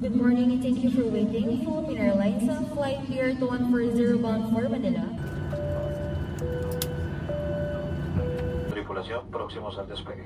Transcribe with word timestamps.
Good 0.00 0.14
morning 0.14 0.52
and 0.52 0.62
thank 0.62 0.84
you 0.84 0.90
for 0.90 1.02
waiting. 1.10 1.64
Philippine 1.64 1.98
Airlines 1.98 2.48
on 2.48 2.66
flight 2.70 3.00
here 3.00 3.34
to 3.34 3.46
140 3.46 4.22
bound 4.22 4.54
for 4.54 4.68
Manila. 4.68 5.02
Tripulación, 8.70 9.26
próximos 9.28 9.76
al 9.76 9.88
despegue. 9.88 10.24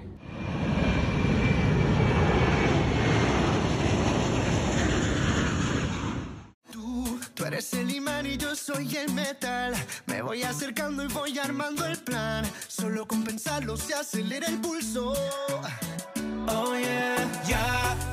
Tú, 6.70 7.18
tú 7.32 7.44
eres 7.46 7.72
el 7.72 7.90
imán 7.94 8.26
y 8.26 8.36
yo 8.36 8.54
soy 8.54 8.94
el 8.94 9.10
metal. 9.14 9.72
Me 10.04 10.20
voy 10.20 10.42
acercando 10.42 11.02
y 11.02 11.08
voy 11.08 11.38
armando 11.38 11.86
el 11.86 11.96
plan. 11.96 12.44
Solo 12.68 13.08
con 13.08 13.24
pensarlo 13.24 13.78
se 13.78 13.94
acelera 13.94 14.48
el 14.48 14.60
pulso. 14.60 15.14
Oh 16.46 16.74
yeah, 16.76 17.16
ya, 17.46 17.81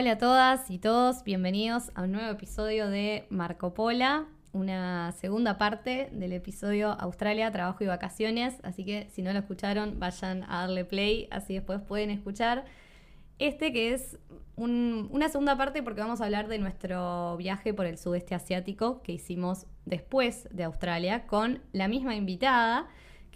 Hola 0.00 0.12
a 0.12 0.18
todas 0.18 0.70
y 0.70 0.78
todos, 0.78 1.24
bienvenidos 1.24 1.90
a 1.96 2.04
un 2.04 2.12
nuevo 2.12 2.30
episodio 2.30 2.88
de 2.88 3.26
Marco 3.30 3.74
Pola, 3.74 4.26
una 4.52 5.10
segunda 5.10 5.58
parte 5.58 6.08
del 6.12 6.34
episodio 6.34 6.92
Australia, 7.00 7.50
Trabajo 7.50 7.82
y 7.82 7.88
Vacaciones, 7.88 8.60
así 8.62 8.84
que 8.84 9.08
si 9.10 9.22
no 9.22 9.32
lo 9.32 9.40
escucharon 9.40 9.98
vayan 9.98 10.44
a 10.44 10.60
darle 10.60 10.84
play, 10.84 11.26
así 11.32 11.54
después 11.54 11.80
pueden 11.80 12.10
escuchar 12.10 12.64
este 13.40 13.72
que 13.72 13.92
es 13.92 14.20
un- 14.54 15.08
una 15.10 15.30
segunda 15.30 15.56
parte 15.56 15.82
porque 15.82 16.00
vamos 16.00 16.20
a 16.20 16.26
hablar 16.26 16.46
de 16.46 16.60
nuestro 16.60 17.36
viaje 17.36 17.74
por 17.74 17.86
el 17.86 17.98
sudeste 17.98 18.36
asiático 18.36 19.02
que 19.02 19.10
hicimos 19.10 19.66
después 19.84 20.48
de 20.52 20.62
Australia 20.62 21.26
con 21.26 21.60
la 21.72 21.88
misma 21.88 22.14
invitada 22.14 22.86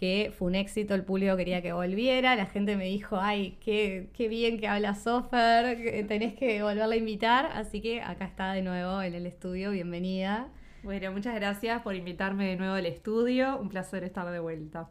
que 0.03 0.33
fue 0.37 0.49
un 0.49 0.55
éxito, 0.55 0.95
el 0.95 1.05
público 1.05 1.37
quería 1.37 1.61
que 1.61 1.71
volviera, 1.71 2.35
la 2.35 2.45
gente 2.45 2.75
me 2.75 2.83
dijo, 2.83 3.19
ay, 3.21 3.57
qué, 3.61 4.09
qué 4.11 4.27
bien 4.27 4.59
que 4.59 4.67
habla 4.67 4.95
Sofer, 4.95 6.05
tenés 6.07 6.33
que 6.33 6.61
volverla 6.61 6.95
a 6.95 6.97
invitar, 6.97 7.45
así 7.53 7.79
que 7.79 8.01
acá 8.01 8.25
está 8.25 8.51
de 8.51 8.63
nuevo 8.63 9.01
en 9.01 9.13
el 9.13 9.25
estudio, 9.25 9.71
bienvenida. 9.71 10.49
Bueno, 10.83 11.13
muchas 11.13 11.35
gracias 11.35 11.81
por 11.83 11.95
invitarme 11.95 12.49
de 12.49 12.57
nuevo 12.57 12.73
al 12.73 12.85
estudio. 12.85 13.57
Un 13.57 13.69
placer 13.69 14.03
estar 14.03 14.29
de 14.29 14.39
vuelta. 14.39 14.89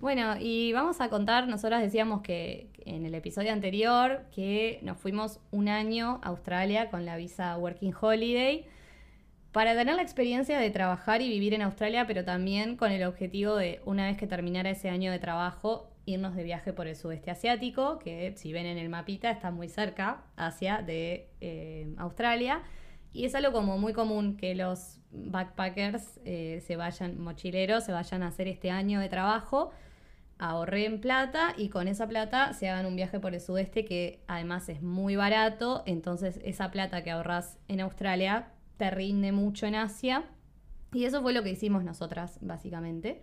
Bueno, 0.00 0.34
y 0.40 0.72
vamos 0.72 1.00
a 1.00 1.08
contar, 1.08 1.46
nosotras 1.46 1.80
decíamos 1.80 2.22
que 2.22 2.70
en 2.84 3.06
el 3.06 3.14
episodio 3.14 3.52
anterior 3.52 4.24
que 4.34 4.80
nos 4.82 4.98
fuimos 4.98 5.38
un 5.52 5.68
año 5.68 6.18
a 6.24 6.30
Australia 6.30 6.90
con 6.90 7.06
la 7.06 7.16
visa 7.16 7.56
Working 7.58 7.94
Holiday 8.00 8.66
para 9.56 9.74
tener 9.74 9.96
la 9.96 10.02
experiencia 10.02 10.58
de 10.58 10.68
trabajar 10.68 11.22
y 11.22 11.30
vivir 11.30 11.54
en 11.54 11.62
Australia, 11.62 12.06
pero 12.06 12.26
también 12.26 12.76
con 12.76 12.92
el 12.92 13.02
objetivo 13.04 13.56
de, 13.56 13.80
una 13.86 14.04
vez 14.04 14.18
que 14.18 14.26
terminara 14.26 14.68
ese 14.68 14.90
año 14.90 15.10
de 15.10 15.18
trabajo, 15.18 15.88
irnos 16.04 16.36
de 16.36 16.42
viaje 16.42 16.74
por 16.74 16.86
el 16.86 16.94
sudeste 16.94 17.30
asiático, 17.30 17.98
que 17.98 18.34
si 18.36 18.52
ven 18.52 18.66
en 18.66 18.76
el 18.76 18.90
mapita 18.90 19.30
está 19.30 19.50
muy 19.50 19.70
cerca, 19.70 20.24
Asia, 20.36 20.82
de 20.82 21.30
eh, 21.40 21.88
Australia. 21.96 22.64
Y 23.14 23.24
es 23.24 23.34
algo 23.34 23.50
como 23.52 23.78
muy 23.78 23.94
común 23.94 24.36
que 24.36 24.54
los 24.54 24.98
backpackers 25.10 26.20
eh, 26.26 26.62
se 26.66 26.76
vayan, 26.76 27.18
mochileros, 27.18 27.82
se 27.82 27.92
vayan 27.92 28.24
a 28.24 28.26
hacer 28.26 28.48
este 28.48 28.70
año 28.70 29.00
de 29.00 29.08
trabajo, 29.08 29.70
ahorren 30.38 31.00
plata 31.00 31.54
y 31.56 31.70
con 31.70 31.88
esa 31.88 32.06
plata 32.06 32.52
se 32.52 32.68
hagan 32.68 32.84
un 32.84 32.94
viaje 32.94 33.20
por 33.20 33.32
el 33.32 33.40
sudeste 33.40 33.86
que 33.86 34.22
además 34.28 34.68
es 34.68 34.82
muy 34.82 35.16
barato, 35.16 35.82
entonces 35.86 36.40
esa 36.44 36.70
plata 36.70 37.02
que 37.02 37.10
ahorras 37.10 37.56
en 37.68 37.80
Australia 37.80 38.48
te 38.76 38.90
rinde 38.90 39.32
mucho 39.32 39.66
en 39.66 39.74
Asia. 39.74 40.24
Y 40.92 41.04
eso 41.04 41.22
fue 41.22 41.32
lo 41.32 41.42
que 41.42 41.50
hicimos 41.50 41.84
nosotras, 41.84 42.38
básicamente. 42.40 43.22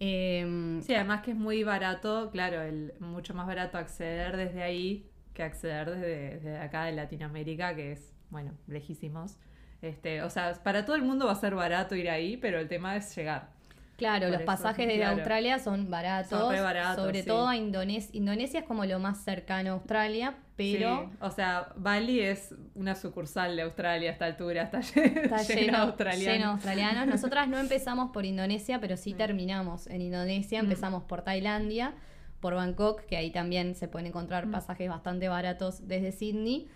Em, 0.00 0.82
Sí, 0.82 0.94
además 0.94 1.22
que 1.22 1.30
es 1.32 1.36
muy 1.36 1.62
barato, 1.62 2.30
claro, 2.30 2.62
el, 2.62 2.92
mucho 3.00 3.34
más 3.34 3.46
barato 3.46 3.78
acceder 3.78 4.36
desde 4.36 4.62
ahí 4.62 5.10
que 5.36 5.42
acceder 5.42 5.90
desde, 5.90 6.30
desde 6.38 6.58
acá 6.58 6.84
de 6.84 6.92
Latinoamérica, 6.92 7.76
que 7.76 7.92
es, 7.92 8.14
bueno, 8.30 8.52
lejísimos. 8.66 9.36
Este, 9.82 10.22
o 10.22 10.30
sea, 10.30 10.54
para 10.64 10.86
todo 10.86 10.96
el 10.96 11.02
mundo 11.02 11.26
va 11.26 11.32
a 11.32 11.36
ser 11.36 11.54
barato 11.54 11.94
ir 11.94 12.08
ahí, 12.08 12.38
pero 12.38 12.58
el 12.58 12.68
tema 12.68 12.96
es 12.96 13.14
llegar. 13.14 13.50
Claro, 13.98 14.24
Por 14.24 14.32
los 14.32 14.40
eso, 14.40 14.46
pasajes 14.46 14.86
de 14.86 14.96
claro. 14.96 15.16
Australia 15.16 15.58
son 15.58 15.90
baratos. 15.90 16.38
Son 16.38 16.54
baratos, 16.62 17.04
sobre 17.04 17.20
sí. 17.20 17.28
todo 17.28 17.48
a 17.48 17.56
Indonesia. 17.56 18.10
Indonesia 18.14 18.60
es 18.60 18.66
como 18.66 18.84
lo 18.86 18.98
más 18.98 19.22
cercano 19.24 19.70
a 19.70 19.72
Australia, 19.74 20.36
pero 20.56 21.08
Sí, 21.10 21.16
o 21.20 21.30
sea, 21.30 21.68
Bali 21.76 22.20
es 22.20 22.54
una 22.74 22.94
sucursal 22.94 23.56
de 23.56 23.62
Australia 23.62 24.10
a 24.10 24.12
esta 24.14 24.24
altura, 24.24 24.62
está, 24.62 24.78
lle- 24.80 25.22
está 25.24 25.42
lleno, 25.42 25.60
lleno, 25.60 25.72
de 25.78 25.84
australianos. 25.84 26.34
lleno 26.34 26.44
de 26.46 26.52
australianos. 26.52 27.06
Nosotras 27.06 27.48
no 27.48 27.58
empezamos 27.66 28.10
por 28.12 28.24
Indonesia, 28.24 28.80
pero 28.80 28.96
sí 28.96 29.12
terminamos 29.14 29.86
en 29.86 30.00
Indonesia. 30.02 30.62
Mm. 30.62 30.64
Empezamos 30.66 31.02
por 31.04 31.22
Tailandia, 31.22 31.94
por 32.40 32.54
Bangkok, 32.54 33.02
que 33.06 33.16
ahí 33.16 33.30
también 33.30 33.74
se 33.74 33.88
pueden 33.88 34.06
encontrar 34.06 34.46
Mm. 34.46 34.50
pasajes 34.52 34.88
bastante 34.88 35.28
baratos 35.28 35.86
desde 35.88 36.12
Sydney. 36.12 36.68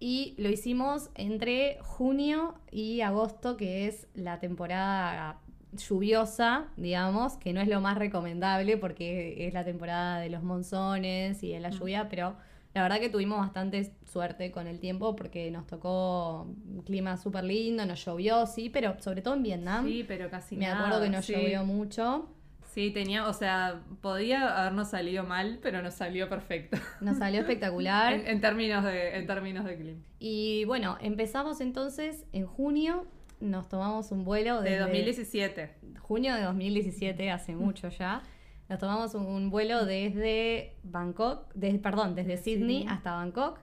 Y 0.00 0.34
lo 0.38 0.48
hicimos 0.48 1.10
entre 1.16 1.78
junio 1.82 2.54
y 2.70 3.00
agosto, 3.00 3.56
que 3.56 3.88
es 3.88 4.06
la 4.14 4.38
temporada 4.38 5.40
lluviosa, 5.72 6.66
digamos, 6.76 7.36
que 7.36 7.52
no 7.52 7.60
es 7.60 7.68
lo 7.68 7.80
más 7.80 7.98
recomendable 7.98 8.76
porque 8.76 9.46
es 9.46 9.54
la 9.54 9.64
temporada 9.64 10.18
de 10.20 10.30
los 10.30 10.42
monzones 10.42 11.42
y 11.42 11.52
de 11.52 11.60
la 11.60 11.70
Mm. 11.70 11.72
lluvia, 11.72 12.08
pero 12.08 12.36
la 12.74 12.82
verdad 12.82 13.00
que 13.00 13.08
tuvimos 13.08 13.38
bastante 13.38 13.92
suerte 14.04 14.50
con 14.52 14.66
el 14.66 14.78
tiempo 14.78 15.16
porque 15.16 15.50
nos 15.50 15.66
tocó 15.66 16.42
un 16.42 16.82
clima 16.84 17.16
súper 17.16 17.44
lindo, 17.44 17.84
nos 17.86 18.04
llovió, 18.04 18.46
sí, 18.46 18.68
pero 18.70 19.00
sobre 19.00 19.22
todo 19.22 19.34
en 19.34 19.42
Vietnam. 19.42 19.86
Sí, 19.86 20.04
pero 20.06 20.30
casi 20.30 20.56
Me 20.56 20.66
nada. 20.66 20.78
acuerdo 20.86 21.02
que 21.02 21.10
nos 21.10 21.24
sí. 21.24 21.32
llovió 21.32 21.64
mucho. 21.64 22.28
Sí, 22.74 22.90
tenía, 22.90 23.26
o 23.26 23.32
sea, 23.32 23.80
podía 24.02 24.60
habernos 24.60 24.90
salido 24.90 25.24
mal, 25.24 25.58
pero 25.62 25.82
nos 25.82 25.94
salió 25.94 26.28
perfecto. 26.28 26.76
Nos 27.00 27.16
salió 27.18 27.40
espectacular. 27.42 28.12
En, 28.12 28.26
en 28.28 28.40
términos 28.40 28.84
de, 28.84 29.16
en 29.16 29.26
términos 29.26 29.64
de 29.64 29.76
clima. 29.76 30.00
Y 30.20 30.64
bueno, 30.66 30.96
empezamos 31.00 31.60
entonces 31.60 32.26
en 32.32 32.46
junio, 32.46 33.06
nos 33.40 33.68
tomamos 33.68 34.12
un 34.12 34.24
vuelo 34.24 34.60
De 34.60 34.70
desde 34.70 34.82
2017. 34.82 35.70
junio 36.00 36.34
de 36.34 36.42
2017, 36.42 37.30
hace 37.30 37.56
mucho 37.56 37.88
ya. 37.88 38.22
Nos 38.68 38.78
tomamos 38.78 39.14
un, 39.14 39.26
un 39.26 39.50
vuelo 39.50 39.86
desde 39.86 40.74
Bangkok, 40.82 41.52
desde, 41.54 41.78
perdón, 41.78 42.14
desde 42.14 42.36
Sydney 42.36 42.86
hasta 42.88 43.12
Bangkok. 43.14 43.60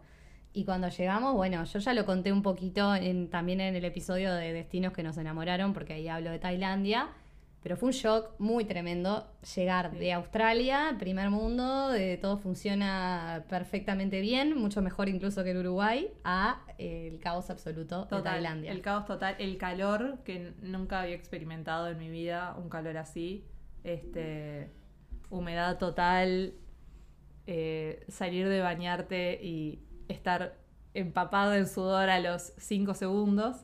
Y 0.54 0.64
cuando 0.66 0.88
llegamos, 0.90 1.34
bueno, 1.36 1.64
yo 1.66 1.80
ya 1.80 1.94
lo 1.94 2.06
conté 2.06 2.32
un 2.32 2.42
poquito 2.42 2.96
en- 2.96 3.30
también 3.30 3.60
en 3.62 3.76
el 3.76 3.84
episodio 3.86 4.34
de 4.34 4.54
Destinos 4.54 4.94
que 4.94 5.04
nos 5.04 5.18
enamoraron, 5.18 5.74
porque 5.74 5.94
ahí 5.94 6.08
hablo 6.08 6.32
de 6.32 6.40
Tailandia. 6.40 7.10
Pero 7.62 7.78
fue 7.78 7.88
un 7.88 7.94
shock 7.94 8.30
muy 8.40 8.64
tremendo 8.66 9.28
llegar 9.56 9.92
de 9.98 10.14
Australia, 10.14 10.96
primer 11.00 11.32
mundo, 11.32 11.90
de 11.90 12.16
todo 12.18 12.38
funciona 12.38 13.44
perfectamente 13.50 14.22
bien, 14.22 14.56
mucho 14.56 14.84
mejor 14.84 15.10
incluso 15.10 15.44
que 15.44 15.50
el 15.52 15.58
Uruguay, 15.58 16.08
a 16.24 16.62
eh, 16.78 17.10
el 17.12 17.20
caos 17.20 17.50
absoluto 17.50 18.06
de 18.06 18.22
Tailandia. 18.22 18.72
el 18.72 18.82
caos 18.82 19.06
total, 19.06 19.36
el 19.40 19.58
calor 19.58 20.20
que 20.24 20.54
nunca 20.62 21.02
había 21.02 21.16
experimentado 21.16 21.90
en 21.90 21.98
mi 21.98 22.10
vida, 22.10 22.56
un 22.56 22.70
calor 22.70 22.98
así, 22.98 23.46
este, 23.84 24.70
humedad 25.30 25.78
total, 25.78 26.54
eh, 27.48 28.04
salir 28.08 28.48
de 28.50 28.60
bañarte 28.62 29.40
y 29.44 29.80
estar 30.08 30.58
empapado 30.94 31.54
en 31.54 31.68
sudor 31.68 32.10
a 32.10 32.20
los 32.20 32.54
5 32.58 32.94
segundos. 32.94 33.58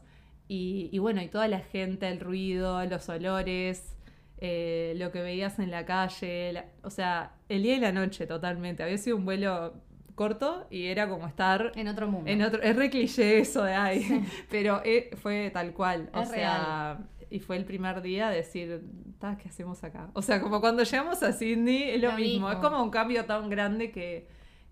Y, 0.47 0.89
y 0.91 0.99
bueno, 0.99 1.21
y 1.21 1.27
toda 1.29 1.47
la 1.47 1.59
gente, 1.59 2.07
el 2.09 2.19
ruido, 2.19 2.83
los 2.85 3.07
olores, 3.09 3.95
eh, 4.37 4.93
lo 4.97 5.11
que 5.11 5.21
veías 5.21 5.59
en 5.59 5.71
la 5.71 5.85
calle, 5.85 6.51
la- 6.53 6.65
o 6.83 6.89
sea, 6.89 7.35
el 7.47 7.63
día 7.63 7.75
y 7.75 7.79
la 7.79 7.91
noche 7.91 8.27
totalmente. 8.27 8.83
Había 8.83 8.97
sido 8.97 9.15
un 9.17 9.23
vuelo 9.25 9.73
corto 10.15 10.67
y 10.69 10.87
era 10.87 11.07
como 11.07 11.25
estar 11.27 11.71
En 11.75 11.87
otro 11.87 12.07
mundo. 12.07 12.29
en 12.29 12.41
otro, 12.41 12.61
es 12.61 12.75
re 12.75 12.89
cliché 12.89 13.39
eso 13.39 13.63
de 13.63 13.73
ay, 13.73 14.25
pero 14.49 14.81
eh, 14.83 15.09
fue 15.21 15.49
tal 15.53 15.73
cual. 15.73 16.09
O 16.13 16.25
sea, 16.25 16.99
y 17.31 17.39
fue 17.39 17.55
el 17.57 17.65
primer 17.65 18.01
día 18.01 18.29
de 18.29 18.35
decir, 18.37 18.81
"Ta, 19.19 19.37
¿qué 19.37 19.49
hacemos 19.49 19.83
acá? 19.83 20.09
O 20.13 20.21
sea, 20.21 20.41
como 20.41 20.59
cuando 20.61 20.83
llegamos 20.83 21.23
a 21.23 21.31
Sydney, 21.31 21.91
es 21.91 22.01
lo, 22.01 22.11
Lo 22.11 22.17
mismo. 22.17 22.47
mismo. 22.47 22.51
Es 22.51 22.57
como 22.57 22.83
un 22.83 22.91
cambio 22.91 23.25
tan 23.25 23.49
grande 23.49 23.91
que, 23.91 24.27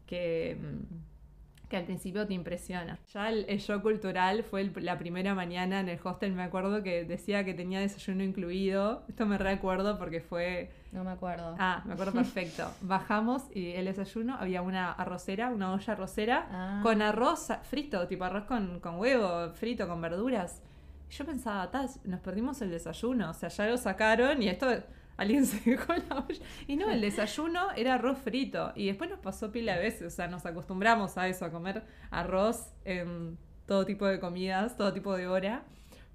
que, 0.06 0.58
mm, 0.60 1.68
que 1.70 1.78
al 1.78 1.84
principio 1.86 2.26
te 2.26 2.34
impresiona. 2.34 2.98
Ya 3.14 3.30
el, 3.30 3.46
el 3.48 3.60
shock 3.60 3.84
cultural 3.84 4.44
fue 4.44 4.62
el- 4.62 4.74
la 4.78 4.98
primera 4.98 5.36
mañana 5.36 5.80
en 5.80 5.88
el 5.88 6.00
hostel, 6.04 6.34
me 6.34 6.42
acuerdo 6.42 6.82
que 6.82 7.06
decía 7.06 7.46
que 7.46 7.54
tenía 7.54 7.80
desayuno 7.80 8.24
incluido. 8.24 9.04
Esto 9.08 9.26
me 9.28 9.38
recuerdo 9.38 10.00
porque 10.00 10.20
fue... 10.20 10.72
No 10.92 11.04
me 11.04 11.12
acuerdo. 11.12 11.56
Ah, 11.60 11.84
me 11.86 11.94
acuerdo 11.94 12.14
perfecto. 12.14 12.72
Bajamos 12.82 13.44
y 13.54 13.74
el 13.74 13.86
desayuno 13.86 14.36
había 14.40 14.64
una 14.64 14.92
arrocera, 14.94 15.50
una 15.50 15.72
olla 15.72 15.94
arrocera 15.94 16.48
Ah. 16.52 16.80
con 16.82 17.04
arroz 17.04 17.50
frito, 17.70 18.08
tipo 18.08 18.24
arroz 18.24 18.46
con, 18.46 18.80
con 18.80 18.98
huevo 18.98 19.52
frito, 19.54 19.88
con 19.88 20.02
verduras. 20.02 20.64
Yo 21.10 21.26
pensaba, 21.26 21.70
"Tas, 21.72 22.00
nos 22.06 22.20
perdimos 22.20 22.62
el 22.62 22.72
desayuno, 22.72 23.32
o 23.32 23.34
sea, 23.34 23.50
ya 23.50 23.68
lo 23.68 23.78
sacaron 23.78 24.42
y 24.42 24.50
esto 24.50 24.68
alguien 25.20 25.46
se 25.46 25.70
dejó 25.70 25.94
la 25.94 26.26
olla. 26.28 26.46
Y 26.68 26.76
no, 26.76 26.90
el 26.90 27.02
desayuno 27.02 27.72
era 27.76 27.96
arroz 27.96 28.18
frito. 28.20 28.72
Y 28.76 28.88
después 28.88 29.10
nos 29.10 29.20
pasó 29.20 29.52
pila 29.52 29.76
de 29.76 29.84
veces, 29.84 30.14
o 30.14 30.16
sea, 30.16 30.28
nos 30.28 30.46
acostumbramos 30.46 31.18
a 31.18 31.28
eso, 31.28 31.46
a 31.46 31.52
comer 31.52 31.84
arroz 32.10 32.74
en 32.86 33.38
todo 33.66 33.86
tipo 33.86 34.08
de 34.08 34.20
comidas, 34.20 34.76
todo 34.76 34.94
tipo 34.94 35.16
de 35.16 35.28
hora. 35.28 35.66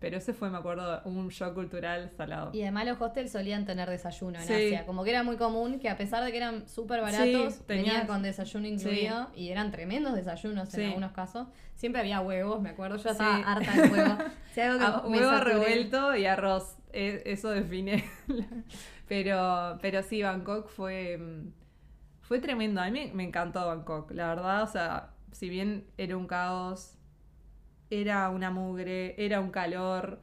Pero 0.04 0.18
ese 0.18 0.34
fue, 0.34 0.50
me 0.50 0.58
acuerdo, 0.58 1.00
un 1.06 1.28
shock 1.28 1.54
cultural 1.54 2.10
salado. 2.14 2.50
Y 2.52 2.60
además 2.60 2.84
los 2.84 3.00
hostels 3.00 3.32
solían 3.32 3.64
tener 3.64 3.88
desayuno 3.88 4.38
en 4.38 4.44
Sí. 4.44 4.52
Asia. 4.52 4.84
Como 4.84 5.02
que 5.02 5.08
era 5.08 5.22
muy 5.22 5.36
común 5.38 5.78
que 5.78 5.88
a 5.88 5.96
pesar 5.96 6.22
de 6.22 6.30
que 6.30 6.36
eran 6.36 6.68
súper 6.68 7.00
baratos, 7.00 7.54
Sí, 7.66 7.84
con 8.06 8.20
desayuno 8.22 8.66
incluido 8.66 9.30
y 9.34 9.48
eran 9.48 9.70
tremendos 9.70 10.14
desayunos 10.14 10.74
en 10.74 10.88
algunos 10.88 11.12
casos. 11.12 11.48
Siempre 11.74 12.02
había 12.02 12.20
huevos, 12.20 12.60
me 12.60 12.68
acuerdo. 12.68 12.98
Yo 12.98 13.08
estaba 13.08 13.36
harta 13.38 13.72
de 13.72 13.88
huevo. 13.88 14.18
Si 14.54 14.60
Ah, 14.60 15.02
huevo 15.06 15.30
saturé- 15.30 15.44
revuelto 15.44 16.14
y 16.16 16.26
arroz. 16.26 16.76
E- 16.92 17.22
Eso 17.24 17.48
define. 17.48 18.04
pero, 19.08 19.78
pero 19.80 20.02
sí, 20.02 20.22
Bangkok 20.22 20.68
fue, 20.68 21.18
fue 22.20 22.40
tremendo. 22.40 22.82
A 22.82 22.90
mí 22.90 23.10
me 23.14 23.24
encantó 23.24 23.66
Bangkok. 23.66 24.10
La 24.12 24.28
verdad, 24.28 24.62
o 24.64 24.66
sea, 24.66 25.14
si 25.32 25.48
bien 25.48 25.86
era 25.96 26.14
un 26.16 26.26
caos, 26.26 26.98
era 28.00 28.30
una 28.30 28.50
mugre, 28.50 29.14
era 29.24 29.40
un 29.40 29.50
calor, 29.50 30.20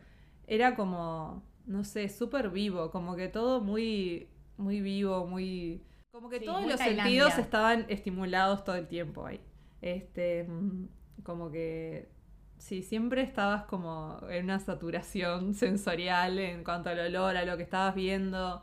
era 0.48 0.76
como, 0.76 1.44
no 1.66 1.84
sé, 1.84 2.10
súper 2.10 2.50
vivo. 2.50 2.92
Como 2.92 3.16
que 3.16 3.28
todo 3.30 3.62
muy, 3.62 4.30
muy 4.58 4.82
vivo, 4.82 5.26
muy... 5.28 5.84
Como 6.12 6.30
que 6.30 6.40
Sí, 6.40 6.46
todos 6.46 6.66
los 6.66 6.78
Tailandia. 6.78 7.04
sentidos 7.04 7.38
estaban 7.38 7.86
estimulados 7.90 8.64
todo 8.64 8.76
el 8.76 8.88
tiempo 8.88 9.26
ahí. 9.26 9.40
Este, 9.82 10.44
mm, 10.44 10.88
como 11.24 11.52
que 11.52 12.10
Sí, 12.58 12.84
siempre 12.84 13.22
estabas 13.24 13.64
como 13.66 14.20
en 14.30 14.46
una 14.46 14.60
saturación 14.60 15.54
sensorial 15.56 16.38
en 16.40 16.64
cuanto 16.64 16.90
al 16.90 17.00
olor, 17.00 17.36
a 17.38 17.46
lo 17.46 17.58
que 17.58 17.64
estabas 17.64 17.96
viendo. 17.96 18.62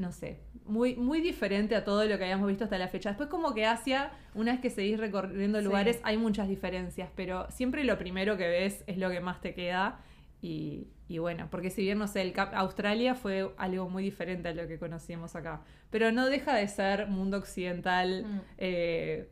No 0.00 0.12
sé, 0.12 0.40
muy, 0.64 0.96
muy 0.96 1.20
diferente 1.20 1.76
a 1.76 1.84
todo 1.84 2.06
lo 2.06 2.16
que 2.16 2.24
habíamos 2.24 2.48
visto 2.48 2.64
hasta 2.64 2.78
la 2.78 2.88
fecha. 2.88 3.10
Después 3.10 3.28
como 3.28 3.52
que 3.52 3.66
Asia, 3.66 4.12
una 4.34 4.52
vez 4.52 4.60
que 4.62 4.70
seguís 4.70 4.98
recorriendo 4.98 5.58
Sí. 5.58 5.64
lugares, 5.64 6.00
hay 6.04 6.16
muchas 6.16 6.48
diferencias, 6.48 7.10
pero 7.14 7.46
siempre 7.50 7.84
lo 7.84 7.98
primero 7.98 8.38
que 8.38 8.48
ves 8.48 8.82
es 8.86 8.96
lo 8.96 9.10
que 9.10 9.20
más 9.20 9.42
te 9.42 9.52
queda. 9.52 10.00
Y, 10.40 10.88
y 11.06 11.18
bueno, 11.18 11.48
porque 11.50 11.68
si 11.68 11.82
bien, 11.82 11.98
no 11.98 12.06
sé, 12.08 12.22
el 12.22 12.32
Cap- 12.32 12.54
Australia 12.54 13.14
fue 13.14 13.52
algo 13.58 13.90
muy 13.90 14.02
diferente 14.02 14.48
a 14.48 14.54
lo 14.54 14.66
que 14.66 14.78
conocíamos 14.78 15.36
acá. 15.36 15.60
Pero 15.90 16.12
no 16.12 16.24
deja 16.26 16.54
de 16.56 16.66
ser 16.66 17.06
mundo 17.08 17.36
occidental. 17.36 18.24
Mm. 18.26 18.40
eh, 18.56 19.28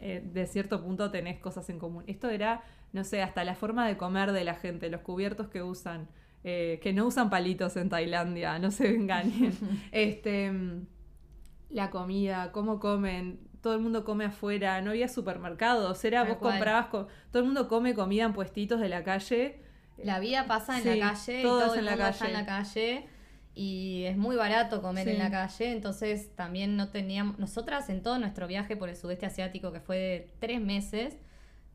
eh, 0.00 0.22
de 0.24 0.46
cierto 0.46 0.82
punto 0.82 1.10
tenés 1.10 1.38
cosas 1.40 1.68
en 1.68 1.78
común. 1.78 2.04
Esto 2.06 2.30
era, 2.30 2.62
no 2.92 3.04
sé, 3.04 3.20
hasta 3.22 3.44
la 3.44 3.54
forma 3.54 3.86
de 3.86 3.96
comer 3.98 4.32
de 4.32 4.44
la 4.44 4.54
gente, 4.54 4.88
los 4.88 5.02
cubiertos 5.02 5.48
que 5.48 5.62
usan, 5.62 6.08
eh, 6.44 6.78
que 6.82 6.92
no 6.92 7.06
usan 7.06 7.30
palitos 7.30 7.76
en 7.76 7.88
Tailandia, 7.88 8.58
no 8.58 8.70
se 8.70 8.94
engañen. 8.94 9.52
este, 9.92 10.50
mm, 10.52 10.86
la 11.70 11.90
comida, 11.90 12.52
cómo 12.52 12.78
comen, 12.80 13.40
todo 13.60 13.74
el 13.74 13.80
mundo 13.80 14.04
come 14.04 14.26
afuera, 14.26 14.80
no 14.82 14.90
había 14.90 15.08
supermercados, 15.08 16.04
era 16.04 16.20
Tal 16.20 16.28
vos 16.28 16.38
cual. 16.38 16.52
comprabas, 16.54 16.86
co- 16.88 17.06
todo 17.30 17.40
el 17.40 17.46
mundo 17.46 17.66
come 17.68 17.94
comida 17.94 18.24
en 18.24 18.32
puestitos 18.32 18.80
de 18.80 18.88
la 18.88 19.02
calle. 19.04 19.62
La 19.96 20.20
vida 20.20 20.46
pasa 20.46 20.76
en 20.78 20.82
Sí, 20.84 20.98
la 20.98 21.10
calle 21.12 21.42
todo 21.42 21.60
todo 21.60 21.66
es 21.68 21.72
el 21.74 21.78
en 21.80 21.84
la 21.86 21.90
mundo 21.92 22.08
está 22.08 22.26
en 22.26 22.32
calle. 22.32 22.42
la 22.42 22.46
calle 22.46 23.06
y 23.54 24.04
es 24.04 24.16
muy 24.16 24.34
barato 24.36 24.82
comer 24.82 25.04
Sí. 25.04 25.10
en 25.12 25.18
la 25.20 25.30
calle, 25.30 25.72
entonces 25.72 26.34
también 26.34 26.76
no 26.76 26.90
teníamos, 26.90 27.38
nosotras 27.38 27.88
en 27.88 28.02
todo 28.02 28.18
nuestro 28.18 28.46
viaje 28.48 28.76
por 28.76 28.88
el 28.88 28.96
sudeste 28.96 29.26
asiático 29.26 29.72
que 29.72 29.80
fue 29.80 29.96
de 29.96 30.30
tres 30.40 30.60
meses, 30.60 31.16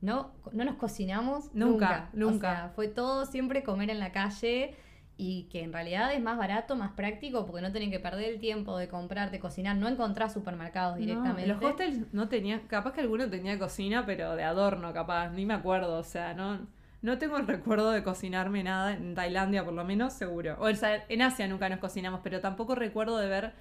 no, 0.01 0.31
no 0.51 0.63
nos 0.65 0.75
cocinamos 0.75 1.53
Nunca, 1.53 2.09
nunca, 2.13 2.13
nunca. 2.13 2.51
O 2.51 2.55
sea, 2.55 2.71
fue 2.75 2.87
todo 2.87 3.25
siempre 3.25 3.63
comer 3.63 3.89
en 3.89 3.99
la 3.99 4.11
calle 4.11 4.75
y 5.17 5.43
que 5.51 5.63
en 5.63 5.73
realidad 5.73 6.13
es 6.13 6.21
más 6.21 6.37
barato, 6.37 6.77
más 6.77 6.91
práctico 6.93 7.45
porque 7.45 7.61
no 7.61 7.71
tienen 7.71 7.91
que 7.91 7.99
perder 7.99 8.29
el 8.33 8.39
tiempo 8.39 8.77
de 8.77 8.87
comprar, 8.87 9.31
de 9.31 9.39
cocinar, 9.39 9.75
no 9.75 9.89
encontrar 9.89 10.29
supermercados 10.29 10.93
No, 10.95 11.01
directamente. 11.01 11.47
los 11.47 11.61
hostels 11.61 12.13
no 12.13 12.29
tenían, 12.29 12.61
capaz 12.67 12.93
que 12.93 13.01
alguno 13.01 13.29
tenía 13.29 13.59
cocina, 13.59 14.05
pero 14.05 14.35
de 14.37 14.43
adorno, 14.43 14.93
capaz, 14.93 15.29
ni 15.31 15.45
me 15.45 15.53
acuerdo, 15.55 15.97
o 15.99 16.03
sea, 16.03 16.33
no, 16.33 16.65
no 17.01 17.17
tengo 17.17 17.35
el 17.37 17.47
recuerdo 17.47 17.91
de 17.91 18.01
cocinarme 18.03 18.63
nada 18.63 18.93
en 18.93 19.13
Tailandia, 19.13 19.65
por 19.65 19.73
lo 19.73 19.83
menos, 19.83 20.13
seguro. 20.13 20.55
O 20.59 20.73
sea, 20.73 21.03
en 21.09 21.21
Asia 21.21 21.47
nunca 21.49 21.67
nos 21.67 21.79
cocinamos, 21.79 22.21
pero 22.23 22.39
tampoco 22.39 22.75
recuerdo 22.75 23.17
de 23.17 23.27
ver 23.27 23.53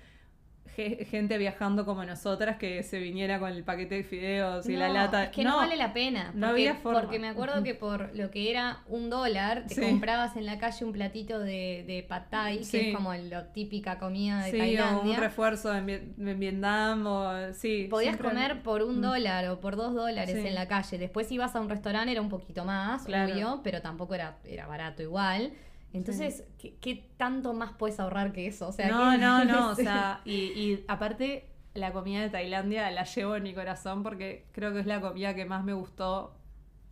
gente 1.10 1.38
viajando 1.38 1.84
como 1.84 2.04
nosotras 2.04 2.56
que 2.56 2.82
se 2.82 2.98
viniera 2.98 3.38
con 3.38 3.50
el 3.50 3.64
paquete 3.64 3.96
de 3.96 4.04
fideos 4.04 4.68
y 4.68 4.76
la 4.76 4.88
No, 4.88 4.94
lata. 4.94 5.24
Es 5.24 5.30
que 5.30 5.44
no, 5.44 5.56
vale 5.56 5.76
la 5.76 5.92
pena. 5.92 6.30
no 6.34 6.48
porque, 6.48 6.68
había 6.68 6.74
forma. 6.76 7.00
Porque 7.00 7.18
me 7.18 7.28
acuerdo 7.28 7.62
que 7.62 7.74
por 7.74 8.14
lo 8.16 8.30
que 8.30 8.50
era 8.50 8.78
un 8.88 9.10
dólar, 9.10 9.64
te 9.66 9.74
Sí. 9.74 9.80
comprabas 9.82 10.36
en 10.36 10.46
la 10.46 10.58
calle 10.58 10.84
un 10.84 10.92
platito 10.92 11.38
de, 11.38 11.84
de 11.86 12.04
pad 12.08 12.22
thai, 12.30 12.64
Sí. 12.64 12.70
que 12.78 12.88
es 12.90 12.96
como 12.96 13.12
la 13.14 13.52
típica 13.52 13.98
comida 13.98 14.44
de 14.44 14.50
Sí, 14.50 14.56
o 14.56 14.60
un 14.60 14.76
Tailandia. 14.76 15.16
refuerzo 15.18 15.74
en, 15.74 15.88
en 15.90 16.38
Vietnam, 16.40 17.06
o 17.06 17.52
sí. 17.54 17.88
Podías 17.90 18.16
siempre- 18.16 18.28
comer 18.28 18.62
por 18.62 18.82
un 18.82 18.98
Mm. 18.98 19.02
dólar 19.02 19.48
o 19.48 19.60
por 19.60 19.76
dos 19.76 19.94
dólares 19.94 20.36
en 20.36 20.54
la 20.54 20.68
calle. 20.68 20.98
Después 20.98 21.30
ibas 21.32 21.54
a 21.56 21.60
un 21.60 21.68
restaurante, 21.68 22.12
era 22.12 22.20
un 22.20 22.28
poquito 22.28 22.64
más, 22.64 23.04
Claro. 23.04 23.32
obvio, 23.32 23.60
pero 23.64 23.82
tampoco 23.82 24.14
era, 24.14 24.36
era 24.44 24.66
barato 24.66 25.02
igual. 25.02 25.52
Entonces, 25.92 26.44
¿qué, 26.58 26.76
qué 26.80 27.10
tanto 27.16 27.54
más 27.54 27.72
puedes 27.72 27.98
ahorrar 28.00 28.32
que 28.32 28.46
eso? 28.46 28.68
O 28.68 28.72
sea, 28.72 28.88
no, 28.88 29.10
¿qué- 29.12 29.18
no, 29.18 29.44
no, 29.44 29.70
o 29.70 29.74
sea, 29.74 30.20
y, 30.24 30.52
y 30.54 30.84
aparte 30.88 31.50
la 31.74 31.92
comida 31.92 32.20
de 32.22 32.30
Tailandia 32.30 32.90
la 32.90 33.04
llevo 33.04 33.36
en 33.36 33.42
mi 33.44 33.54
corazón 33.54 34.02
porque 34.02 34.46
creo 34.52 34.72
que 34.72 34.80
es 34.80 34.86
la 34.86 35.00
comida 35.00 35.34
que 35.34 35.44
más 35.44 35.64
me 35.64 35.72
gustó, 35.72 36.34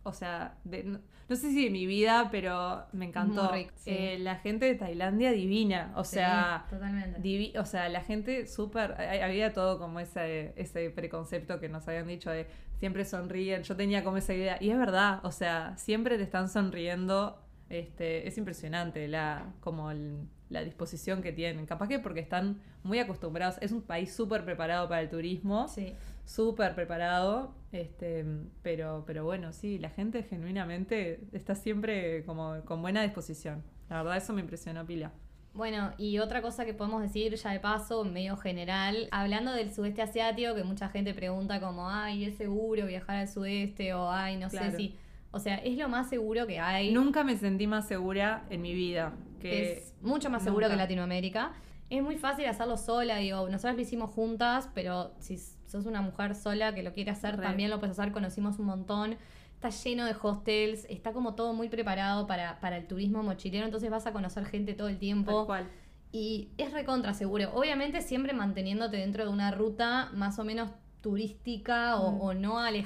o 0.03 0.13
sea, 0.13 0.57
de- 0.63 0.83
no, 0.83 0.99
no 1.29 1.35
sé 1.35 1.49
si 1.51 1.65
de 1.65 1.69
mi 1.69 1.85
vida, 1.85 2.29
pero 2.31 2.85
me 2.93 3.05
encantó. 3.05 3.51
Rico, 3.51 3.73
sí. 3.75 3.91
Eh, 3.91 4.17
la 4.19 4.35
gente 4.37 4.65
de 4.65 4.75
Tailandia 4.75 5.31
divina, 5.31 5.91
o 5.95 6.03
Sí, 6.05 6.15
sea, 6.15 6.65
totalmente. 6.69 7.19
divi- 7.21 7.57
o 7.59 7.65
sea, 7.65 7.89
la 7.89 8.01
gente 8.01 8.45
súper, 8.47 8.93
había 9.23 9.51
todo 9.53 9.77
como 9.77 9.99
ese, 9.99 10.53
ese 10.55 10.89
preconcepto 10.89 11.59
que 11.59 11.67
nos 11.69 11.87
habían 11.87 12.07
dicho 12.07 12.31
de 12.31 12.47
siempre 12.79 13.03
sonríen, 13.05 13.63
yo 13.63 13.75
tenía 13.75 14.03
como 14.03 14.17
esa 14.17 14.33
idea, 14.33 14.57
y 14.61 14.69
es 14.69 14.77
verdad, 14.77 15.19
o 15.25 15.31
sea, 15.31 15.75
siempre 15.77 16.17
te 16.17 16.23
están 16.23 16.47
sonriendo, 16.47 17.41
este, 17.69 18.27
es 18.27 18.37
impresionante 18.37 19.07
la, 19.07 19.53
como 19.59 19.91
el- 19.91 20.27
la 20.49 20.63
disposición 20.63 21.21
que 21.21 21.33
tienen, 21.33 21.65
capaz 21.65 21.89
que 21.89 21.99
porque 21.99 22.21
están 22.21 22.61
muy 22.83 22.99
acostumbrados, 22.99 23.57
es 23.61 23.71
un 23.73 23.81
país 23.81 24.13
súper 24.15 24.45
preparado 24.45 24.87
para 24.87 25.01
el 25.01 25.09
turismo, 25.09 25.67
Sí. 25.67 25.93
súper 26.25 26.73
preparado, 26.73 27.53
este, 27.73 28.23
pero, 28.61 29.03
pero 29.05 29.25
bueno, 29.25 29.51
sí, 29.51 29.77
la 29.77 29.89
gente 29.89 30.23
genuinamente 30.23 31.19
está 31.33 31.53
siempre 31.55 32.23
como 32.25 32.61
con 32.63 32.81
buena 32.81 33.03
disposición, 33.03 33.61
la 33.89 33.97
verdad 34.03 34.17
eso 34.17 34.31
me 34.33 34.39
impresionó 34.41 34.85
pila. 34.85 35.11
Bueno, 35.53 35.91
y 35.97 36.19
otra 36.19 36.41
cosa 36.43 36.65
que 36.65 36.73
podemos 36.75 37.01
decir 37.01 37.33
ya 37.35 37.51
de 37.51 37.59
paso, 37.59 38.05
medio 38.05 38.37
general, 38.37 39.07
hablando 39.11 39.51
del 39.53 39.73
sudeste 39.73 40.01
asiático, 40.03 40.53
que 40.55 40.63
mucha 40.63 40.87
gente 40.87 41.13
pregunta 41.15 41.59
como, 41.59 41.89
ay, 41.89 42.25
¿es 42.25 42.37
seguro 42.37 42.85
viajar 42.85 43.17
al 43.17 43.27
sudeste? 43.27 43.93
O, 43.95 44.09
ay, 44.11 44.37
no 44.37 44.49
Claro. 44.49 44.71
sé 44.71 44.77
si... 44.77 44.95
O 45.31 45.39
sea, 45.39 45.55
es 45.57 45.77
lo 45.77 45.89
más 45.89 46.09
seguro 46.09 46.47
que 46.47 46.59
hay. 46.59 46.91
Nunca 46.93 47.23
me 47.23 47.35
sentí 47.37 47.67
más 47.67 47.87
segura 47.87 48.45
en 48.49 48.61
mi 48.61 48.73
vida. 48.73 49.13
Que 49.39 49.73
es 49.73 49.93
mucho 50.01 50.29
más 50.29 50.43
seguro 50.43 50.65
nunca. 50.67 50.75
que 50.77 50.83
Latinoamérica. 50.83 51.51
Es 51.89 52.01
muy 52.03 52.17
fácil 52.17 52.45
hacerlo 52.47 52.75
sola, 52.77 53.17
digo, 53.17 53.47
nosotros 53.49 53.75
lo 53.75 53.81
hicimos 53.81 54.09
juntas, 54.11 54.69
pero 54.73 55.13
si 55.19 55.37
sos 55.37 55.85
una 55.85 56.01
mujer 56.01 56.35
sola 56.35 56.73
que 56.75 56.83
lo 56.83 56.91
quiere 56.91 57.11
hacer, 57.11 57.37
Re. 57.37 57.43
también 57.43 57.69
lo 57.69 57.79
puedes 57.79 57.97
hacer, 57.97 58.11
conocimos 58.11 58.59
un 58.59 58.65
montón. 58.65 59.15
Está 59.55 59.69
lleno 59.69 60.05
de 60.05 60.15
hostels, 60.21 60.85
está 60.89 61.13
como 61.13 61.33
todo 61.35 61.53
muy 61.53 61.69
preparado 61.69 62.27
para, 62.27 62.59
para 62.59 62.77
el 62.77 62.87
turismo 62.87 63.23
mochilero, 63.23 63.65
entonces 63.65 63.89
vas 63.89 64.05
a 64.05 64.11
conocer 64.11 64.45
gente 64.45 64.73
todo 64.73 64.87
el 64.89 64.97
tiempo. 64.97 65.31
Tal 65.31 65.45
cual. 65.45 65.67
Y 66.11 66.49
es 66.57 66.73
recontra 66.73 67.13
seguro. 67.13 67.51
Obviamente 67.53 68.01
siempre 68.01 68.33
manteniéndote 68.33 68.97
dentro 68.97 69.23
de 69.25 69.29
una 69.29 69.51
ruta 69.51 70.09
más 70.13 70.39
o 70.39 70.43
menos 70.43 70.69
turística 71.01 71.95
o, 71.97 72.11
Mm. 72.11 72.21
o 72.21 72.33
no 72.33 72.59
alejar. 72.59 72.85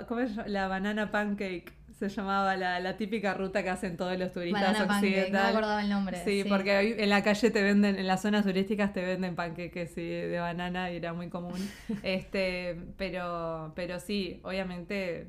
La, 0.00 0.06
¿cómo 0.06 0.20
es? 0.20 0.36
la 0.46 0.68
banana 0.68 1.10
pancake 1.10 1.72
se 2.08 2.16
llamaba 2.16 2.56
la, 2.56 2.80
la 2.80 2.96
típica 2.96 3.34
ruta 3.34 3.62
que 3.62 3.70
hacen 3.70 3.96
todos 3.96 4.18
los 4.18 4.32
turistas 4.32 4.62
Banana 4.62 4.86
pancake, 4.86 4.88
no 4.88 5.00
me 5.00 5.08
occidentales. 5.08 5.50
acordaba 5.50 5.82
el 5.82 5.88
nombre. 5.90 6.24
Sí, 6.24 6.44
porque 6.48 6.72
ahí 6.72 6.94
en 6.98 7.08
la 7.10 7.22
calle 7.22 7.50
te 7.50 7.62
venden, 7.62 7.98
en 7.98 8.06
las 8.06 8.22
zonas 8.22 8.44
turísticas 8.44 8.92
te 8.92 9.02
venden 9.04 9.34
panqueques 9.36 9.92
sí, 9.94 10.02
de 10.08 10.38
banana 10.38 10.90
y 10.90 10.96
era 10.96 11.12
muy 11.12 11.28
común. 11.28 11.58
este, 12.02 12.78
pero, 12.96 13.72
pero 13.74 14.00
sí, 14.00 14.40
obviamente 14.44 15.28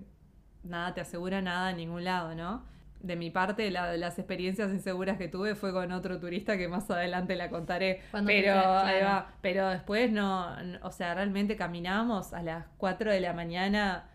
nada 0.63 0.93
te 0.93 1.01
asegura 1.01 1.41
nada 1.41 1.71
en 1.71 1.77
ningún 1.77 2.03
lado, 2.03 2.35
¿no? 2.35 2.63
De 3.01 3.17
mi 3.17 3.29
parte, 3.31 3.69
la- 3.69 3.97
las 3.97 4.17
experiencias 4.17 4.71
inseguras 4.71 5.17
que 5.17 5.27
tuve 5.27 5.55
fue 5.55 5.73
con 5.73 5.91
otro 5.91 6.19
turista 6.19 6.57
que 6.57 6.69
más 6.69 6.89
adelante 6.89 7.35
la 7.35 7.49
contaré. 7.49 8.01
Cuando 8.11 8.27
pero, 8.29 8.53
claro. 8.53 8.79
ahí 8.87 9.01
va. 9.03 9.27
pero 9.41 9.67
después 9.69 10.09
no, 10.11 10.55
o 10.81 10.91
sea, 10.91 11.13
realmente 11.13 11.57
caminamos 11.57 12.33
a 12.33 12.41
las 12.41 12.65
4 12.77 13.11
de 13.11 13.19
la 13.19 13.33
mañana 13.33 14.05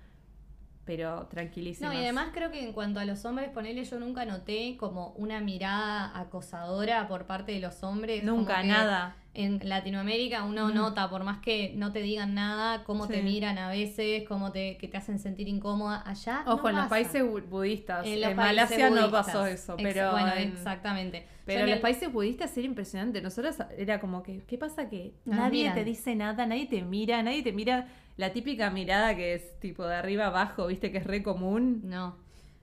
pero 0.88 1.26
tranquilísimas. 1.26 1.92
No, 1.92 2.00
y 2.00 2.02
además 2.02 2.28
creo 2.32 2.50
que 2.50 2.64
en 2.64 2.72
cuanto 2.72 2.98
a 2.98 3.04
los 3.04 3.22
hombres, 3.26 3.50
ponele, 3.50 3.84
yo 3.84 4.00
nunca 4.00 4.24
noté 4.24 4.78
como 4.78 5.08
una 5.18 5.38
mirada 5.40 6.18
acosadora 6.18 7.06
por 7.08 7.26
parte 7.26 7.52
de 7.52 7.60
los 7.60 7.82
hombres. 7.82 8.24
Nunca, 8.24 8.62
nada. 8.62 9.14
En 9.34 9.60
Latinoamérica 9.62 10.44
uno 10.44 10.68
Mm. 10.68 10.74
nota, 10.74 11.10
por 11.10 11.22
más 11.24 11.38
que 11.40 11.72
no 11.76 11.92
te 11.92 12.00
digan 12.00 12.32
nada, 12.34 12.84
cómo 12.84 13.06
te 13.06 13.22
miran 13.22 13.58
a 13.58 13.68
veces, 13.68 14.24
cómo 14.26 14.50
te, 14.50 14.78
que 14.78 14.88
te 14.88 14.96
hacen 14.96 15.18
sentir 15.18 15.46
incómoda. 15.46 16.02
Allá. 16.06 16.42
Ojo, 16.46 16.62
no 16.62 16.68
en 16.70 16.76
los 16.76 16.86
países 16.86 17.22
bu- 17.22 17.44
budistas. 17.46 18.06
En 18.06 18.24
En, 18.24 18.34
Malasia 18.34 18.88
no 18.88 18.96
budistas. 18.96 19.26
pasó 19.26 19.46
eso, 19.46 19.74
Ex- 19.78 19.82
pero. 19.82 20.10
Bueno, 20.12 20.32
en- 20.34 20.52
exactamente. 20.52 21.26
Pero 21.44 21.64
en 21.64 21.70
los 21.70 21.80
países 21.80 22.10
budistas 22.10 22.56
era 22.56 22.66
impresionante. 22.66 23.20
Nosotros 23.20 23.56
era 23.76 24.00
como 24.00 24.22
que, 24.22 24.40
¿qué 24.46 24.56
pasa 24.58 24.88
que 24.88 25.12
nadie 25.26 25.64
miran. 25.64 25.74
te 25.76 25.84
dice 25.84 26.14
nada, 26.16 26.46
nadie 26.46 26.66
te 26.66 26.80
mira, 26.82 27.22
nadie 27.22 27.42
te 27.42 27.52
mira 27.52 27.86
la 28.18 28.32
típica 28.34 28.70
mirada 28.70 29.16
que 29.16 29.34
es 29.34 29.58
tipo 29.60 29.86
de 29.86 29.94
arriba 29.94 30.26
abajo, 30.26 30.66
viste 30.66 30.92
que 30.92 30.98
es 30.98 31.04
re 31.06 31.22
común? 31.22 31.80
No. 31.84 32.16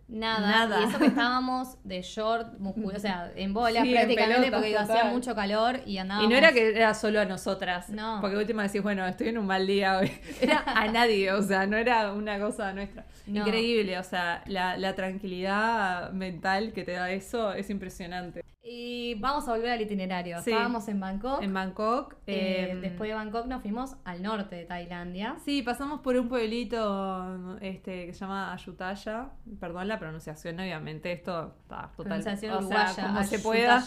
Nada. 0.07 0.39
Nada. 0.39 0.81
Y 0.81 0.83
eso 0.85 1.00
que 1.00 1.05
estábamos 1.07 1.77
de 1.83 2.01
short, 2.01 2.59
musculoso, 2.59 2.97
o 2.97 3.00
sea, 3.00 3.31
en 3.35 3.53
bolas 3.53 3.83
Sí, 3.83 3.89
en 3.89 3.95
prácticamente, 3.95 4.51
porque 4.51 4.77
hacía 4.77 5.05
mucho 5.05 5.35
calor 5.35 5.79
y 5.85 5.97
andábamos. 5.97 6.29
Y 6.29 6.31
no 6.31 6.38
era 6.38 6.51
que 6.51 6.69
era 6.69 6.93
solo 6.93 7.19
a 7.19 7.25
nosotras. 7.25 7.89
No. 7.89 8.19
Porque 8.21 8.38
última 8.38 8.63
decís, 8.63 8.83
bueno, 8.83 9.05
estoy 9.05 9.29
en 9.29 9.38
un 9.38 9.47
mal 9.47 9.65
día 9.65 9.97
hoy. 9.97 10.12
Era 10.41 10.63
a 10.65 10.88
nadie, 10.91 11.31
o 11.31 11.41
sea, 11.41 11.65
no 11.65 11.77
era 11.77 12.13
una 12.13 12.39
cosa 12.39 12.74
nuestra. 12.74 13.05
No. 13.25 13.41
Increíble, 13.41 13.97
o 13.97 14.03
sea, 14.03 14.43
la, 14.45 14.77
la 14.77 14.93
tranquilidad 14.93 16.12
mental 16.12 16.74
que 16.74 16.83
te 16.83 16.91
da 16.91 17.09
eso 17.12 17.53
es 17.53 17.69
impresionante. 17.69 18.43
Y 18.67 19.13
vamos 19.19 19.47
a 19.47 19.51
volver 19.51 19.69
al 19.69 19.81
itinerario. 19.81 20.41
Sí. 20.41 20.50
Estábamos 20.50 20.88
en 20.88 21.00
Bangkok. 21.00 21.43
En 21.43 21.53
Bangkok. 21.53 22.15
Eh, 22.25 22.69
em, 22.71 22.81
después 22.81 23.07
de 23.07 23.13
Bangkok 23.13 23.45
nos 23.45 23.62
fuimos 23.62 23.95
al 24.03 24.24
norte 24.24 24.55
de 24.55 24.65
Tailandia. 24.65 25.35
Sí, 25.45 25.62
pasamos 25.62 26.00
por 26.00 26.15
un 26.15 26.27
pueblito 26.27 27.59
este, 27.62 28.07
que 28.07 28.13
se 28.13 28.21
llama 28.21 28.51
Ayutthaya. 28.51 29.29
Perdón 29.59 29.88
la 29.88 29.94
pronunciación, 29.99 30.59
obviamente. 30.59 31.11
Esto 31.11 31.55
está 31.61 31.91
total. 31.95 32.21
Pronunciación 32.21 32.53
o 32.53 32.57
uruguaya, 32.59 32.93
sea, 32.93 33.07
como 33.07 33.23
se 33.23 33.39
pueda. 33.39 33.83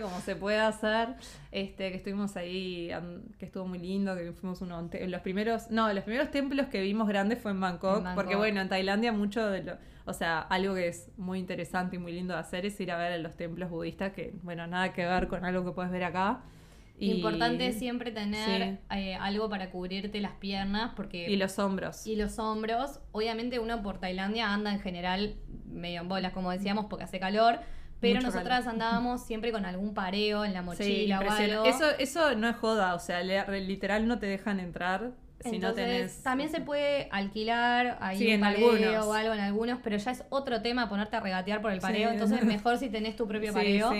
Como 0.00 0.20
se 0.20 0.36
pueda 0.36 0.68
hacer. 0.68 1.14
Este, 1.50 1.90
que 1.90 1.96
estuvimos 1.98 2.36
ahí, 2.36 2.90
que 3.38 3.46
estuvo 3.46 3.66
muy 3.66 3.78
lindo, 3.78 4.16
que 4.16 4.32
fuimos 4.32 4.60
uno 4.60 4.90
los 5.06 5.20
primeros, 5.20 5.70
no, 5.70 5.92
los 5.92 6.02
primeros 6.02 6.30
templos 6.32 6.66
que 6.66 6.80
vimos 6.80 7.06
grandes 7.06 7.40
fue 7.40 7.52
en 7.52 7.60
Bangkok, 7.60 7.98
En 7.98 8.04
Bangkok. 8.04 8.22
porque 8.24 8.34
bueno, 8.36 8.60
en 8.60 8.68
Tailandia 8.68 9.12
mucho 9.12 9.48
de 9.48 9.62
lo, 9.62 9.76
o 10.04 10.12
sea, 10.12 10.40
algo 10.40 10.74
que 10.74 10.88
es 10.88 11.10
muy 11.16 11.38
interesante 11.38 11.96
y 11.96 11.98
muy 12.00 12.12
lindo 12.12 12.34
de 12.34 12.40
hacer 12.40 12.66
es 12.66 12.78
ir 12.80 12.90
a 12.90 12.98
ver 12.98 13.20
los 13.20 13.36
templos 13.36 13.70
budistas, 13.70 14.12
que 14.12 14.34
bueno, 14.42 14.66
nada 14.66 14.92
que 14.92 15.06
ver 15.06 15.28
con 15.28 15.44
algo 15.44 15.64
que 15.64 15.70
puedes 15.70 15.92
ver 15.92 16.04
acá. 16.04 16.40
Y- 16.96 17.10
Importante 17.10 17.72
siempre 17.72 18.12
tener 18.12 18.78
Sí. 18.90 18.96
eh, 18.96 19.14
algo 19.16 19.48
para 19.50 19.70
cubrirte 19.70 20.20
las 20.20 20.32
piernas 20.32 20.92
porque 20.94 21.28
Y 21.28 21.36
los 21.36 21.58
hombros. 21.58 22.06
y 22.06 22.14
los 22.14 22.38
hombros. 22.38 23.00
Obviamente 23.12 23.58
uno 23.58 23.82
por 23.82 23.98
Tailandia 23.98 24.52
anda 24.54 24.72
en 24.72 24.78
general 24.80 25.34
medio 25.66 26.02
en 26.02 26.08
bolas, 26.08 26.32
como 26.32 26.50
decíamos, 26.52 26.86
porque 26.88 27.04
hace 27.04 27.18
calor. 27.18 27.58
Pero 28.00 28.16
Mucho 28.16 28.26
nosotras 28.28 28.60
calor. 28.60 28.74
andábamos 28.74 29.24
siempre 29.26 29.50
con 29.50 29.64
algún 29.64 29.92
pareo 29.94 30.44
en 30.44 30.52
la 30.52 30.60
Sí, 30.60 30.66
mochila 30.66 31.20
o 31.20 31.30
algo. 31.30 31.64
Eso, 31.64 31.90
eso 31.98 32.34
no 32.36 32.48
es 32.48 32.56
joda, 32.56 32.94
o 32.94 32.98
sea, 32.98 33.22
literal 33.22 34.06
no 34.06 34.18
te 34.18 34.26
dejan 34.26 34.60
entrar 34.60 35.12
si 35.40 35.58
no 35.58 35.72
tenés. 35.74 36.22
también 36.22 36.48
se 36.50 36.60
puede 36.60 37.08
alquilar 37.10 37.98
ahí 38.00 38.18
Sí, 38.18 38.26
un 38.28 38.32
en 38.34 38.40
pareo 38.40 38.70
algunos. 38.72 39.06
o 39.06 39.12
algo 39.14 39.34
en 39.34 39.40
algunos, 39.40 39.78
pero 39.82 39.96
ya 39.96 40.10
es 40.12 40.22
otro 40.28 40.60
tema 40.62 40.88
ponerte 40.88 41.16
a 41.16 41.20
regatear 41.20 41.60
por 41.60 41.72
el 41.72 41.80
pareo. 41.80 42.10
Entonces, 42.10 42.44
mejor 42.44 42.78
si 42.78 42.88
tenés 42.88 43.16
tu 43.16 43.26
propio 43.26 43.52
pareo. 43.52 43.90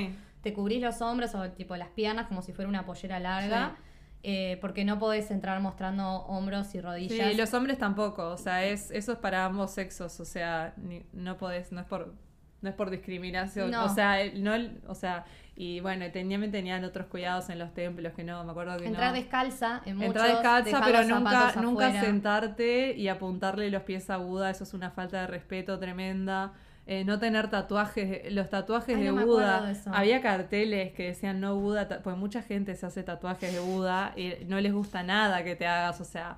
Te 0.45 0.53
cubrís 0.55 0.81
los 0.81 1.01
hombros 1.03 1.35
o 1.35 1.51
tipo 1.51 1.75
las 1.77 1.89
piernas 1.89 2.29
como 2.29 2.41
si 2.43 2.53
fuera 2.53 2.69
una 2.69 2.87
pollera 2.87 3.19
larga, 3.19 3.75
eh, 4.23 4.59
porque 4.61 4.85
no 4.85 4.99
podés 5.01 5.31
entrar 5.33 5.61
mostrando 5.61 6.07
hombros 6.27 6.69
y 6.69 6.71
Sí, 6.73 6.81
rodillas. 6.81 7.33
y 7.33 7.37
los 7.37 7.53
hombres 7.53 7.79
tampoco, 7.79 8.29
o 8.29 8.39
sea, 8.39 8.65
es, 8.65 8.91
eso 8.93 9.13
es 9.13 9.19
para 9.19 9.45
ambos 9.45 9.73
sexos, 9.73 10.21
o 10.21 10.25
sea, 10.25 10.73
ni- 10.77 11.05
no 11.13 11.37
podés, 11.37 11.73
no 11.73 11.81
es 11.81 11.87
por, 11.87 12.15
no 12.63 12.69
es 12.71 12.75
por 12.75 12.89
discriminación, 12.91 13.71
No. 13.71 13.85
o 13.85 13.89
sea, 13.91 14.19
no, 14.35 14.53
o 14.87 14.95
sea, 14.95 15.25
y 15.57 15.81
bueno, 15.81 16.07
tenían, 16.11 16.51
tenían 16.51 16.83
otros 16.85 17.07
cuidados 17.09 17.51
en 17.51 17.59
los 17.59 17.75
templos 17.75 18.15
que 18.15 18.25
no, 18.25 18.43
me 18.45 18.51
acuerdo 18.53 18.77
que 18.79 18.87
Entrar 18.87 19.09
no. 19.13 19.17
descalza 19.19 19.83
en 19.85 19.97
muchos, 19.99 20.09
Entrar 20.17 20.29
descalza, 20.33 20.81
pero 20.85 21.03
nunca, 21.05 21.53
nunca 21.61 21.87
afuera. 21.89 22.01
sentarte 22.05 22.95
y 22.97 23.09
apuntarle 23.09 23.69
los 23.71 23.83
pies 23.83 24.09
a 24.11 24.17
Buda, 24.17 24.49
eso 24.51 24.65
es 24.65 24.73
una 24.75 24.91
falta 24.91 25.21
de 25.21 25.27
respeto 25.27 25.79
tremenda. 25.79 26.55
Eh, 26.87 27.05
no 27.05 27.19
tener 27.19 27.49
tatuajes, 27.49 28.31
los 28.33 28.51
tatuajes 28.51 28.97
Ay, 28.97 29.05
de 29.05 29.13
no 29.13 29.25
Buda. 29.25 29.73
de. 29.73 29.77
Había 29.87 30.21
carteles 30.21 30.93
que 30.93 31.05
decían 31.07 31.41
no 31.41 31.57
Buda, 31.57 31.89
pues 32.03 32.17
mucha 32.17 32.43
gente 32.43 32.75
se 32.77 32.85
hace 32.85 33.03
tatuajes 33.03 33.53
de 33.53 33.61
Buda 33.61 34.13
y 34.17 34.45
no 34.47 34.61
les 34.61 34.73
gusta 34.73 35.03
nada 35.03 35.43
que 35.45 35.57
te 35.57 35.67
hagas, 35.67 36.01
o 36.01 36.05
sea. 36.05 36.37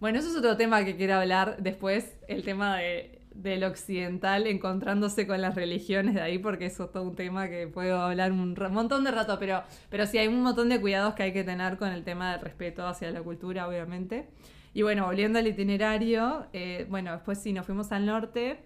Bueno, 0.00 0.18
eso 0.18 0.30
es 0.30 0.36
otro 0.36 0.56
tema 0.56 0.84
que 0.84 0.96
quiero 0.96 1.14
hablar 1.16 1.58
después, 1.58 2.16
el 2.26 2.42
tema 2.42 2.78
de, 2.78 3.20
del 3.34 3.64
occidental 3.64 4.46
encontrándose 4.46 5.26
con 5.26 5.40
las 5.40 5.54
religiones 5.54 6.14
de 6.14 6.22
ahí, 6.22 6.38
porque 6.38 6.66
eso 6.66 6.84
es 6.84 6.92
todo 6.92 7.04
un 7.04 7.14
tema 7.14 7.48
que 7.48 7.68
puedo 7.68 8.00
hablar 8.00 8.32
un 8.32 8.54
montón 8.72 9.04
de 9.04 9.10
rato, 9.10 9.38
pero, 9.38 9.62
pero 9.90 10.06
sí 10.06 10.18
hay 10.18 10.28
un 10.28 10.42
montón 10.42 10.68
de 10.70 10.80
cuidados 10.80 11.14
que 11.14 11.22
hay 11.24 11.32
que 11.32 11.44
tener 11.44 11.76
con 11.76 11.88
el 11.90 12.02
tema 12.02 12.32
del 12.32 12.40
respeto 12.40 12.86
hacia 12.86 13.10
la 13.10 13.22
cultura, 13.22 13.68
obviamente. 13.68 14.28
Y 14.74 14.82
bueno, 14.82 15.04
volviendo 15.06 15.38
al 15.38 15.46
itinerario, 15.46 16.46
eh, 16.52 16.86
bueno, 16.88 17.12
después 17.12 17.38
sí, 17.38 17.52
nos 17.52 17.66
fuimos 17.66 17.92
al 17.92 18.06
norte, 18.06 18.58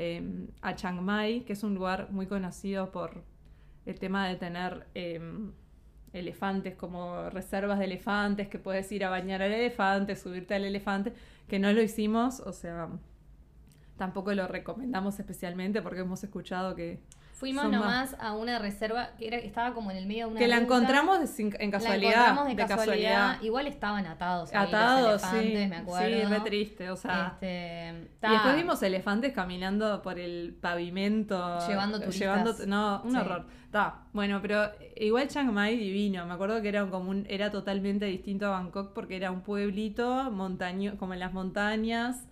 eh, 0.00 0.22
a 0.62 0.76
Chiang 0.76 1.02
Mai, 1.02 1.40
que 1.40 1.54
es 1.54 1.64
un 1.64 1.74
lugar 1.74 2.12
muy 2.12 2.26
conocido 2.26 2.92
por 2.92 3.24
el 3.84 3.98
tema 3.98 4.28
de 4.28 4.36
tener 4.36 4.86
eh, 4.94 5.20
elefantes 6.12 6.76
como 6.76 7.28
reservas 7.30 7.80
de 7.80 7.86
elefantes, 7.86 8.46
que 8.46 8.60
puedes 8.60 8.90
ir 8.92 9.04
a 9.04 9.10
bañar 9.10 9.42
al 9.42 9.52
elefante, 9.52 10.14
subirte 10.14 10.54
al 10.54 10.64
elefante, 10.64 11.12
que 11.48 11.58
no 11.58 11.72
lo 11.72 11.82
hicimos, 11.82 12.38
o 12.38 12.52
sea, 12.52 12.88
tampoco 13.96 14.32
lo 14.34 14.46
recomendamos 14.46 15.18
especialmente 15.18 15.82
porque 15.82 16.00
hemos 16.00 16.22
escuchado 16.22 16.76
que, 16.76 17.00
Fuimos 17.38 17.62
Son 17.62 17.70
nomás 17.70 18.16
a 18.18 18.32
una 18.34 18.58
reserva 18.58 19.10
que 19.16 19.28
era, 19.28 19.36
estaba 19.36 19.72
como 19.72 19.92
en 19.92 19.96
el 19.96 20.06
medio 20.06 20.26
de 20.26 20.30
una 20.32 20.40
que 20.40 20.48
la 20.48 20.56
ruta. 20.56 20.64
encontramos 20.64 21.20
de 21.20 21.26
sin- 21.28 21.54
en 21.60 21.70
La 21.70 21.78
casualidad. 21.78 22.10
encontramos 22.12 22.44
de, 22.46 22.50
de 22.50 22.56
casualidad. 22.56 22.86
casualidad. 23.12 23.42
Igual 23.42 23.66
estaban 23.68 24.06
atados. 24.06 24.50
ahí 24.52 24.58
los 24.64 24.74
Atados, 24.74 25.22
sí. 25.22 25.52
me 25.68 25.76
acuerdo. 25.76 26.06
Sí, 26.18 26.24
re 26.24 26.40
triste, 26.40 26.90
o 26.90 26.96
sea. 26.96 27.28
Este, 27.34 28.06
Y 28.16 28.18
ta- 28.20 28.32
después 28.32 28.56
vimos 28.56 28.82
elefantes 28.82 29.32
caminando 29.32 30.02
por 30.02 30.18
el 30.18 30.58
pavimento. 30.60 31.58
Llevando 31.68 32.00
turistas. 32.00 32.20
Llevando, 32.20 32.54
no, 32.66 33.02
un 33.04 33.12
Sí. 33.12 33.16
horror. 33.18 33.46
Está, 33.66 34.00
bueno, 34.12 34.40
pero 34.42 34.70
igual 34.96 35.28
Chiang 35.28 35.52
Mai 35.52 35.76
divino. 35.76 36.26
Me 36.26 36.34
acuerdo 36.34 36.60
que 36.60 36.68
era 36.70 36.86
como 36.86 37.10
un, 37.10 37.24
era 37.28 37.50
totalmente 37.52 38.06
distinto 38.06 38.46
a 38.46 38.50
Bangkok 38.50 38.92
porque 38.94 39.14
era 39.16 39.30
un 39.30 39.42
pueblito 39.42 40.30
montaño, 40.32 40.96
como 40.98 41.14
en 41.14 41.20
las 41.20 41.32
montañas, 41.32 42.26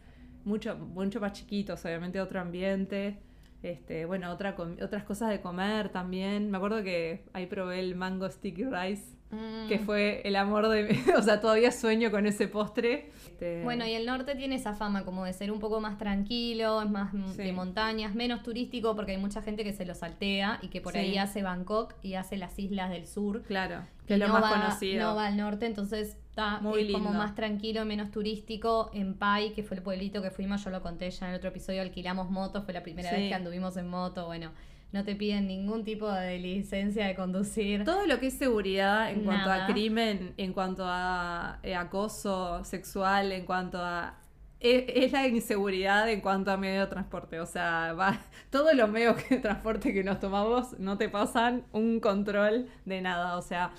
mucho, 0.44 0.76
mucho 0.76 1.20
más 1.20 1.32
chiquitos, 1.32 1.84
obviamente 1.84 2.20
otro 2.20 2.40
ambiente. 2.40 3.20
Este, 3.66 4.04
bueno, 4.04 4.30
otra 4.30 4.54
otras 4.80 5.02
cosas 5.02 5.28
de 5.30 5.40
comer 5.40 5.88
también. 5.88 6.52
Me 6.52 6.56
acuerdo 6.56 6.84
que 6.84 7.24
ahí 7.32 7.46
probé 7.46 7.80
el 7.80 7.96
mango 7.96 8.30
sticky 8.30 8.62
rice, 8.64 9.16
Mm. 9.30 9.66
que 9.68 9.80
fue 9.80 10.20
el 10.24 10.36
amor 10.36 10.68
de 10.68 10.86
o 11.18 11.22
sea, 11.22 11.40
todavía 11.40 11.72
sueño 11.72 12.10
con 12.12 12.26
ese 12.26 12.46
postre. 12.46 13.10
Este, 13.26 13.62
Bueno, 13.64 13.84
y 13.84 13.92
el 13.92 14.06
norte 14.06 14.34
tiene 14.36 14.54
esa 14.54 14.74
fama 14.74 15.04
como 15.04 15.24
de 15.24 15.32
ser 15.32 15.50
un 15.50 15.58
poco 15.58 15.80
más 15.80 15.98
tranquilo, 15.98 16.80
es 16.80 16.88
más 16.88 17.10
Sí. 17.34 17.42
de 17.42 17.52
montañas, 17.52 18.14
menos 18.14 18.42
turístico 18.44 18.94
porque 18.94 19.12
hay 19.12 19.18
mucha 19.18 19.42
gente 19.42 19.64
que 19.64 19.72
se 19.72 19.84
lo 19.84 19.94
saltea 19.94 20.60
y 20.62 20.68
que 20.68 20.80
por 20.80 20.92
Sí. 20.92 20.98
ahí 21.00 21.18
hace 21.18 21.42
Bangkok 21.42 21.94
y 22.02 22.14
hace 22.14 22.36
las 22.36 22.56
islas 22.58 22.88
del 22.90 23.06
sur. 23.06 23.42
Claro, 23.42 23.80
que 24.06 24.14
es 24.14 24.20
lo 24.20 24.28
no 24.28 24.34
más 24.34 24.44
va, 24.44 24.50
conocido. 24.50 25.02
No 25.02 25.16
va 25.16 25.26
al 25.26 25.36
norte, 25.36 25.66
entonces 25.66 26.16
está 26.30 26.60
Muy 26.60 26.86
es 26.86 26.92
como 26.92 27.12
más 27.12 27.34
tranquilo, 27.34 27.84
menos 27.84 28.10
turístico. 28.12 28.90
En 28.94 29.14
Pai, 29.14 29.52
que 29.54 29.62
fue 29.64 29.76
el 29.76 29.82
pueblito 29.82 30.22
que 30.22 30.30
fuimos, 30.30 30.62
yo 30.64 30.70
lo 30.70 30.82
conté 30.82 31.10
ya 31.10 31.26
en 31.26 31.32
el 31.32 31.38
otro 31.38 31.48
episodio, 31.50 31.82
alquilamos 31.82 32.30
motos, 32.30 32.64
fue 32.64 32.72
la 32.72 32.82
primera 32.84 33.10
Sí. 33.10 33.16
vez 33.16 33.28
que 33.28 33.34
anduvimos 33.34 33.76
en 33.76 33.88
moto. 33.88 34.26
Bueno, 34.26 34.52
no 34.92 35.04
te 35.04 35.14
piden 35.14 35.46
ningún 35.46 35.84
tipo 35.84 36.10
de 36.10 36.38
licencia 36.38 37.06
de 37.06 37.14
conducir. 37.14 37.84
Todo 37.84 38.06
lo 38.06 38.18
que 38.18 38.28
es 38.28 38.34
seguridad 38.34 39.10
en 39.10 39.24
cuanto 39.24 39.50
a 39.50 39.66
crimen, 39.66 40.34
en 40.36 40.52
cuanto 40.52 40.84
a 40.86 41.58
eh, 41.62 41.74
acoso 41.74 42.64
sexual, 42.64 43.32
en 43.32 43.44
cuanto 43.44 43.78
a... 43.78 44.18
Es, 44.58 44.84
es 44.88 45.12
la 45.12 45.26
inseguridad 45.28 46.08
en 46.08 46.22
cuanto 46.22 46.50
a 46.50 46.56
medio 46.56 46.80
de 46.80 46.86
transporte. 46.86 47.40
O 47.40 47.46
sea, 47.46 47.92
va, 47.92 48.20
todos 48.50 48.74
los 48.74 48.88
medios 48.88 49.16
de 49.28 49.36
transporte 49.38 49.92
que 49.92 50.02
nos 50.02 50.18
tomamos 50.18 50.78
no 50.78 50.96
te 50.96 51.08
pasan 51.08 51.64
un 51.72 52.00
control 52.00 52.68
de 52.84 53.02
nada. 53.02 53.36
O 53.36 53.42
sea, 53.42 53.72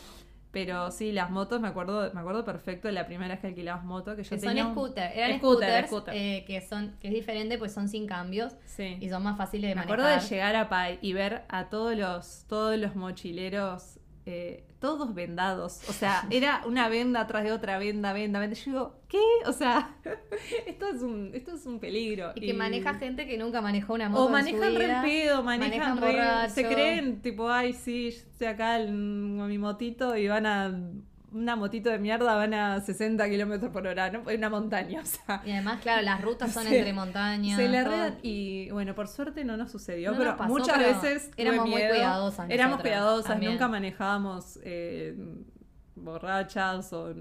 pero 0.51 0.89
sí, 0.91 1.11
las 1.11 1.29
motos, 1.29 1.59
me 1.61 1.67
acuerdo, 1.67 2.11
me 2.13 2.19
acuerdo 2.19 2.43
perfecto 2.45 2.87
de 2.87 2.93
la 2.93 3.05
primera 3.05 3.33
vez 3.33 3.39
que 3.41 3.47
alquilamos 3.47 3.85
moto, 3.85 4.15
que 4.15 4.23
yo 4.23 4.29
que 4.29 4.39
son 4.39 4.47
tenía 4.49 4.65
un- 4.65 4.71
scooter, 4.73 5.11
eran 5.15 5.37
Scooter, 5.39 5.67
scooters 5.67 5.87
scooter. 5.87 6.13
eh, 6.15 6.43
que 6.47 6.61
son 6.61 6.95
que 6.99 7.09
es 7.09 7.13
diferente 7.13 7.57
pues 7.57 7.73
son 7.73 7.89
sin 7.89 8.07
cambios 8.07 8.55
Sí. 8.65 8.97
y 8.99 9.09
son 9.09 9.23
más 9.23 9.37
fáciles 9.37 9.69
de 9.69 9.75
Me 9.75 9.81
manejar. 9.81 9.99
acuerdo 9.99 10.21
de 10.21 10.29
llegar 10.29 10.55
a 10.55 10.69
Pai 10.69 10.99
y 11.01 11.13
ver 11.13 11.43
a 11.49 11.69
todos 11.69 11.95
los, 11.97 12.45
todos 12.47 12.77
los 12.77 12.95
mochileros, 12.95 13.99
eh, 14.25 14.63
todos 14.79 15.13
vendados. 15.13 15.81
O 15.89 15.93
sea, 15.93 16.27
era 16.29 16.61
una 16.65 16.89
venda 16.89 17.21
atrás 17.21 17.43
de 17.43 17.51
otra 17.51 17.77
venda, 17.77 18.13
venda, 18.13 18.39
venda. 18.39 18.55
Yo 18.55 18.71
digo, 18.71 18.95
¿qué? 19.07 19.21
O 19.45 19.53
sea, 19.53 19.95
esto 20.67 20.87
es 20.87 21.01
un, 21.01 21.31
esto 21.33 21.55
es 21.55 21.65
un 21.65 21.79
peligro. 21.79 22.31
y 22.35 22.41
que 22.41 22.53
maneja 22.53 22.93
gente 22.95 23.27
que 23.27 23.37
nunca 23.37 23.61
manejó 23.61 23.93
una 23.93 24.09
moto 24.09 24.25
O 24.25 24.29
manejan 24.29 24.75
re 24.75 24.87
pedo, 25.03 25.43
manejan, 25.43 25.99
manejan 25.99 26.43
re-. 26.45 26.49
Se 26.49 26.65
creen, 26.67 27.21
tipo, 27.21 27.49
ay, 27.49 27.73
sí, 27.73 28.11
yo 28.11 28.17
estoy 28.17 28.47
acá 28.47 28.79
en 28.79 29.47
mi 29.47 29.57
motito 29.57 30.15
y 30.15 30.27
van 30.27 30.45
a 30.45 30.79
una 31.37 31.55
motito 31.55 31.89
de 31.89 31.99
mierda 31.99 32.35
van 32.35 32.53
a 32.53 32.81
60 32.81 33.29
kilómetros 33.29 33.71
por 33.71 33.85
hora, 33.87 34.09
¿no? 34.11 34.29
En 34.29 34.37
una 34.39 34.49
montaña, 34.49 35.01
o 35.01 35.05
sea. 35.05 35.41
Y 35.45 35.51
además, 35.51 35.79
claro, 35.81 36.01
las 36.01 36.21
rutas 36.21 36.51
son 36.53 36.63
Se- 36.67 36.77
entre 36.77 36.93
montañas. 36.93 37.57
Se 37.57 37.67
le 37.69 37.77
arreglan 37.79 38.17
y 38.23 38.69
bueno, 38.71 38.95
por 38.95 39.07
suerte 39.07 39.43
no 39.45 39.55
nos 39.57 39.71
sucedió, 39.71 40.11
No 40.11 40.17
pero 40.17 40.29
nos 40.31 40.37
pasó, 40.39 40.49
muchas 40.53 40.77
pero 40.77 40.89
veces 41.01 41.31
éramos 41.37 41.67
muy 41.69 41.81
cuidadosas 41.81 42.49
Éramos 42.49 42.77
nosotras 42.77 42.81
cuidadosas, 42.95 43.25
también. 43.31 43.51
nunca 43.53 43.67
manejábamos 43.67 44.59
eh, 44.63 45.15
borrachas 45.95 46.93
o 46.93 47.13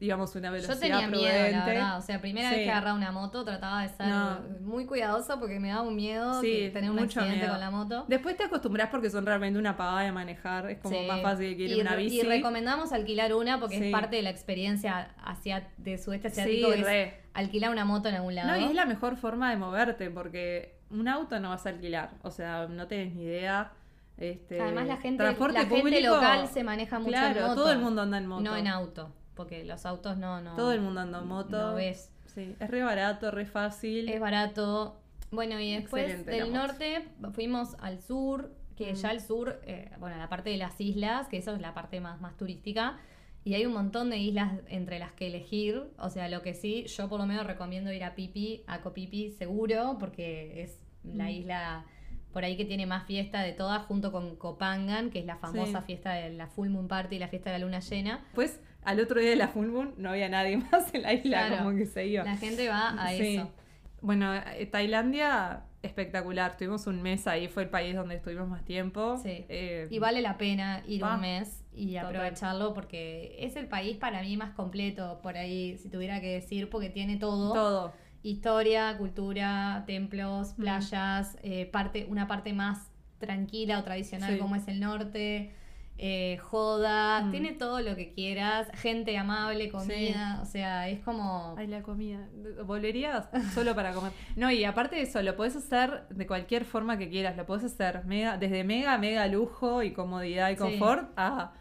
íbamos 0.00 0.34
a 0.34 0.38
una 0.38 0.48
Yo 0.48 0.52
velocidad 0.54 0.78
tenía 0.80 1.06
miedo, 1.08 1.22
prudente. 1.22 1.52
la 1.52 1.66
verdad. 1.66 1.98
O 1.98 2.02
sea, 2.02 2.20
primera 2.20 2.48
Sí. 2.50 2.56
vez 2.56 2.64
que 2.64 2.70
agarraba 2.72 2.96
una 2.96 3.12
moto 3.12 3.44
trataba 3.44 3.82
de 3.82 3.88
ser 3.90 4.06
No. 4.08 4.40
muy 4.60 4.86
cuidadosa 4.86 5.38
porque 5.38 5.60
me 5.60 5.68
daba 5.68 5.82
un 5.82 5.94
miedo 5.96 6.40
Sí, 6.40 6.70
tener 6.72 6.90
un 6.90 6.96
mucho 6.96 7.20
accidente 7.20 7.36
miedo. 7.46 7.50
con 7.50 7.60
la 7.60 7.70
moto. 7.70 8.04
Después 8.08 8.36
te 8.36 8.44
acostumbras 8.44 8.88
porque 8.90 9.08
son 9.08 9.24
realmente 9.24 9.58
una 9.58 9.76
pavada 9.76 10.00
de 10.02 10.12
manejar, 10.12 10.68
es 10.70 10.78
como 10.78 10.96
Sí. 10.98 11.06
más 11.06 11.22
fácil 11.22 11.56
que 11.56 11.62
ir 11.62 11.70
y, 11.76 11.80
una 11.80 11.94
bici. 11.96 12.18
y 12.20 12.22
recomendamos 12.22 12.92
alquilar 12.92 13.32
una 13.34 13.60
porque 13.60 13.86
es 13.86 13.92
parte 13.92 14.16
de 14.16 14.22
la 14.22 14.30
experiencia 14.30 15.14
hacia, 15.24 15.68
de 15.78 15.96
sudeste 15.98 16.28
asiático. 16.28 16.72
es 16.72 17.14
alquilar 17.32 17.70
una 17.70 17.84
moto 17.84 18.08
en 18.08 18.16
algún 18.16 18.34
lado. 18.34 18.48
No, 18.50 18.56
y 18.58 18.64
es 18.64 18.74
la 18.74 18.86
mejor 18.86 19.16
forma 19.16 19.50
de 19.50 19.56
moverte 19.56 20.10
porque 20.10 20.76
un 20.90 21.08
auto 21.08 21.38
no 21.40 21.50
vas 21.50 21.66
a 21.66 21.70
alquilar, 21.70 22.10
o 22.22 22.30
sea, 22.30 22.66
no 22.68 22.86
tienes 22.88 23.14
ni 23.14 23.22
idea. 23.24 23.72
Este, 24.16 24.60
Además, 24.60 24.86
la 24.86 24.96
gente, 24.96 25.22
transporte 25.24 25.58
la 25.60 25.66
gente 25.66 26.00
local 26.02 26.46
se 26.46 26.62
maneja 26.62 26.98
mucho 27.00 27.10
claro, 27.10 27.40
en 27.40 27.46
moto. 27.46 27.54
todo 27.62 27.72
el 27.72 27.78
mundo 27.80 28.02
anda 28.02 28.18
en 28.18 28.26
moto. 28.28 28.42
No 28.42 28.56
en 28.56 28.68
auto, 28.68 29.10
porque 29.34 29.64
los 29.64 29.86
autos 29.86 30.16
no, 30.16 30.40
no. 30.40 30.54
Todo 30.56 30.72
el 30.72 30.80
mundo 30.80 31.00
anda 31.00 31.18
en 31.20 31.26
moto. 31.26 31.70
No 31.70 31.74
ves. 31.74 32.10
Sí, 32.26 32.54
es 32.58 32.70
re 32.70 32.82
barato, 32.82 33.30
re 33.30 33.46
fácil. 33.46 34.08
Es 34.08 34.20
barato. 34.20 35.00
Bueno, 35.30 35.58
y 35.60 35.74
después 35.74 36.04
Excelente 36.04 36.30
del 36.32 36.52
norte 36.52 37.08
fuimos 37.32 37.76
al 37.80 38.00
sur, 38.00 38.52
que 38.76 38.92
Mm. 38.92 38.96
ya 38.96 39.10
al 39.10 39.20
sur, 39.20 39.60
eh, 39.66 39.90
bueno, 39.98 40.16
la 40.16 40.28
parte 40.28 40.50
de 40.50 40.56
las 40.56 40.80
islas, 40.80 41.28
que 41.28 41.36
eso 41.38 41.54
es 41.54 41.60
la 41.60 41.74
parte 41.74 42.00
más, 42.00 42.20
más 42.20 42.36
turística. 42.36 42.98
Y 43.44 43.54
hay 43.54 43.66
un 43.66 43.72
montón 43.74 44.10
de 44.10 44.16
islas 44.18 44.52
entre 44.68 44.98
las 44.98 45.12
que 45.12 45.26
elegir. 45.26 45.82
O 45.98 46.08
sea, 46.08 46.28
lo 46.28 46.40
que 46.42 46.54
sí, 46.54 46.86
yo 46.86 47.08
por 47.08 47.20
lo 47.20 47.26
menos 47.26 47.46
recomiendo 47.46 47.92
ir 47.92 48.02
a 48.04 48.14
Pipi, 48.14 48.62
a 48.66 48.80
Copipi 48.80 49.30
seguro, 49.30 49.96
porque 50.00 50.62
es 50.62 50.80
la 51.04 51.30
isla 51.30 51.84
por 52.32 52.42
ahí 52.42 52.56
que 52.56 52.64
tiene 52.64 52.86
más 52.86 53.06
fiesta 53.06 53.42
de 53.42 53.52
todas, 53.52 53.82
junto 53.86 54.10
con 54.10 54.34
Copangan, 54.36 55.10
que 55.10 55.20
es 55.20 55.26
la 55.26 55.36
famosa 55.36 55.80
Sí. 55.82 55.86
fiesta 55.86 56.14
de 56.14 56.30
la 56.30 56.46
Full 56.48 56.68
Moon 56.68 56.88
Party 56.88 57.16
y 57.16 57.18
la 57.20 57.28
fiesta 57.28 57.50
de 57.52 57.58
la 57.58 57.64
luna 57.64 57.78
llena. 57.80 58.18
Después, 58.24 58.60
al 58.84 59.00
otro 59.00 59.20
día 59.20 59.30
de 59.30 59.36
la 59.36 59.48
full 59.48 59.66
moon, 59.68 59.94
no 59.96 60.10
había 60.10 60.28
nadie 60.28 60.56
más 60.72 60.92
en 60.94 61.02
la 61.02 61.12
isla, 61.12 61.46
Claro. 61.48 61.64
como 61.64 61.76
que 61.76 61.86
se 61.86 62.06
iba. 62.06 62.24
La 62.24 62.36
gente 62.36 62.68
va 62.68 62.90
a 62.90 63.08
Sí. 63.10 63.36
eso. 63.36 63.50
Bueno, 64.00 64.34
eh, 64.34 64.66
Tailandia, 64.66 65.62
espectacular. 65.82 66.50
Estuvimos 66.52 66.86
un 66.86 67.00
mes 67.02 67.26
ahí, 67.26 67.48
fue 67.48 67.62
el 67.64 67.70
país 67.70 67.94
donde 67.94 68.16
estuvimos 68.16 68.48
más 68.48 68.64
tiempo. 68.64 69.16
Sí. 69.22 69.44
Eh, 69.48 69.86
Y 69.90 69.98
vale 69.98 70.20
la 70.20 70.36
pena 70.36 70.82
ir 70.86 71.02
Va. 71.02 71.14
un 71.14 71.22
mes 71.22 71.64
y 71.72 71.94
Total. 71.94 72.06
aprovecharlo 72.06 72.74
porque 72.74 73.36
es 73.40 73.56
el 73.56 73.66
país 73.66 73.96
para 73.96 74.20
mí 74.22 74.36
más 74.36 74.50
completo, 74.52 75.20
por 75.22 75.36
ahí, 75.36 75.76
si 75.78 75.88
tuviera 75.88 76.20
que 76.20 76.34
decir, 76.34 76.68
porque 76.68 76.90
tiene 76.90 77.16
todo. 77.16 77.52
todo. 77.54 77.92
Historia, 78.22 78.96
cultura, 78.98 79.84
templos, 79.86 80.52
Mm. 80.52 80.60
playas, 80.62 81.36
eh, 81.42 81.66
parte, 81.66 82.06
una 82.08 82.26
parte 82.26 82.52
más 82.52 82.90
tranquila 83.18 83.78
o 83.78 83.84
tradicional 83.84 84.32
Sí. 84.34 84.38
como 84.38 84.56
es 84.56 84.66
el 84.68 84.80
norte, 84.80 85.52
eh, 85.96 86.38
joda, 86.42 87.22
Mm. 87.22 87.30
tiene 87.30 87.52
todo 87.52 87.80
lo 87.80 87.94
que 87.94 88.12
quieras, 88.12 88.68
gente 88.74 89.16
amable, 89.16 89.70
comida, 89.70 90.40
o 90.42 90.44
sea, 90.44 90.88
es 90.88 91.00
como... 91.00 91.54
Ay, 91.56 91.66
la 91.68 91.82
comida. 91.82 92.28
Volvería 92.64 93.28
solo 93.54 93.74
para 93.74 93.92
comer. 93.92 94.12
No, 94.36 94.50
y 94.50 94.64
aparte 94.64 94.96
de 94.96 95.02
eso, 95.02 95.22
lo 95.22 95.36
puedes 95.36 95.54
hacer 95.56 96.06
de 96.10 96.26
cualquier 96.26 96.64
forma 96.64 96.98
que 96.98 97.08
quieras. 97.08 97.36
Lo 97.36 97.46
puedes 97.46 97.64
hacer 97.64 98.04
mega, 98.06 98.36
desde 98.38 98.64
mega, 98.64 98.98
mega 98.98 99.26
lujo 99.28 99.82
y 99.82 99.92
comodidad 99.92 100.50
y 100.50 100.54
Sí. 100.54 100.58
confort 100.60 101.10
a 101.16 101.52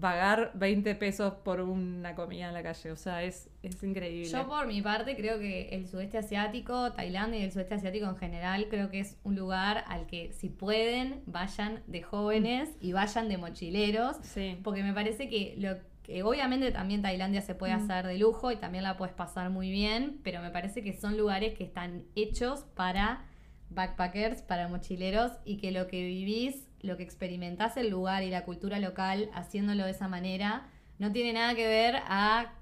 pagar 0.00 0.52
20 0.54 0.94
pesos 0.96 1.34
por 1.44 1.60
una 1.60 2.14
comida 2.14 2.48
en 2.48 2.54
la 2.54 2.62
calle. 2.62 2.92
O 2.92 2.96
sea, 2.96 3.22
es, 3.22 3.48
es 3.62 3.82
increíble. 3.82 4.28
Yo 4.28 4.46
por 4.46 4.66
mi 4.66 4.82
parte 4.82 5.16
creo 5.16 5.38
que 5.38 5.68
el 5.70 5.86
sudeste 5.88 6.18
asiático, 6.18 6.92
Tailandia 6.92 7.40
y 7.40 7.44
el 7.44 7.52
sudeste 7.52 7.74
asiático 7.74 8.06
en 8.06 8.16
general, 8.16 8.66
creo 8.68 8.90
que 8.90 9.00
es 9.00 9.16
un 9.24 9.34
lugar 9.36 9.84
al 9.88 10.06
que 10.06 10.32
si 10.32 10.48
pueden 10.50 11.22
vayan 11.26 11.82
de 11.86 12.02
jóvenes 12.02 12.70
y 12.80 12.92
vayan 12.92 13.28
de 13.28 13.38
mochileros, 13.38 14.16
Sí. 14.22 14.58
porque 14.62 14.82
me 14.82 14.92
parece 14.92 15.28
que 15.28 15.54
lo 15.58 15.76
que 16.02 16.22
obviamente 16.22 16.70
también 16.72 17.02
Tailandia 17.02 17.42
se 17.42 17.54
puede 17.54 17.74
Mm. 17.76 17.82
hacer 17.84 18.06
de 18.06 18.16
lujo 18.18 18.50
y 18.50 18.56
también 18.56 18.82
la 18.84 18.96
puedes 18.96 19.14
pasar 19.14 19.50
muy 19.50 19.70
bien, 19.70 20.20
pero 20.22 20.40
me 20.40 20.50
parece 20.50 20.82
que 20.82 20.94
son 20.94 21.16
lugares 21.18 21.52
que 21.54 21.64
están 21.64 22.04
hechos 22.14 22.64
para 22.74 23.24
backpackers, 23.70 24.42
para 24.42 24.68
mochileros 24.68 25.32
y 25.44 25.56
que 25.58 25.70
lo 25.72 25.86
que 25.88 26.04
vivís, 26.04 26.68
lo 26.80 26.96
que 26.96 27.02
experimentás 27.02 27.76
el 27.76 27.90
lugar 27.90 28.22
y 28.22 28.30
la 28.30 28.44
cultura 28.44 28.78
local 28.78 29.30
haciéndolo 29.34 29.84
de 29.84 29.90
esa 29.90 30.08
manera 30.08 30.66
no 30.98 31.12
tiene 31.12 31.32
nada 31.32 31.54
que 31.54 31.66
ver 31.66 31.96
a 32.06 32.52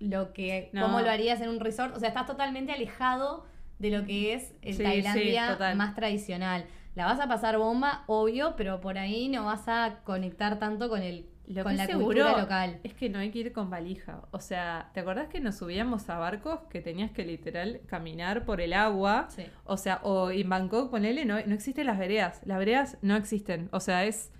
lo 0.00 0.32
que 0.32 0.70
No. 0.72 0.82
cómo 0.82 1.00
lo 1.00 1.10
harías 1.10 1.40
en 1.40 1.48
un 1.48 1.60
resort, 1.60 1.96
o 1.96 2.00
sea, 2.00 2.08
estás 2.08 2.26
totalmente 2.26 2.72
alejado 2.72 3.46
de 3.78 3.90
lo 3.90 4.04
que 4.04 4.34
es 4.34 4.54
el 4.62 4.74
Sí, 4.74 4.82
Tailandia 4.82 5.56
más 5.76 5.94
tradicional. 5.94 6.66
La 6.94 7.06
vas 7.06 7.18
a 7.20 7.26
pasar 7.26 7.58
bomba, 7.58 8.04
obvio, 8.06 8.54
pero 8.56 8.80
por 8.80 8.98
ahí 8.98 9.28
no 9.28 9.44
vas 9.44 9.66
a 9.66 10.00
conectar 10.04 10.58
tanto 10.58 10.88
con 10.88 11.02
el 11.02 11.26
Lo 11.46 11.62
con 11.62 11.72
que 11.72 11.78
la 11.78 11.86
seguro 11.86 12.38
local. 12.38 12.80
es 12.82 12.94
que 12.94 13.08
no 13.08 13.18
hay 13.18 13.30
que 13.30 13.40
ir 13.40 13.52
con 13.52 13.70
valija. 13.70 14.22
O 14.30 14.40
sea, 14.40 14.90
¿te 14.94 15.00
acordás 15.00 15.28
que 15.28 15.40
nos 15.40 15.56
subíamos 15.56 16.08
a 16.08 16.18
barcos 16.18 16.60
que 16.70 16.80
tenías 16.80 17.10
que 17.10 17.24
literal 17.24 17.80
caminar 17.86 18.44
por 18.44 18.60
el 18.60 18.72
agua? 18.72 19.26
Sí. 19.28 19.44
O 19.64 19.76
sea, 19.76 20.00
o 20.02 20.30
en 20.30 20.48
Bangkok, 20.48 20.90
ponele, 20.90 21.24
no, 21.24 21.34
no 21.44 21.54
existen 21.54 21.86
las 21.86 21.98
veredas. 21.98 22.40
Las 22.44 22.58
veredas 22.58 22.98
no 23.02 23.16
existen. 23.16 23.68
O 23.72 23.80
sea, 23.80 24.04
es 24.04 24.30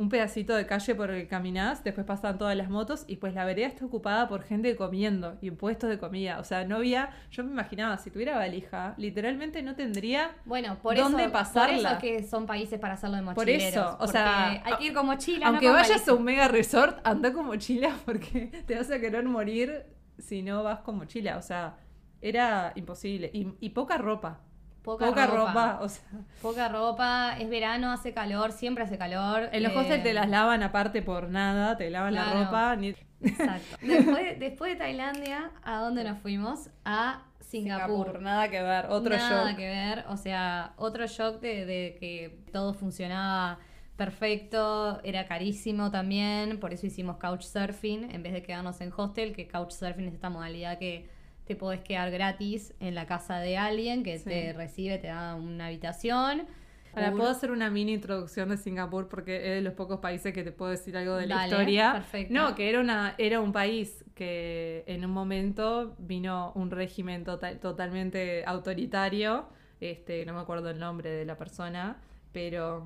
un 0.00 0.08
pedacito 0.08 0.54
de 0.56 0.64
calle 0.66 0.94
por 0.94 1.10
el 1.10 1.20
que 1.22 1.28
caminás, 1.28 1.84
después 1.84 2.06
pasan 2.06 2.38
todas 2.38 2.56
las 2.56 2.70
motos 2.70 3.04
y 3.06 3.16
pues 3.16 3.34
la 3.34 3.44
vereda 3.44 3.66
está 3.68 3.84
ocupada 3.84 4.28
por 4.28 4.42
gente 4.44 4.74
comiendo 4.74 5.36
y 5.42 5.50
puestos 5.50 5.90
de 5.90 5.98
comida. 5.98 6.38
O 6.40 6.44
sea, 6.44 6.64
no 6.64 6.76
había, 6.76 7.10
yo 7.30 7.44
me 7.44 7.50
imaginaba, 7.50 7.98
si 7.98 8.10
tuviera 8.10 8.36
valija, 8.36 8.94
literalmente 8.96 9.62
no 9.62 9.74
tendría 9.76 10.30
Bueno, 10.46 10.78
por 10.82 10.96
¿Dónde 10.96 11.24
eso, 11.24 11.32
pasarla? 11.32 11.66
por 11.66 11.74
eso 11.76 11.88
es 11.88 12.22
que 12.22 12.28
son 12.28 12.46
países 12.46 12.80
para 12.80 12.94
hacerlo 12.94 13.16
de 13.16 13.22
Por 13.24 13.34
mochileros. 13.36 13.66
eso, 13.74 13.96
o 14.00 14.06
sea, 14.06 14.62
hay 14.64 14.76
que 14.78 14.84
ir 14.86 14.94
con 14.94 15.04
mochila, 15.06 15.46
Aunque 15.48 15.66
no 15.66 15.72
con 15.72 15.82
vayas 15.82 15.90
valija. 15.98 16.10
a 16.12 16.14
un 16.14 16.24
mega 16.24 16.48
resort, 16.48 16.98
anda 17.04 17.32
con 17.34 17.46
mochila 17.46 17.94
porque 18.06 18.50
te 18.66 18.76
vas 18.76 18.90
a 18.90 18.98
querer 19.00 19.24
morir 19.24 19.84
si 20.18 20.42
no 20.42 20.62
vas 20.62 20.80
con 20.80 20.96
mochila. 20.96 21.36
O 21.36 21.42
sea, 21.42 21.76
era 22.22 22.72
imposible. 22.74 23.30
Y, 23.34 23.48
y 23.60 23.70
poca 23.70 23.98
ropa. 23.98 24.40
Poca, 24.82 25.06
Poca, 25.06 25.26
ropa. 25.26 25.46
ropa. 25.48 25.78
O 25.82 25.88
sea, 25.88 26.02
Poca 26.42 26.68
ropa, 26.68 27.36
es 27.38 27.48
verano, 27.50 27.92
hace 27.92 28.12
calor, 28.12 28.52
siempre 28.52 28.84
hace 28.84 28.98
calor. 28.98 29.48
en 29.52 29.62
los 29.62 29.72
eh, 29.72 29.76
hostels 29.78 30.02
te 30.02 30.12
las 30.14 30.28
lavan 30.28 30.62
aparte 30.62 31.02
por 31.02 31.28
nada, 31.28 31.76
te 31.76 31.90
lavan 31.90 32.14
la 32.14 32.32
ropa. 32.32 32.76
Ni... 32.76 32.94
Exacto. 33.22 33.76
Después, 33.82 34.38
después 34.40 34.72
de 34.72 34.78
Tailandia, 34.78 35.50
¿a 35.62 35.76
dónde 35.80 36.04
nos 36.04 36.18
fuimos? 36.18 36.70
A 36.84 37.24
Singapur. 37.40 38.20
Nada 38.22 38.48
que 38.48 38.62
ver. 38.62 38.86
Otro 38.88 39.16
Nada 39.16 39.48
shock. 39.50 39.56
que 39.58 39.66
ver, 39.68 40.04
o 40.08 40.16
sea, 40.16 40.72
otro 40.76 41.06
shock 41.06 41.40
de, 41.40 41.66
de 41.66 41.96
que 42.00 42.44
todo 42.52 42.72
funcionaba 42.74 43.58
perfecto, 43.96 45.00
era 45.04 45.26
carísimo 45.26 45.90
también, 45.90 46.58
por 46.58 46.72
eso 46.72 46.86
hicimos 46.86 47.18
couchsurfing 47.18 48.10
en 48.10 48.22
vez 48.22 48.32
de 48.32 48.42
quedarnos 48.42 48.80
en 48.80 48.92
hostel, 48.96 49.34
que 49.34 49.46
couchsurfing 49.46 50.08
es 50.08 50.14
esta 50.14 50.30
modalidad 50.30 50.78
que 50.78 51.10
te 51.50 51.56
podés 51.56 51.80
quedar 51.80 52.12
gratis 52.12 52.72
en 52.78 52.94
la 52.94 53.06
casa 53.06 53.40
de 53.40 53.58
alguien 53.58 54.04
que 54.04 54.18
Sí. 54.18 54.24
te 54.24 54.52
recibe, 54.52 54.98
te 54.98 55.08
da 55.08 55.34
una 55.34 55.66
habitación. 55.66 56.46
Ahora, 56.94 57.10
puedo 57.10 57.28
hacer 57.28 57.50
una 57.50 57.70
mini 57.70 57.92
introducción 57.94 58.50
de 58.50 58.56
Singapur 58.56 59.08
porque 59.08 59.34
es 59.38 59.54
de 59.56 59.60
los 59.60 59.74
pocos 59.74 59.98
países 59.98 60.32
que 60.32 60.44
te 60.44 60.52
puedo 60.52 60.70
decir 60.70 60.96
algo 60.96 61.16
de 61.16 61.26
la 61.26 61.34
Dale, 61.38 61.48
historia. 61.48 61.92
perfecto. 61.92 62.32
No, 62.32 62.54
que 62.54 62.68
era, 62.68 62.78
una, 62.78 63.16
era 63.18 63.40
un 63.40 63.50
país 63.52 64.04
que 64.14 64.84
en 64.86 65.04
un 65.04 65.10
momento 65.10 65.96
vino 65.98 66.52
un 66.54 66.70
régimen 66.70 67.24
tota- 67.24 67.58
totalmente 67.58 68.44
autoritario. 68.46 69.48
Este, 69.80 70.24
no 70.26 70.34
me 70.34 70.40
acuerdo 70.42 70.70
el 70.70 70.78
nombre 70.78 71.10
de 71.10 71.24
la 71.24 71.36
persona, 71.36 71.96
pero, 72.30 72.84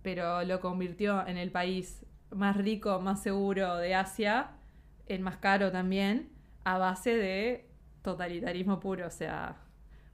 pero 0.00 0.42
lo 0.44 0.58
convirtió 0.60 1.26
en 1.26 1.36
el 1.36 1.50
país 1.50 2.06
más 2.30 2.56
rico, 2.56 2.98
más 2.98 3.22
seguro 3.22 3.76
de 3.76 3.94
Asia, 3.94 4.52
el 5.06 5.20
más 5.20 5.36
caro 5.36 5.70
también, 5.70 6.30
a 6.64 6.78
base 6.78 7.16
de 7.16 7.66
totalitarismo 8.02 8.80
puro, 8.80 9.06
o 9.06 9.10
sea, 9.10 9.56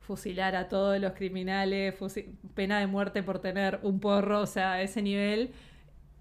fusilar 0.00 0.56
a 0.56 0.68
todos 0.68 0.98
los 1.00 1.12
criminales, 1.12 1.94
pena 2.54 2.80
de 2.80 2.86
muerte 2.86 3.22
por 3.22 3.38
tener 3.40 3.80
un 3.82 4.00
porro, 4.00 4.40
o 4.40 4.46
sea, 4.46 4.74
a 4.74 4.82
ese 4.82 5.02
nivel. 5.02 5.50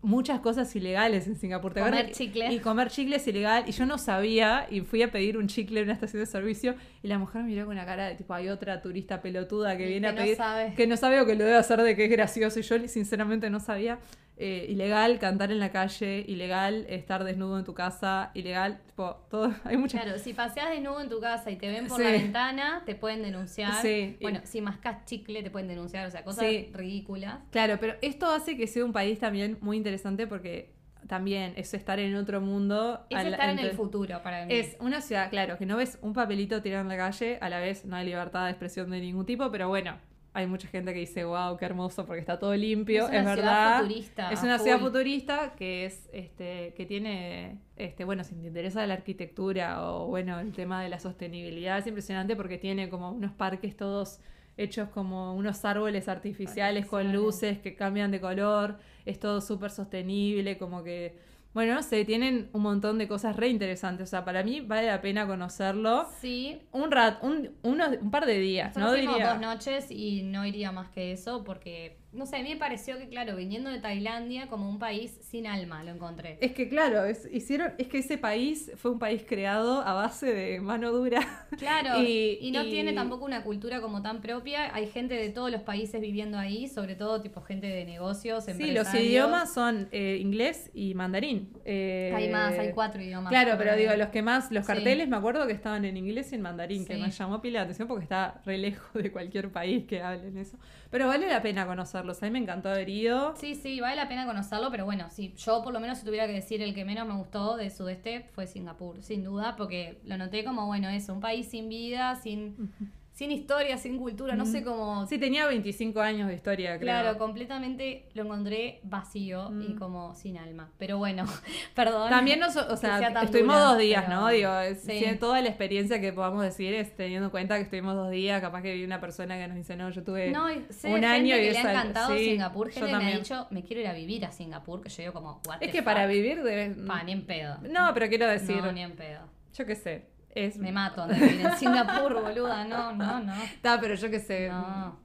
Muchas 0.02 0.40
cosas 0.42 0.74
ilegales 0.76 1.26
en 1.28 1.36
Singapur. 1.36 1.74
¿te 1.74 1.82
Comer 1.82 2.12
chicle. 2.12 2.54
Y 2.54 2.60
comer 2.60 2.90
chicle 2.90 3.16
es 3.16 3.28
ilegal. 3.28 3.64
Y 3.68 3.72
yo 3.72 3.86
no 3.86 3.98
sabía, 3.98 4.68
y 4.70 4.82
fui 4.82 5.02
a 5.02 5.12
pedir 5.12 5.38
un 5.38 5.48
chicle 5.48 5.80
en 5.80 5.86
una 5.86 5.94
estación 5.94 6.22
de 6.22 6.28
servicio, 6.28 6.76
y 7.02 7.08
la 7.08 7.18
mujer 7.18 7.42
me 7.42 7.50
miró 7.50 7.66
con 7.66 7.76
una 7.76 7.86
cara 7.86 8.06
de 8.08 8.16
tipo, 8.16 8.34
hay 8.34 8.50
otra 8.50 8.82
turista 8.82 9.22
pelotuda 9.22 9.76
que 9.76 9.86
Y 9.88 9.90
viene 9.90 10.08
que 10.08 10.10
a 10.10 10.12
no 10.16 10.22
pedir. 10.22 10.38
sabe. 10.38 10.74
Que 10.76 10.86
no 10.88 10.98
sabe 10.98 11.20
o 11.20 11.26
que 11.26 11.36
lo 11.36 11.44
debe 11.46 11.58
hacer 11.58 11.82
de 11.82 11.96
que 11.96 12.06
es 12.06 12.12
gracioso. 12.12 12.60
Y 12.60 12.64
yo 12.64 12.88
sinceramente 12.88 13.50
no 13.50 13.60
sabía. 13.60 13.98
Eh, 14.40 14.68
ilegal 14.70 15.18
cantar 15.18 15.52
en 15.52 15.58
la 15.60 15.72
calle, 15.72 16.24
ilegal 16.28 16.86
estar 16.90 17.24
desnudo 17.24 17.58
en 17.58 17.66
tu 17.66 17.74
casa, 17.74 18.30
ilegal, 18.36 18.80
tipo, 18.86 19.16
todo. 19.32 19.52
Hay 19.64 19.78
muchas 19.78 20.04
Claro, 20.04 20.20
si 20.20 20.34
paseas 20.34 20.70
desnudo 20.70 21.02
en 21.02 21.10
tu 21.10 21.20
casa 21.20 21.50
y 21.50 21.56
te 21.56 21.68
ven 21.68 21.88
por 21.88 21.98
Sí. 21.98 22.04
la 22.04 22.12
ventana, 22.12 22.84
te 22.86 22.94
pueden 22.94 23.24
denunciar. 23.24 23.82
Sí. 23.82 24.16
Bueno, 24.22 24.42
si 24.44 24.62
mascas 24.62 25.06
chicle, 25.06 25.42
te 25.42 25.50
pueden 25.50 25.68
denunciar, 25.68 26.06
o 26.06 26.12
sea, 26.12 26.24
cosas 26.24 26.46
Sí. 26.48 26.70
ridículas. 26.72 27.40
Claro, 27.50 27.78
pero 27.80 27.96
esto 28.04 28.30
hace 28.30 28.56
que 28.56 28.68
sea 28.68 28.86
un 28.86 28.94
país 28.94 29.18
también 29.18 29.58
muy 29.62 29.76
interesante 29.76 30.28
porque 30.28 30.72
también 31.08 31.54
es 31.56 31.74
estar 31.74 31.98
en 32.00 32.16
otro 32.16 32.40
mundo. 32.40 33.06
Es 33.10 33.18
al- 33.18 33.34
estar 33.34 33.50
en 33.50 33.58
el 33.60 33.72
futuro 33.72 34.22
para 34.22 34.46
mí. 34.46 34.54
Es 34.54 34.78
una 34.80 35.02
ciudad, 35.02 35.32
claro, 35.32 35.58
que 35.58 35.66
no 35.66 35.78
ves 35.78 35.98
un 36.04 36.14
papelito 36.14 36.62
tirado 36.62 36.84
en 36.84 36.90
la 36.90 36.98
calle, 36.98 37.40
a 37.42 37.50
la 37.50 37.60
vez 37.60 37.86
no 37.86 37.96
hay 37.96 38.06
libertad 38.06 38.44
de 38.46 38.52
expresión 38.52 38.92
de 38.92 39.00
ningún 39.00 39.26
tipo, 39.26 39.50
pero 39.50 39.68
bueno, 39.68 39.98
hay 40.38 40.46
mucha 40.46 40.68
gente 40.68 40.94
que 40.94 41.00
dice, 41.00 41.24
wow, 41.26 41.58
qué 41.58 41.66
hermoso, 41.66 42.06
porque 42.06 42.20
está 42.20 42.38
todo 42.38 42.56
limpio, 42.56 43.08
Es 43.08 43.14
es, 43.16 43.22
una 43.22 43.34
ciudad 43.34 43.56
verdad. 43.56 43.82
futurista, 43.82 44.32
es 44.32 44.44
una 44.44 44.60
ciudad 44.60 44.80
futurista 44.80 45.56
que 45.56 45.86
es, 45.86 46.08
este, 46.14 46.76
que 46.78 46.86
tiene, 46.86 47.58
este, 47.76 48.04
bueno, 48.04 48.24
si 48.24 48.36
te 48.36 48.46
interesa 48.46 48.86
la 48.86 48.94
arquitectura 48.94 49.84
o 49.84 50.06
bueno, 50.06 50.40
el 50.40 50.54
tema 50.54 50.84
de 50.84 50.90
la 50.90 51.00
sostenibilidad, 51.00 51.80
es 51.80 51.88
impresionante 51.88 52.36
porque 52.36 52.60
tiene 52.60 52.88
como 52.88 53.10
unos 53.12 53.32
parques 53.32 53.76
todos 53.76 54.20
hechos 54.58 54.90
como 54.90 55.34
unos 55.34 55.66
árboles 55.66 56.08
artificiales 56.08 56.86
con 56.86 57.12
luces 57.12 57.58
que 57.58 57.74
cambian 57.76 58.12
de 58.12 58.22
color, 58.22 58.78
es 59.06 59.20
todo 59.20 59.42
súper 59.42 59.72
sostenible, 59.72 60.60
como 60.60 60.84
que, 60.84 61.18
bueno, 61.58 61.74
no 61.74 61.82
sé, 61.82 62.06
tienen 62.06 62.50
un 62.54 62.62
montón 62.62 63.00
de 63.00 63.08
cosas 63.08 63.36
re 63.36 63.48
interesantes, 63.48 64.04
o 64.08 64.10
sea, 64.12 64.24
para 64.24 64.44
mí 64.44 64.62
vale 64.62 64.86
la 64.86 65.02
pena 65.02 65.26
conocerlo. 65.26 66.08
Sí. 66.22 66.62
Un 66.72 66.92
rat, 66.92 67.24
un, 67.24 67.50
unos- 67.64 67.98
un 68.00 68.12
par 68.12 68.28
de 68.28 68.38
días, 68.38 68.76
no 68.78 68.94
diría. 68.94 69.32
dos 69.34 69.42
noches 69.42 69.90
y 69.90 70.22
no 70.22 70.46
iría 70.46 70.72
más 70.72 70.90
que 70.90 71.12
eso 71.14 71.44
porque, 71.44 71.98
no 72.18 72.26
sé, 72.26 72.38
a 72.38 72.44
mí 72.44 72.50
me 72.50 72.58
pareció 72.58 72.98
que, 72.98 73.08
claro, 73.08 73.36
viniendo 73.36 73.70
de 73.70 73.80
Tailandia 73.80 74.48
como 74.48 74.70
un 74.70 74.80
país 74.80 75.18
sin 75.22 75.48
alma, 75.48 75.84
lo 75.84 75.92
encontré. 75.92 76.38
Es 76.42 76.52
que 76.54 76.68
claro, 76.68 77.06
es, 77.06 77.28
hicieron, 77.32 77.74
es 77.78 77.88
que 77.88 78.00
ese 78.00 78.18
país 78.18 78.72
fue 78.76 78.92
un 78.92 79.00
país 79.00 79.24
creado 79.28 79.82
a 79.82 79.94
base 79.94 80.34
de 80.34 80.60
mano 80.60 80.92
dura. 80.92 81.46
Claro, 81.58 82.02
y, 82.04 82.38
Y- 82.42 82.52
no 82.52 82.64
y- 82.64 82.70
tiene 82.70 82.94
tampoco 82.94 83.26
una 83.26 83.44
cultura 83.44 83.80
como 83.82 84.02
tan 84.02 84.22
propia. 84.22 84.74
Hay 84.76 84.88
gente 84.88 85.14
de 85.16 85.30
todos 85.30 85.52
los 85.52 85.62
países 85.62 86.02
viviendo 86.02 86.38
ahí, 86.38 86.68
sobre 86.68 86.96
todo 86.96 87.22
tipo 87.22 87.42
gente 87.42 87.68
de 87.68 87.86
negocios, 87.86 88.46
Sí, 88.46 88.52
los 88.52 88.60
empresarios. 88.60 89.04
idiomas 89.06 89.54
son 89.54 89.88
eh, 89.92 90.18
inglés 90.20 90.72
y 90.74 90.94
mandarín. 90.96 91.54
Eh, 91.66 92.12
Hay 92.16 92.30
más, 92.30 92.58
hay 92.58 92.72
cuatro 92.72 93.02
idiomas. 93.02 93.30
Claro, 93.30 93.56
pero 93.58 93.76
digo, 93.76 93.94
los 93.96 94.10
que 94.10 94.22
más, 94.22 94.52
los 94.52 94.66
Sí. 94.66 94.74
carteles 94.74 95.08
me 95.08 95.18
acuerdo 95.18 95.46
que 95.48 95.54
estaban 95.54 95.86
en 95.86 95.98
inglés 95.98 96.32
y 96.32 96.36
en 96.36 96.42
mandarín, 96.42 96.86
que 96.86 96.98
me 96.98 97.12
llamó 97.12 97.42
pila 97.42 97.60
la 97.60 97.64
atención 97.64 97.88
porque 97.88 98.04
está 98.04 98.42
re 98.46 98.58
lejos 98.58 98.94
de 99.02 99.12
cualquier 99.12 99.52
país 99.52 99.86
que 99.86 100.02
hablen 100.02 100.38
eso. 100.38 100.58
Pero 100.90 101.08
vale 101.08 101.28
la 101.28 101.42
pena 101.42 101.66
conocerlos, 102.08 102.24
a 102.24 102.26
mí 102.26 102.32
me 102.32 102.40
encantó 102.40 102.70
haber 102.70 102.90
ido. 102.90 103.36
Sí, 103.36 103.56
sí, 103.56 103.80
vale 103.80 103.96
la 103.96 104.08
pena 104.08 104.26
conocerlo, 104.26 104.72
pero 104.72 104.86
bueno, 104.86 105.10
sí, 105.10 105.34
yo 105.38 105.62
por 105.64 105.74
lo 105.74 105.80
menos 105.80 105.98
si 105.98 106.06
tuviera 106.06 106.28
que 106.28 106.34
decir 106.34 106.62
el 106.62 106.74
que 106.74 106.86
menos 106.86 107.08
me 107.08 107.16
gustó 107.16 107.58
del 107.58 107.72
sudeste 107.72 108.26
fue 108.34 108.48
Singapur, 108.48 109.02
sin 109.02 109.24
duda, 109.24 109.56
porque 109.56 110.00
lo 110.06 110.18
noté 110.18 110.44
como, 110.44 110.66
bueno, 110.66 110.90
eso, 110.90 111.14
un 111.14 111.20
país 111.20 111.48
sin 111.48 111.70
vida, 111.70 112.16
sin, 112.16 112.72
sin 113.18 113.32
historia, 113.32 113.80
sin 113.80 113.98
cultura, 113.98 114.36
no 114.36 114.46
sé 114.46 114.64
cómo... 114.64 115.08
Sí, 115.08 115.18
tenía 115.18 115.48
25 115.48 116.00
años 116.02 116.28
de 116.28 116.36
historia, 116.36 116.78
creo. 116.78 116.82
Claro, 116.82 117.18
completamente 117.18 118.06
lo 118.14 118.22
encontré 118.26 118.80
vacío 118.84 119.50
y 119.60 119.74
Mm. 119.74 119.80
como 119.80 120.14
sin 120.14 120.38
alma. 120.38 120.70
Pero 120.78 121.00
bueno, 121.00 121.26
perdón. 121.74 122.12
También, 122.12 122.40
nos, 122.40 122.56
o 122.56 122.68
que 122.70 122.78
sea, 122.78 123.00
estuvimos 123.24 123.56
dura, 123.56 123.70
dos 123.70 123.80
días, 123.80 124.04
pero- 124.06 124.22
¿no? 124.22 124.28
Digo, 124.28 124.60
es- 124.60 124.82
Sí. 124.84 125.04
toda 125.20 125.42
la 125.42 125.48
experiencia 125.50 126.00
que 126.00 126.14
podamos 126.14 126.44
decir 126.44 126.76
es 126.76 126.96
teniendo 126.96 127.26
en 127.26 127.32
cuenta 127.32 127.56
que 127.56 127.64
estuvimos 127.64 127.96
dos 127.96 128.12
días, 128.12 128.40
capaz 128.40 128.62
que 128.62 128.76
vi 128.76 128.84
una 128.84 129.02
persona 129.02 129.36
que 129.40 129.48
nos 129.48 129.58
dice, 129.58 129.76
no, 129.76 129.90
yo 129.90 130.04
tuve 130.04 130.30
No, 130.30 130.52
y 130.52 130.64
sé 130.70 130.88
un 130.94 131.04
año 131.04 131.34
gente 131.36 131.44
y 131.44 131.48
que 131.48 131.52
le 131.54 131.58
ha 131.58 131.72
encantado 131.72 132.16
sí, 132.16 132.24
Singapur, 132.26 132.68
yo 132.70 132.74
gente 132.82 132.92
que 132.92 132.98
me 133.04 133.14
ha 133.14 133.18
dicho, 133.18 133.48
me 133.50 133.64
quiero 133.64 133.82
ir 133.82 133.88
a 133.88 133.94
vivir 133.94 134.26
a 134.26 134.32
Singapur, 134.32 134.80
que 134.82 134.90
yo 134.90 134.98
digo 135.02 135.14
como, 135.14 135.42
what 135.48 135.56
Es 135.56 135.62
the 135.62 135.72
que 135.72 135.78
fuck? 135.80 135.86
para 135.86 136.06
vivir 136.06 136.44
debes... 136.44 136.78
Pa, 136.86 137.02
ni 137.02 137.14
en 137.14 137.26
pedo. 137.26 137.58
No, 137.68 137.90
pero 137.96 138.10
quiero 138.10 138.28
decir, 138.28 138.58
No, 138.58 138.72
ni 138.72 138.82
en 138.84 138.92
pedo. 138.96 139.22
yo 139.56 139.66
qué 139.66 139.76
sé, 139.76 140.06
es... 140.46 140.58
Me 140.58 140.72
mato 140.72 141.10
en 141.10 141.56
Singapur, 141.58 142.22
boluda. 142.22 142.64
No, 142.66 142.94
no, 142.94 143.20
no. 143.20 143.34
Está, 143.44 143.80
pero 143.80 143.96
yo 143.96 144.10
qué 144.12 144.20
sé. 144.20 144.50
No. 144.50 144.98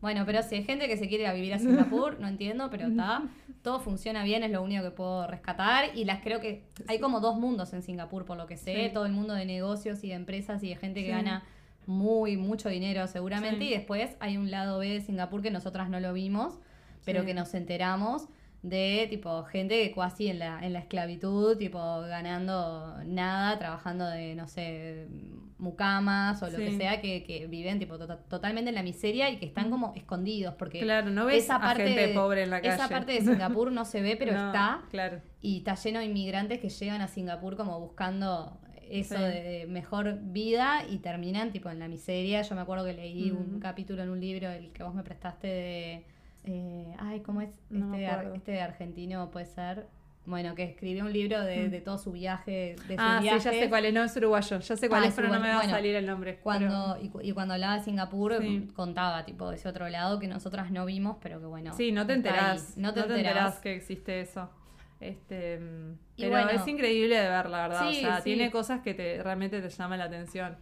Bueno, 0.00 0.24
pero 0.26 0.42
si 0.42 0.56
hay 0.56 0.62
gente 0.64 0.86
que 0.88 0.96
se 0.96 1.08
quiere 1.08 1.24
ir 1.24 1.30
a 1.30 1.32
vivir 1.32 1.54
a 1.54 1.58
Singapur, 1.58 2.20
no 2.20 2.28
entiendo, 2.28 2.68
pero 2.70 2.86
está. 2.86 3.22
Todo 3.62 3.80
funciona 3.80 4.22
bien, 4.22 4.44
es 4.44 4.50
lo 4.52 4.62
único 4.62 4.82
que 4.84 4.90
puedo 4.90 5.26
rescatar. 5.26 5.96
Y 5.96 6.04
las 6.04 6.20
creo 6.22 6.40
que 6.40 6.64
hay 6.86 7.00
como 7.00 7.20
dos 7.20 7.36
mundos 7.36 7.72
en 7.72 7.82
Singapur, 7.82 8.24
por 8.24 8.36
lo 8.36 8.46
que 8.46 8.56
sé. 8.56 8.86
Sí. 8.88 8.90
Todo 8.94 9.06
el 9.06 9.12
mundo 9.12 9.34
de 9.34 9.44
negocios 9.46 10.04
y 10.04 10.08
de 10.08 10.14
empresas 10.14 10.62
y 10.62 10.68
de 10.68 10.76
gente 10.76 11.00
que 11.00 11.06
Sí. 11.06 11.12
gana 11.12 11.42
muy, 11.86 12.36
mucho 12.36 12.68
dinero 12.68 13.06
seguramente. 13.08 13.60
Sí. 13.60 13.70
Y 13.70 13.74
después 13.74 14.16
hay 14.20 14.36
un 14.36 14.50
lado 14.50 14.78
B 14.78 14.88
de 14.90 15.00
Singapur 15.00 15.40
que 15.42 15.50
nosotras 15.50 15.88
no 15.88 15.98
lo 15.98 16.12
vimos, 16.12 16.58
pero 17.04 17.24
que 17.24 17.34
nos 17.34 17.54
enteramos 17.54 18.28
de 18.68 19.06
tipo 19.08 19.44
gente 19.44 19.80
que 19.88 19.94
casi 19.94 20.28
en 20.28 20.38
la, 20.40 20.64
en 20.64 20.72
la 20.72 20.80
esclavitud, 20.80 21.56
tipo 21.56 21.78
ganando 22.02 22.96
nada, 23.04 23.58
trabajando 23.58 24.06
de, 24.08 24.34
no 24.34 24.48
sé, 24.48 25.06
mucamas 25.58 26.42
o 26.42 26.50
lo 26.50 26.58
que 26.58 26.76
sea, 26.76 27.00
que, 27.00 27.22
que 27.24 27.46
viven 27.46 27.78
tipo 27.78 27.96
to- 27.98 28.18
totalmente 28.28 28.68
en 28.70 28.74
la 28.74 28.82
miseria 28.82 29.30
y 29.30 29.38
que 29.38 29.46
están 29.46 29.70
como 29.70 29.92
escondidos, 29.94 30.54
porque 30.58 30.80
Claro, 30.80 31.10
no 31.10 31.26
ves 31.26 31.44
esa 31.44 31.56
a 31.56 31.60
parte 31.60 31.84
gente 31.86 32.08
de- 32.08 32.14
pobre 32.14 32.42
en 32.42 32.50
la 32.50 32.60
calle. 32.60 32.74
Esa 32.74 32.88
parte 32.88 33.12
de 33.12 33.20
Singapur 33.22 33.72
no 33.72 33.84
se 33.84 34.00
ve, 34.02 34.16
pero 34.18 34.32
No, 34.32 34.46
está, 34.48 34.82
Claro. 34.90 35.20
y 35.40 35.58
está 35.58 35.74
lleno 35.76 36.00
de 36.00 36.06
inmigrantes 36.06 36.60
que 36.60 36.68
llegan 36.68 37.00
a 37.00 37.08
Singapur 37.08 37.56
como 37.56 37.80
buscando 37.80 38.58
eso 38.90 39.16
Sí. 39.16 39.22
de, 39.22 39.66
mejor 39.68 40.18
vida 40.22 40.82
y 40.88 40.98
terminan 40.98 41.50
tipo 41.52 41.70
en 41.70 41.78
la 41.80 41.88
miseria. 41.88 42.42
Yo 42.42 42.54
me 42.54 42.60
acuerdo 42.60 42.84
que 42.84 42.92
leí 42.92 43.30
un 43.30 43.58
capítulo 43.58 44.02
en 44.02 44.10
un 44.10 44.20
libro, 44.20 44.48
el 44.50 44.72
que 44.72 44.82
vos 44.84 44.94
me 44.94 45.02
prestaste 45.02 45.46
de... 45.48 46.04
eh, 46.46 46.94
ay, 46.98 47.20
¿cómo 47.20 47.40
es? 47.42 47.50
No 47.70 47.92
este, 47.94 48.06
acuerdo. 48.06 48.34
este 48.34 48.60
argentino 48.60 49.30
puede 49.30 49.46
ser. 49.46 49.86
Bueno, 50.24 50.56
que 50.56 50.64
escribió 50.64 51.04
un 51.04 51.12
libro 51.12 51.40
de, 51.42 51.68
de 51.68 51.80
todo 51.80 51.98
su 51.98 52.10
viaje, 52.10 52.74
de 52.88 52.94
sus 52.96 52.96
Ah, 52.98 53.18
sí, 53.22 53.28
ya 53.28 53.38
sé 53.38 53.68
cuál 53.68 53.84
es. 53.84 53.94
No, 53.94 54.02
es 54.02 54.16
uruguayo. 54.16 54.58
Ya 54.58 54.76
sé 54.76 54.88
cuál 54.88 55.04
Ah, 55.04 55.06
es, 55.06 55.14
pero 55.14 55.28
no 55.28 55.38
me 55.38 55.48
va 55.50 55.60
a 55.60 55.68
salir 55.68 55.94
el 55.94 56.04
nombre. 56.04 56.40
Cuando, 56.42 56.98
y, 57.00 57.10
cu- 57.10 57.20
y 57.22 57.30
cuando 57.30 57.54
hablaba 57.54 57.76
de 57.76 57.84
Singapur, 57.84 58.36
Sí. 58.40 58.68
contaba 58.74 59.24
tipo 59.24 59.48
de 59.50 59.54
ese 59.54 59.68
otro 59.68 59.88
lado 59.88 60.18
que 60.18 60.26
nosotras 60.26 60.72
no 60.72 60.84
vimos, 60.84 61.18
pero 61.22 61.38
que 61.38 61.46
bueno. 61.46 61.72
Sí, 61.74 61.92
no 61.92 62.06
te 62.08 62.14
enterás. 62.14 62.76
No 62.76 62.92
te 62.92 63.00
enterás. 63.00 63.60
que 63.60 63.76
existe 63.76 64.20
eso. 64.20 64.50
Este, 64.98 65.58
mm, 65.60 65.98
pero 66.16 66.30
bueno. 66.30 66.50
es 66.50 66.66
increíble 66.66 67.16
de 67.20 67.28
ver, 67.28 67.48
la 67.50 67.68
verdad. 67.68 67.88
Sí, 67.90 67.98
o 67.98 68.00
sea, 68.00 68.16
sí. 68.18 68.24
tiene 68.24 68.50
cosas 68.50 68.80
que 68.80 68.94
te 68.94 69.22
realmente 69.22 69.60
te 69.62 69.68
llaman 69.68 69.98
la 70.00 70.06
atención. 70.06 70.56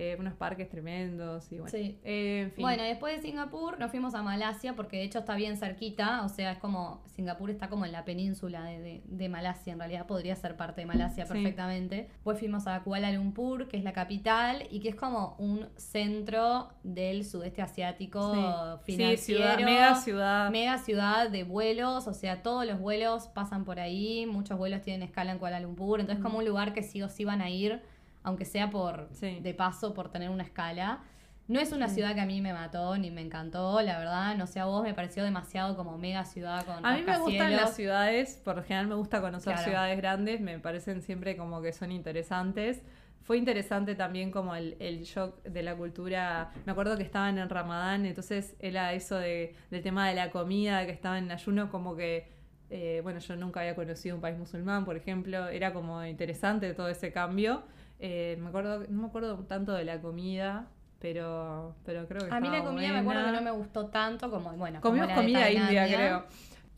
Eh, 0.00 0.16
unos 0.18 0.34
parques 0.34 0.68
tremendos 0.68 1.50
y 1.50 1.56
bueno. 1.58 1.70
Sí. 1.70 1.98
Eh, 2.04 2.42
en 2.44 2.52
fin. 2.52 2.62
Bueno, 2.62 2.84
después 2.84 3.16
de 3.16 3.20
Singapur 3.22 3.78
nos 3.80 3.90
fuimos 3.90 4.14
a 4.14 4.22
Malasia 4.22 4.76
porque 4.76 4.98
de 4.98 5.02
hecho 5.02 5.18
está 5.18 5.34
bien 5.34 5.56
cerquita, 5.56 6.24
o 6.24 6.28
sea, 6.28 6.52
es 6.52 6.58
como, 6.58 7.02
Singapur 7.16 7.50
está 7.50 7.68
como 7.68 7.84
en 7.84 7.90
la 7.90 8.04
península 8.04 8.62
de, 8.62 8.78
de- 8.80 9.02
de 9.04 9.28
Malasia, 9.28 9.72
en 9.72 9.80
realidad 9.80 10.06
podría 10.06 10.36
ser 10.36 10.56
parte 10.56 10.82
de 10.82 10.86
Malasia 10.86 11.26
Sí. 11.26 11.32
perfectamente. 11.32 12.08
Después 12.12 12.38
fuimos 12.38 12.68
a 12.68 12.80
Kuala 12.84 13.10
Lumpur, 13.10 13.66
que 13.66 13.76
es 13.76 13.82
la 13.82 13.92
capital 13.92 14.62
y 14.70 14.78
que 14.80 14.88
es 14.90 14.94
como 14.94 15.34
un 15.38 15.66
centro 15.76 16.68
del 16.84 17.24
sudeste 17.24 17.60
asiático 17.62 18.78
Sí. 18.86 18.96
Sí, 18.96 19.16
ciudad, 19.16 19.58
mega 19.58 19.94
ciudad. 19.96 20.50
Mega 20.50 20.78
ciudad 20.78 21.28
de 21.28 21.42
vuelos, 21.44 22.06
o 22.06 22.14
sea, 22.14 22.42
todos 22.42 22.64
los 22.66 22.78
vuelos 22.78 23.26
pasan 23.28 23.64
por 23.64 23.80
ahí, 23.80 24.26
muchos 24.26 24.56
vuelos 24.58 24.82
tienen 24.82 25.02
escala 25.02 25.32
en 25.32 25.38
Kuala 25.38 25.58
Lumpur, 25.60 26.00
entonces 26.00 26.22
como 26.22 26.38
un 26.38 26.44
lugar 26.44 26.72
que 26.72 26.82
sí 26.82 27.02
o 27.02 27.08
sí 27.08 27.24
van 27.24 27.40
a 27.40 27.50
ir, 27.50 27.82
aunque 28.28 28.44
sea 28.44 28.70
por 28.70 29.08
Sí. 29.12 29.40
de 29.40 29.54
paso, 29.54 29.94
por 29.94 30.10
tener 30.10 30.30
una 30.30 30.44
escala. 30.44 31.00
No 31.48 31.58
es 31.60 31.72
una 31.72 31.88
ciudad 31.88 32.14
que 32.14 32.20
a 32.20 32.26
mí 32.26 32.42
me 32.42 32.52
mató 32.52 32.98
ni 32.98 33.10
me 33.10 33.22
encantó, 33.22 33.80
la 33.80 33.98
verdad, 33.98 34.36
no 34.36 34.46
sé 34.46 34.60
a 34.60 34.66
vos, 34.66 34.82
me 34.82 34.92
pareció 34.92 35.24
demasiado 35.24 35.76
como 35.76 35.96
mega 35.96 36.26
ciudad 36.26 36.66
con 36.66 36.84
A 36.84 36.94
mí 36.94 37.02
me 37.02 37.18
gustan 37.18 37.56
las 37.56 37.74
ciudades, 37.74 38.40
por 38.44 38.56
lo 38.56 38.62
general 38.62 38.86
me 38.86 38.94
gusta 38.96 39.22
conocer 39.22 39.54
Claro. 39.54 39.66
ciudades 39.70 39.96
grandes, 39.96 40.42
me 40.42 40.58
parecen 40.58 41.00
siempre 41.00 41.38
como 41.38 41.62
que 41.62 41.72
son 41.72 41.90
interesantes. 41.90 42.82
Fue 43.22 43.38
interesante 43.38 43.94
también 43.94 44.30
como 44.30 44.54
el, 44.54 44.76
el 44.78 45.04
shock 45.04 45.42
de 45.42 45.62
la 45.62 45.74
cultura. 45.74 46.50
Me 46.66 46.72
acuerdo 46.72 46.96
que 46.98 47.02
estaban 47.02 47.38
en 47.38 47.48
Ramadán, 47.48 48.04
entonces 48.04 48.54
era 48.58 48.92
eso 48.92 49.16
de, 49.16 49.54
del 49.70 49.82
tema 49.82 50.06
de 50.08 50.14
la 50.16 50.30
comida, 50.30 50.84
que 50.84 50.92
estaban 50.92 51.24
en 51.24 51.30
ayuno, 51.32 51.70
como 51.70 51.96
que, 51.96 52.28
eh, 52.68 53.00
bueno, 53.02 53.20
yo 53.20 53.36
nunca 53.36 53.60
había 53.60 53.74
conocido 53.74 54.14
un 54.16 54.20
país 54.20 54.36
musulmán, 54.36 54.84
por 54.84 54.96
ejemplo, 54.96 55.48
era 55.48 55.72
como 55.72 56.04
interesante 56.04 56.74
todo 56.74 56.88
ese 56.90 57.10
cambio. 57.10 57.62
Eh, 58.00 58.36
me 58.40 58.48
acuerdo, 58.48 58.84
no 58.88 59.02
me 59.02 59.08
acuerdo 59.08 59.36
tanto 59.44 59.72
de 59.72 59.84
la 59.84 60.00
comida, 60.00 60.66
pero, 61.00 61.74
pero 61.84 62.06
creo 62.06 62.26
que 62.28 62.34
A 62.34 62.40
mí 62.40 62.48
la 62.48 62.62
comida 62.64 62.92
me 62.92 62.98
acuerdo 63.00 63.24
que 63.26 63.32
no 63.32 63.42
me 63.42 63.50
gustó 63.50 63.86
tanto 63.86 64.30
como, 64.30 64.52
bueno, 64.52 64.80
Comimos 64.80 65.10
comida 65.12 65.50
india, 65.50 65.86
creo. 65.86 66.24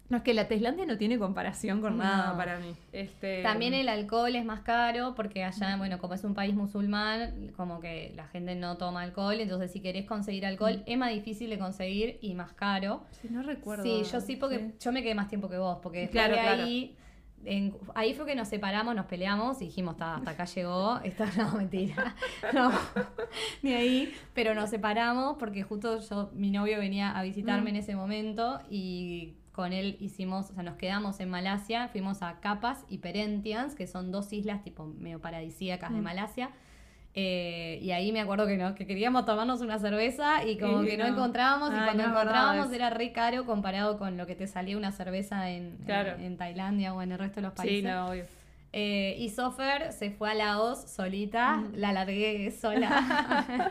No, 0.08 0.16
es 0.16 0.22
que 0.24 0.34
la 0.34 0.48
Tailandia 0.48 0.84
no 0.86 0.98
tiene 0.98 1.20
comparación 1.20 1.80
con 1.80 1.96
No. 1.96 2.02
nada 2.02 2.36
para 2.36 2.58
mí. 2.58 2.74
Este, 2.92 3.44
También 3.44 3.74
el 3.74 3.88
alcohol 3.88 4.34
es 4.34 4.44
más 4.44 4.60
caro 4.62 5.14
porque 5.14 5.44
allá, 5.44 5.76
bueno, 5.76 5.98
como 6.00 6.14
es 6.14 6.24
un 6.24 6.34
país 6.34 6.52
musulmán, 6.52 7.52
como 7.56 7.78
que 7.78 8.12
la 8.16 8.26
gente 8.26 8.56
no 8.56 8.76
toma 8.76 9.02
alcohol, 9.02 9.38
entonces 9.38 9.70
si 9.70 9.80
querés 9.80 10.06
conseguir 10.06 10.44
alcohol 10.46 10.82
es 10.84 10.98
más 10.98 11.12
difícil 11.12 11.48
de 11.48 11.60
conseguir 11.60 12.18
y 12.22 12.34
más 12.34 12.52
caro. 12.54 13.04
Sí, 13.22 13.28
no 13.30 13.42
recuerdo. 13.42 13.84
Sí, 13.84 14.02
yo 14.10 14.20
sí 14.20 14.34
porque 14.34 14.58
Sí. 14.58 14.74
yo 14.80 14.90
me 14.90 15.04
quedé 15.04 15.14
más 15.14 15.28
tiempo 15.28 15.48
que 15.48 15.58
vos, 15.58 15.78
porque 15.80 16.08
Claro, 16.08 16.34
claro. 16.34 16.64
ahí, 16.64 16.96
en- 17.44 17.76
ahí 17.94 18.14
fue 18.14 18.26
que 18.26 18.34
nos 18.34 18.48
separamos, 18.48 18.94
nos 18.94 19.06
peleamos 19.06 19.60
y 19.62 19.66
dijimos, 19.66 19.96
"Ta, 19.96 20.16
hasta 20.16 20.30
acá 20.32 20.44
llegó, 20.44 20.98
esta 21.04 21.26
no, 21.36 21.52
mentira, 21.56 22.14
no, 22.54 22.70
ni 23.62 23.72
ahí, 23.74 24.12
pero 24.34 24.54
nos 24.54 24.70
separamos 24.70 25.36
porque 25.38 25.62
justo 25.62 26.00
yo, 26.00 26.30
mi 26.34 26.50
novio 26.50 26.78
venía 26.78 27.16
a 27.16 27.22
visitarme 27.22 27.70
Mm. 27.70 27.74
en 27.74 27.76
ese 27.76 27.96
momento 27.96 28.60
y 28.70 29.34
con 29.52 29.72
él 29.72 29.96
hicimos, 30.00 30.50
o 30.50 30.54
sea, 30.54 30.62
nos 30.62 30.76
quedamos 30.76 31.20
en 31.20 31.28
Malasia, 31.28 31.88
fuimos 31.88 32.22
a 32.22 32.40
Capas 32.40 32.84
y 32.88 32.98
Perentians, 32.98 33.74
que 33.74 33.86
son 33.86 34.10
dos 34.12 34.32
islas 34.32 34.62
tipo 34.62 34.86
medio 34.86 35.20
paradisíacas 35.20 35.92
de 35.92 36.00
Mm. 36.00 36.04
Malasia. 36.04 36.50
Eh, 37.14 37.78
y 37.82 37.90
ahí 37.90 38.12
me 38.12 38.20
acuerdo 38.20 38.46
que, 38.46 38.56
no, 38.56 38.74
que 38.76 38.86
queríamos 38.86 39.24
tomarnos 39.26 39.60
una 39.62 39.78
cerveza 39.80 40.44
y 40.44 40.56
como 40.58 40.84
Y 40.84 40.86
que 40.86 40.96
no, 40.96 41.04
no. 41.08 41.14
encontrábamos. 41.14 41.70
y 41.70 41.74
Ay, 41.74 41.80
cuando 41.84 42.02
no 42.04 42.08
encontrábamos 42.10 42.72
era 42.72 42.90
re 42.90 43.10
caro 43.12 43.44
comparado 43.46 43.98
con 43.98 44.16
lo 44.16 44.26
que 44.26 44.36
te 44.36 44.46
salía 44.46 44.76
una 44.76 44.92
cerveza 44.92 45.50
en, 45.50 45.76
en- 45.80 45.84
Claro. 45.84 46.12
en, 46.22 46.36
Tailandia 46.36 46.94
o 46.94 47.02
en 47.02 47.10
el 47.12 47.18
resto 47.18 47.36
de 47.36 47.42
los 47.42 47.52
países. 47.52 47.78
Sí, 47.80 47.82
no, 47.82 48.06
obvio. 48.10 48.24
Eh, 48.72 49.16
y 49.18 49.28
Sofer 49.30 49.92
se 49.92 50.12
fue 50.12 50.30
a 50.30 50.34
Laos 50.34 50.82
solita, 50.88 51.56
Mm. 51.56 51.72
la 51.74 51.92
largué 51.92 52.48
sola. 52.52 53.70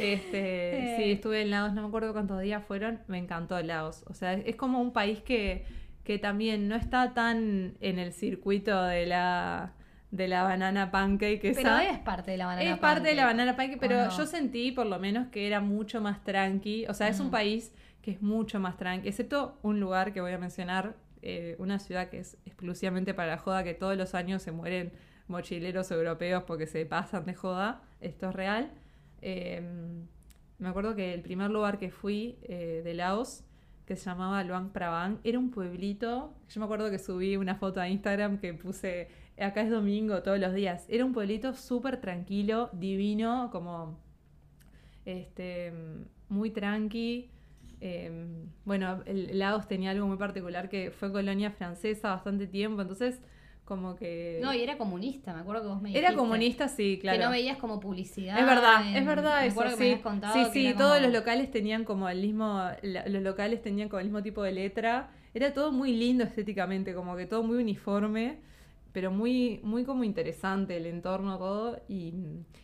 Este, 0.00 0.94
Eh. 0.94 0.94
sí, 0.96 1.12
estuve 1.12 1.42
en 1.42 1.50
Laos, 1.50 1.72
no 1.74 1.82
me 1.82 1.88
acuerdo 1.88 2.12
cuántos 2.12 2.40
días 2.40 2.64
fueron, 2.66 2.98
me 3.06 3.18
encantó 3.18 3.60
Laos. 3.62 4.04
O 4.08 4.14
sea, 4.14 4.32
es, 4.32 4.42
es 4.46 4.56
como 4.56 4.80
un 4.80 4.92
país 4.92 5.20
que, 5.22 5.64
que 6.02 6.18
también 6.18 6.68
no 6.68 6.74
está 6.74 7.14
tan 7.14 7.74
en 7.80 7.98
el 8.00 8.12
circuito 8.12 8.82
de 8.82 9.06
la, 9.06 9.72
de 10.12 10.28
la 10.28 10.44
banana 10.44 10.90
pancake. 10.92 11.52
pero 11.54 11.78
es 11.78 11.98
parte 11.98 12.30
de 12.30 12.36
la 12.36 12.46
banana 12.46 12.70
Es 12.70 12.78
parte 12.78 13.08
de 13.08 13.14
la 13.16 13.22
pancake. 13.24 13.36
banana 13.38 13.56
pancake, 13.56 13.76
¿o 13.78 13.80
pero 13.80 14.04
no? 14.04 14.16
yo 14.16 14.26
sentí 14.26 14.70
por 14.70 14.86
lo 14.86 14.98
menos 15.00 15.26
que 15.28 15.46
era 15.48 15.60
mucho 15.60 16.00
más 16.00 16.22
tranqui. 16.22 16.86
O 16.86 16.94
sea, 16.94 17.08
es 17.08 17.18
un 17.18 17.28
Mm. 17.28 17.30
país 17.32 17.74
que 18.02 18.10
es 18.12 18.22
mucho 18.22 18.60
más 18.60 18.76
tranqui, 18.76 19.08
excepto 19.08 19.58
un 19.62 19.80
lugar 19.80 20.12
que 20.12 20.20
voy 20.20 20.32
a 20.32 20.38
mencionar, 20.38 20.94
eh, 21.22 21.56
una 21.58 21.78
ciudad 21.78 22.08
que 22.10 22.18
es 22.20 22.36
exclusivamente 22.46 23.14
para 23.14 23.32
la 23.32 23.38
joda, 23.38 23.64
que 23.64 23.74
todos 23.74 23.96
los 23.96 24.14
años 24.14 24.42
se 24.42 24.52
mueren 24.52 24.92
mochileros 25.28 25.90
europeos 25.90 26.42
porque 26.46 26.66
se 26.66 26.84
pasan 26.84 27.24
de 27.24 27.34
joda. 27.34 27.80
Esto 28.00 28.28
es 28.28 28.34
real. 28.34 28.70
Eh, 29.22 29.62
me 30.58 30.68
acuerdo 30.68 30.94
que 30.94 31.14
el 31.14 31.22
primer 31.22 31.50
lugar 31.50 31.78
que 31.78 31.90
fui 31.90 32.38
eh, 32.42 32.82
de 32.84 32.94
Laos, 32.94 33.44
que 33.86 33.96
se 33.96 34.04
llamaba 34.06 34.42
Luang 34.44 34.70
Prabang, 34.72 35.18
era 35.24 35.38
un 35.38 35.50
pueblito. 35.50 36.34
Yo 36.48 36.60
me 36.60 36.64
acuerdo 36.66 36.90
que 36.90 36.98
subí 36.98 37.36
una 37.36 37.54
foto 37.56 37.80
a 37.80 37.88
Instagram 37.88 38.38
que 38.38 38.54
puse, 38.54 39.08
acá 39.42 39.62
es 39.62 39.70
domingo 39.70 40.22
todos 40.22 40.38
los 40.38 40.54
días. 40.54 40.86
Era 40.88 41.04
un 41.04 41.12
pueblito 41.12 41.54
súper 41.54 42.00
tranquilo, 42.00 42.70
divino, 42.72 43.48
como 43.52 43.98
este, 45.04 45.72
muy 46.28 46.50
tranqui. 46.50 47.30
Eh, 47.80 48.10
bueno, 48.64 49.02
el 49.06 49.38
Laos 49.38 49.66
tenía 49.66 49.90
algo 49.90 50.06
muy 50.06 50.16
particular 50.16 50.68
que 50.68 50.90
fue 50.92 51.10
colonia 51.10 51.50
francesa 51.50 52.10
bastante 52.10 52.46
tiempo, 52.46 52.80
entonces 52.82 53.20
como 53.64 53.96
que... 53.96 54.38
No, 54.42 54.52
y 54.54 54.60
era 54.62 54.76
comunista, 54.78 55.32
me 55.34 55.40
acuerdo 55.40 55.62
que 55.62 55.68
vos 55.68 55.82
me 55.82 55.90
era 55.90 56.00
dijiste. 56.00 56.16
comunista, 56.16 56.68
sí, 56.68 56.98
claro. 57.00 57.18
Que 57.18 57.24
no 57.24 57.30
veías 57.30 57.56
como 57.58 57.80
publicidad. 57.80 58.38
Es 58.38 58.46
verdad, 58.46 58.86
en- 58.88 58.96
es 58.96 59.06
verdad 59.06 59.40
me 59.40 59.46
eso, 59.46 59.52
acuerdo 59.60 59.70
que 59.72 59.76
me 59.76 59.84
sí. 59.84 59.90
habías 59.92 60.02
contado 60.02 60.34
sí, 60.34 60.44
que 60.44 60.50
sí, 60.52 60.66
era 60.66 60.78
todos 60.78 60.94
como- 60.94 61.06
los 61.06 61.12
locales 61.12 61.50
tenían 61.50 61.84
como 61.84 62.08
el 62.08 62.20
mismo, 62.20 62.62
los 62.82 63.22
locales 63.22 63.62
tenían 63.62 63.88
como 63.88 64.00
el 64.00 64.06
mismo 64.06 64.22
tipo 64.22 64.42
de 64.42 64.52
letra. 64.52 65.10
Era 65.34 65.52
todo 65.54 65.72
muy 65.72 65.92
lindo 65.96 66.22
estéticamente, 66.24 66.94
como 66.94 67.16
que 67.16 67.26
todo 67.26 67.42
muy 67.42 67.56
uniforme, 67.58 68.38
pero 68.92 69.10
muy, 69.10 69.60
muy 69.62 69.84
como 69.84 70.04
interesante 70.04 70.76
el 70.76 70.86
entorno, 70.86 71.38
todo. 71.38 71.80
Y, 71.88 72.14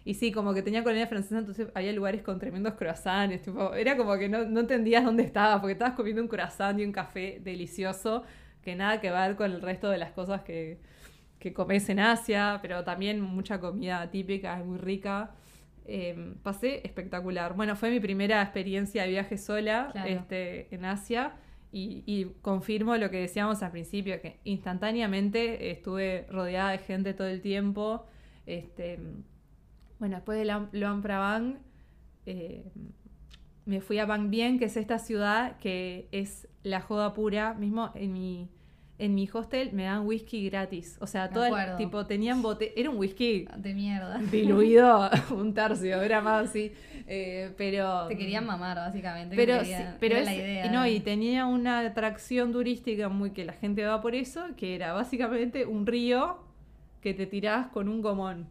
y 0.05 0.15
sí, 0.15 0.33
como 0.33 0.55
que 0.55 0.63
tenía 0.63 0.83
colonia 0.83 1.07
francesa, 1.07 1.39
entonces 1.39 1.69
había 1.75 1.93
lugares 1.93 2.23
con 2.23 2.39
tremendos 2.39 2.75
croissants, 2.75 3.43
tipo, 3.43 3.75
era 3.75 3.97
como 3.97 4.17
que 4.19 4.29
no, 4.29 4.45
no 4.45 4.61
entendías 4.61 5.05
dónde 5.05 5.23
estabas, 5.25 5.61
porque 5.61 5.73
estabas 5.73 5.95
comiendo 5.95 6.23
un 6.23 6.29
croissant 6.29 6.79
y 6.81 6.85
un 6.85 6.93
café 6.93 7.41
delicioso, 7.43 8.25
que 8.63 8.77
nada 8.77 9.01
que 9.01 9.11
ver 9.11 9.37
con 9.37 9.51
el 9.53 9.63
resto 9.63 9.89
de 9.91 9.99
las 9.99 10.13
cosas 10.13 10.43
que, 10.43 10.79
que 11.39 11.53
comes 11.53 11.89
en 11.89 12.01
Asia, 12.01 12.59
pero 12.63 12.85
también 12.85 13.21
mucha 13.21 13.61
comida 13.61 14.11
típica, 14.11 14.59
es 14.59 14.65
muy 14.67 14.79
rica. 14.79 15.31
Eh, 15.87 16.35
pasé 16.43 16.83
espectacular. 16.87 17.55
Bueno, 17.55 17.75
fue 17.77 17.91
mi 17.91 18.01
primera 18.01 18.43
experiencia 18.43 19.05
de 19.05 19.09
viaje 19.11 19.39
sola 19.39 19.89
Claro. 19.93 20.09
este, 20.11 20.75
en 20.75 20.85
Asia 20.85 21.33
y, 21.73 22.03
y 22.07 22.27
confirmo 22.43 22.97
lo 22.97 23.11
que 23.11 23.19
decíamos 23.19 23.63
al 23.63 23.73
principio, 23.73 24.21
que 24.21 24.39
instantáneamente 24.45 25.71
estuve 25.71 26.27
rodeada 26.31 26.71
de 26.71 26.79
gente 26.79 27.15
todo 27.15 27.27
el 27.27 27.41
tiempo. 27.41 28.07
Este, 28.47 28.99
bueno, 29.99 30.17
después 30.17 30.39
de 30.39 30.45
Luang 30.73 31.03
Prabang, 31.03 31.59
eh, 32.27 32.65
me 33.67 33.81
fui 33.81 33.99
a 33.99 34.07
Bang 34.07 34.31
Bien, 34.31 34.59
que 34.59 34.65
es 34.67 34.77
esta 34.77 34.99
ciudad 34.99 35.59
que 35.59 36.09
es 36.13 36.49
la 36.63 36.81
joda 36.81 37.13
pura. 37.13 37.55
Mismo 37.55 37.91
en 37.95 38.13
mi, 38.13 38.49
en 38.99 39.15
mi 39.15 39.29
hostel 39.33 39.73
me 39.73 39.85
dan 39.85 40.05
whisky 40.07 40.49
gratis. 40.51 40.97
O 41.01 41.07
sea, 41.07 41.31
todo 41.31 41.47
el 41.47 41.77
tipo, 41.77 42.05
tenían 42.07 42.43
bote. 42.43 42.73
Era 42.81 42.91
un 42.91 42.97
whisky 42.99 43.47
De 43.57 43.73
mierda. 43.75 44.19
diluido 44.19 45.09
un 45.31 45.55
tercio, 45.55 46.03
era 46.03 46.21
más 46.21 46.49
así. 46.49 46.73
Eh, 47.07 47.53
pero. 47.57 48.07
Te 48.09 48.17
querían 48.19 48.45
mamar, 48.45 48.77
básicamente. 48.77 49.37
Pero, 49.37 49.59
te 49.59 49.65
sí, 49.67 49.71
querían- 49.71 49.97
pero 50.01 50.15
era 50.17 50.21
es- 50.23 50.27
la 50.39 50.45
idea. 50.45 50.67
y 50.67 50.71
no, 50.71 50.87
y 50.87 51.01
tenía 51.01 51.47
una 51.47 51.81
atracción 51.81 52.53
turística 52.53 53.09
muy 53.09 53.31
que 53.31 53.45
la 53.45 53.53
gente 53.53 53.85
va 53.85 54.01
por 54.03 54.15
eso, 54.15 54.45
que 54.57 54.75
era 54.75 54.93
básicamente 54.93 55.65
un 55.65 55.87
río 55.87 56.39
que 57.01 57.15
te 57.15 57.27
tirabas 57.27 57.69
con 57.69 57.89
un 57.89 58.03
gomón. 58.03 58.49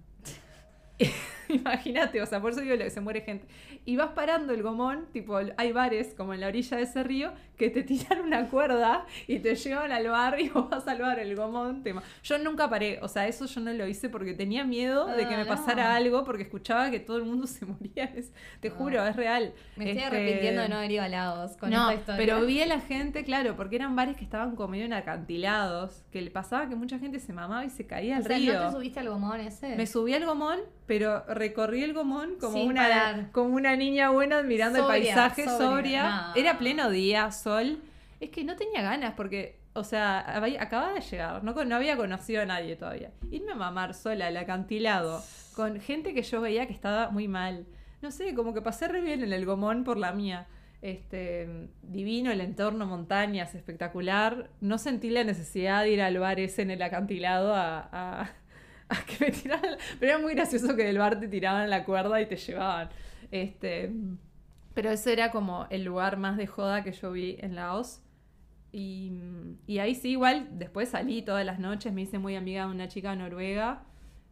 Imagínate, 1.61 2.21
o 2.21 2.25
sea, 2.25 2.41
por 2.41 2.51
eso 2.51 2.61
digo 2.61 2.75
lo 2.75 2.83
que 2.83 2.89
se 2.89 3.01
muere 3.01 3.21
gente. 3.21 3.45
Y 3.85 3.95
vas 3.95 4.09
parando 4.11 4.53
el 4.53 4.63
gomón, 4.63 5.07
tipo, 5.13 5.37
hay 5.57 5.71
bares 5.71 6.13
como 6.15 6.33
en 6.33 6.41
la 6.41 6.47
orilla 6.47 6.77
de 6.77 6.83
ese 6.83 7.03
río 7.03 7.31
que 7.57 7.69
te 7.69 7.83
tiran 7.83 8.21
una 8.21 8.47
cuerda 8.49 9.05
y 9.27 9.39
te 9.39 9.55
llevan 9.55 9.91
al 9.91 10.07
bar 10.07 10.39
y 10.39 10.49
vos 10.53 10.69
vas 10.69 10.87
al 10.87 11.01
bar, 11.01 11.19
el 11.19 11.35
gomón. 11.35 11.83
Te... 11.83 11.93
ma- 11.93 12.03
Yo 12.23 12.37
nunca 12.37 12.69
paré, 12.69 12.99
o 13.01 13.07
sea, 13.07 13.27
eso 13.27 13.45
yo 13.45 13.61
no 13.61 13.71
lo 13.73 13.87
hice 13.87 14.09
porque 14.09 14.33
tenía 14.33 14.63
miedo 14.65 15.05
de 15.07 15.27
que 15.27 15.35
Ah, 15.35 15.37
me 15.37 15.45
pasara 15.45 15.95
algo 15.95 16.23
porque 16.23 16.43
escuchaba 16.43 16.91
que 16.91 16.99
todo 16.99 17.17
el 17.17 17.23
mundo 17.25 17.47
se 17.47 17.65
moría. 17.65 18.05
Es- 18.15 18.31
Te 18.59 18.69
No. 18.69 18.75
juro, 18.75 19.05
es 19.07 19.15
real. 19.15 19.53
Me 19.75 19.85
estoy 19.91 20.03
Este, 20.03 20.15
arrepintiendo 20.15 20.61
de 20.61 20.69
no 20.69 20.75
haber 20.77 20.91
ido 20.91 21.03
a 21.03 21.07
Laos 21.09 21.57
con 21.57 21.69
no, 21.69 21.89
esta 21.89 21.99
historia. 22.13 22.17
pero 22.35 22.45
vi 22.45 22.61
a 22.61 22.65
la 22.67 22.79
gente, 22.79 23.23
claro, 23.23 23.55
porque 23.55 23.75
eran 23.77 23.95
bares 23.95 24.17
que 24.17 24.23
estaban 24.23 24.55
como 24.55 24.69
medio 24.69 24.85
en 24.85 24.93
acantilados, 24.93 26.03
que 26.11 26.21
le 26.21 26.31
pasaba 26.31 26.67
que 26.69 26.75
mucha 26.75 26.99
gente 26.99 27.19
se 27.19 27.33
mamaba 27.33 27.65
y 27.65 27.69
se 27.69 27.85
caía 27.85 28.15
O 28.15 28.17
al 28.17 28.23
sea, 28.25 28.37
río. 28.37 28.53
¿no 28.59 28.65
te 28.67 28.71
subiste 28.73 28.99
al 28.99 29.09
gomón 29.09 29.39
ese? 29.39 29.75
Me 29.75 29.85
subí 29.87 30.13
al 30.13 30.25
gomón, 30.25 30.59
pero 30.85 31.23
recorrí 31.37 31.83
el 31.83 31.93
gomón 31.93 32.35
como 32.39 32.53
Sin 32.57 32.69
una 32.69 32.83
parar. 32.83 33.31
como 33.31 33.55
una 33.55 33.75
niña 33.75 34.09
buena 34.09 34.41
mirando 34.43 34.79
Sobria, 34.79 34.97
el 34.97 35.03
paisaje 35.03 35.45
sobria. 35.45 35.57
sobria. 35.69 36.03
No. 36.27 36.35
Era 36.35 36.57
pleno 36.57 36.89
día, 36.89 37.31
sol. 37.31 37.79
Es 38.19 38.29
que 38.31 38.43
no 38.43 38.55
tenía 38.55 38.81
ganas 38.81 39.13
porque, 39.15 39.59
o 39.73 39.83
sea, 39.83 40.19
había- 40.19 40.61
acababa 40.61 40.93
de 40.93 41.01
llegar, 41.01 41.43
no, 41.43 41.53
no 41.65 41.75
había 41.75 41.95
conocido 41.97 42.41
a 42.41 42.45
nadie 42.45 42.75
todavía. 42.75 43.11
Irme 43.31 43.51
a 43.51 43.55
mamar 43.55 43.93
sola 43.93 44.27
al 44.27 44.37
acantilado 44.37 45.23
con 45.55 45.79
gente 45.79 46.13
que 46.13 46.23
yo 46.23 46.41
veía 46.41 46.65
que 46.67 46.73
estaba 46.73 47.09
muy 47.11 47.27
mal. 47.27 47.65
No 48.01 48.11
sé, 48.11 48.33
como 48.35 48.53
que 48.53 48.61
pasé 48.61 48.87
re 48.87 49.01
bien 49.01 49.23
en 49.23 49.33
el 49.33 49.45
gomón 49.45 49.83
por 49.83 49.97
la 49.97 50.11
mía. 50.13 50.47
Este, 50.81 51.69
divino 51.81 52.31
el 52.31 52.39
entorno, 52.41 52.85
montañas, 52.85 53.55
espectacular. 53.55 54.49
No 54.61 54.77
sentí 54.77 55.09
la 55.09 55.23
necesidad 55.23 55.81
de 55.83 55.91
ir 55.91 56.01
al 56.01 56.17
bar 56.19 56.39
ese 56.39 56.61
en 56.61 56.71
el 56.71 56.81
acantilado 56.81 57.53
a, 57.55 57.89
a- 57.91 58.29
a 58.89 58.95
que 59.05 59.25
me 59.25 59.31
tiraran. 59.31 59.77
Pero 59.99 60.13
era 60.13 60.21
muy 60.21 60.33
gracioso 60.33 60.75
que 60.75 60.83
del 60.83 60.97
bar 60.97 61.19
te 61.19 61.27
tiraban 61.27 61.69
la 61.69 61.83
cuerda 61.85 62.21
y 62.21 62.25
te 62.25 62.35
llevaban. 62.37 62.89
Este, 63.31 63.91
pero 64.73 64.89
ese 64.91 65.13
era 65.13 65.31
como 65.31 65.67
el 65.69 65.83
lugar 65.83 66.17
más 66.17 66.37
de 66.37 66.47
joda 66.47 66.83
que 66.83 66.91
yo 66.91 67.11
vi 67.11 67.37
en 67.39 67.55
Laos. 67.55 68.01
Y, 68.71 69.11
y 69.65 69.79
ahí 69.79 69.95
sí, 69.95 70.11
igual, 70.11 70.47
después 70.51 70.89
salí 70.89 71.21
todas 71.21 71.45
las 71.45 71.57
noches, 71.59 71.93
me 71.93 72.01
hice 72.01 72.19
muy 72.19 72.35
amiga 72.35 72.65
de 72.65 72.71
una 72.71 72.87
chica 72.87 73.15
noruega. 73.15 73.83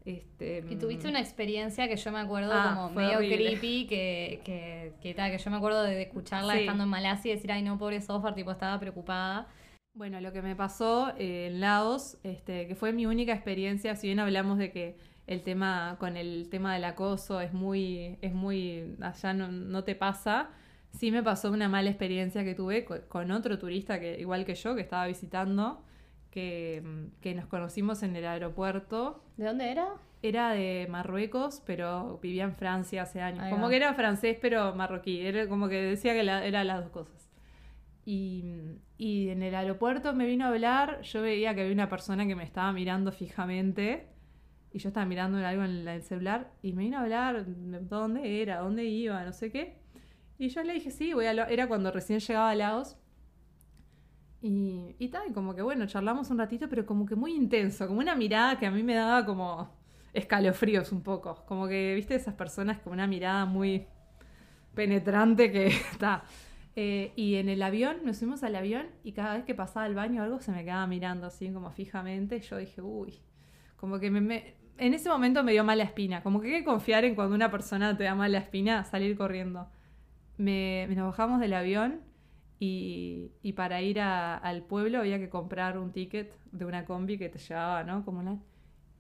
Este, 0.03 0.63
Y 0.69 0.75
tuviste 0.75 1.07
una 1.07 1.19
experiencia 1.19 1.87
que 1.87 1.95
yo 1.95 2.11
me 2.11 2.19
acuerdo 2.19 2.51
Ah, 2.53 2.73
como 2.75 2.89
medio 2.91 3.17
horrible. 3.17 3.37
creepy, 3.37 3.87
que, 3.87 4.41
que, 4.45 4.93
que, 5.01 5.15
que 5.15 5.37
yo 5.39 5.49
me 5.51 5.57
acuerdo 5.57 5.81
de 5.81 5.99
escucharla 6.03 6.53
Sí. 6.53 6.59
estando 6.59 6.83
en 6.83 6.89
Malasia 6.89 7.31
y 7.31 7.35
decir, 7.35 7.51
ay 7.51 7.63
no, 7.63 7.79
pobre 7.79 7.99
Sofar, 8.01 8.35
tipo, 8.35 8.51
estaba 8.51 8.79
preocupada. 8.79 9.47
Bueno, 9.95 10.19
lo 10.19 10.33
que 10.33 10.41
me 10.41 10.55
pasó 10.57 11.13
eh, 11.17 11.47
en 11.47 11.61
Laos, 11.61 12.17
este, 12.23 12.67
que 12.67 12.75
fue 12.75 12.91
mi 12.91 13.05
única 13.05 13.31
experiencia, 13.33 13.95
si 13.95 14.07
bien 14.07 14.19
hablamos 14.19 14.57
de 14.57 14.69
que 14.71 14.97
el 15.25 15.41
tema 15.41 15.95
con 15.99 16.17
el 16.17 16.49
tema 16.49 16.73
del 16.73 16.83
acoso 16.83 17.39
es 17.39 17.53
muy, 17.53 18.17
es 18.21 18.33
muy, 18.33 18.95
allá 19.01 19.33
no, 19.33 19.47
no 19.49 19.85
te 19.85 19.95
pasa, 19.95 20.49
sí 20.91 21.11
me 21.11 21.23
pasó 21.23 21.49
una 21.49 21.69
mala 21.69 21.89
experiencia 21.89 22.43
que 22.43 22.53
tuve 22.55 22.83
co- 22.83 23.01
con, 23.07 23.31
otro 23.31 23.57
turista 23.57 23.99
que 24.01 24.19
igual 24.19 24.43
que 24.45 24.55
yo, 24.55 24.75
que 24.75 24.81
estaba 24.81 25.07
visitando, 25.07 25.81
que, 26.29 26.83
mm, 26.83 27.21
que 27.21 27.33
nos 27.33 27.45
conocimos 27.45 28.03
en 28.03 28.17
el 28.17 28.25
aeropuerto. 28.27 29.23
¿De 29.37 29.45
dónde 29.45 29.71
era? 29.71 29.87
Era 30.21 30.51
de 30.51 30.87
Marruecos, 30.89 31.61
pero 31.65 32.19
vivía 32.21 32.43
en 32.43 32.53
Francia 32.53 33.03
hace 33.03 33.21
años. 33.21 33.39
Ahí 33.43 33.51
como 33.51 33.63
va. 33.65 33.69
que 33.69 33.77
era 33.77 33.93
francés, 33.93 34.37
pero 34.41 34.75
marroquí. 34.75 35.21
Era 35.21 35.47
como 35.47 35.69
que 35.69 35.81
decía 35.81 36.13
que 36.13 36.23
la- 36.23 36.45
eran 36.45 36.67
las 36.67 36.81
dos 36.83 36.91
cosas. 36.91 37.24
Y, 38.05 38.45
y 38.97 39.29
en 39.29 39.41
el 39.41 39.55
aeropuerto 39.55 40.13
me 40.13 40.27
vino 40.27 40.45
a 40.45 40.49
hablar. 40.49 41.01
Yo 41.01 41.21
veía 41.21 41.55
que 41.55 41.61
había 41.61 41.73
una 41.73 41.89
persona 41.89 42.27
que 42.27 42.35
me 42.35 42.43
estaba 42.43 42.71
mirando 42.71 43.11
fijamente. 43.11 44.09
Y 44.71 44.79
yo 44.79 44.89
estaba 44.89 45.05
mirando 45.05 45.37
algo 45.39 45.63
en 45.63 45.87
el 45.87 46.03
celular. 46.03 46.53
Y 46.61 46.73
me 46.73 46.83
vino 46.83 46.97
a 46.97 47.01
hablar 47.01 47.45
de 47.45 47.79
dónde 47.81 48.41
era, 48.41 48.59
dónde 48.59 48.85
iba, 48.85 49.23
no 49.23 49.33
sé 49.33 49.51
qué. 49.51 49.81
Y 50.37 50.49
yo 50.49 50.63
le 50.63 50.73
dije, 50.73 50.91
sí, 50.91 51.13
voy 51.13 51.25
a 51.25 51.33
Lao-". 51.33 51.47
Era 51.49 51.67
cuando 51.67 51.91
recién 51.91 52.19
llegaba 52.19 52.51
a 52.51 52.55
Laos. 52.55 52.97
Y, 54.41 54.95
y 54.99 55.07
tal, 55.09 55.33
como 55.33 55.55
que 55.55 55.63
bueno, 55.63 55.87
charlamos 55.87 56.29
un 56.29 56.37
ratito, 56.37 56.69
pero 56.69 56.85
como 56.85 57.05
que 57.07 57.15
muy 57.15 57.33
intenso, 57.33 57.87
como 57.87 57.99
una 57.99 58.15
mirada 58.15 58.59
que 58.59 58.67
a 58.67 58.71
mí 58.71 58.83
me 58.83 58.93
daba 58.93 59.25
como 59.25 59.75
escalofríos 60.13 60.91
un 60.91 61.01
poco. 61.01 61.43
Como 61.47 61.67
que, 61.67 61.95
viste, 61.95 62.13
esas 62.15 62.35
personas 62.35 62.79
con 62.79 62.93
una 62.93 63.07
mirada 63.07 63.45
muy 63.45 63.87
penetrante 64.75 65.51
que 65.51 65.67
está. 65.91 66.23
Eh, 66.77 67.13
y 67.15 67.35
en 67.35 67.47
el 67.47 67.61
avión, 67.61 67.97
nos 68.03 68.19
fuimos 68.19 68.43
al 68.43 68.55
avión 68.55 68.87
y 69.03 69.13
cada 69.13 69.35
vez 69.35 69.45
que 69.45 69.55
pasaba 69.55 69.85
al 69.85 69.95
baño 69.95 70.21
algo 70.21 70.41
se 70.41 70.51
me 70.51 70.63
quedaba 70.63 70.85
mirando 70.87 71.27
así 71.27 71.49
como 71.51 71.71
fijamente. 71.71 72.39
Yo 72.41 72.57
dije, 72.57 72.81
uy, 72.81 73.21
como 73.77 73.99
que 73.99 74.11
me, 74.11 74.21
me, 74.21 74.55
en 74.77 74.93
ese 74.93 75.09
momento 75.09 75.43
me 75.43 75.53
dio 75.53 75.63
mala 75.63 75.83
espina. 75.83 76.21
Como 76.21 76.41
que 76.41 76.53
hay 76.53 76.59
que 76.59 76.65
confiar 76.65 77.05
en 77.05 77.15
cuando 77.15 77.35
una 77.35 77.49
persona 77.49 77.95
te 77.97 78.03
da 78.03 78.15
mala 78.15 78.39
espina, 78.39 78.83
salir 78.83 79.15
corriendo. 79.17 79.69
Me, 80.37 80.87
nos 80.87 81.07
bajamos 81.07 81.39
del 81.39 81.53
avión 81.53 82.01
y, 82.59 83.31
y 83.41 83.53
para 83.53 83.81
ir 83.81 84.01
al 84.01 84.63
pueblo 84.63 84.99
había 84.99 85.17
que 85.19 85.29
comprar 85.29 85.77
un 85.77 85.91
ticket 85.91 86.33
de 86.51 86.65
una 86.65 86.85
combi 86.85 87.17
que 87.17 87.29
te 87.29 87.39
llevaba, 87.39 87.83
¿no? 87.83 88.03
Como 88.03 88.19
una... 88.19 88.39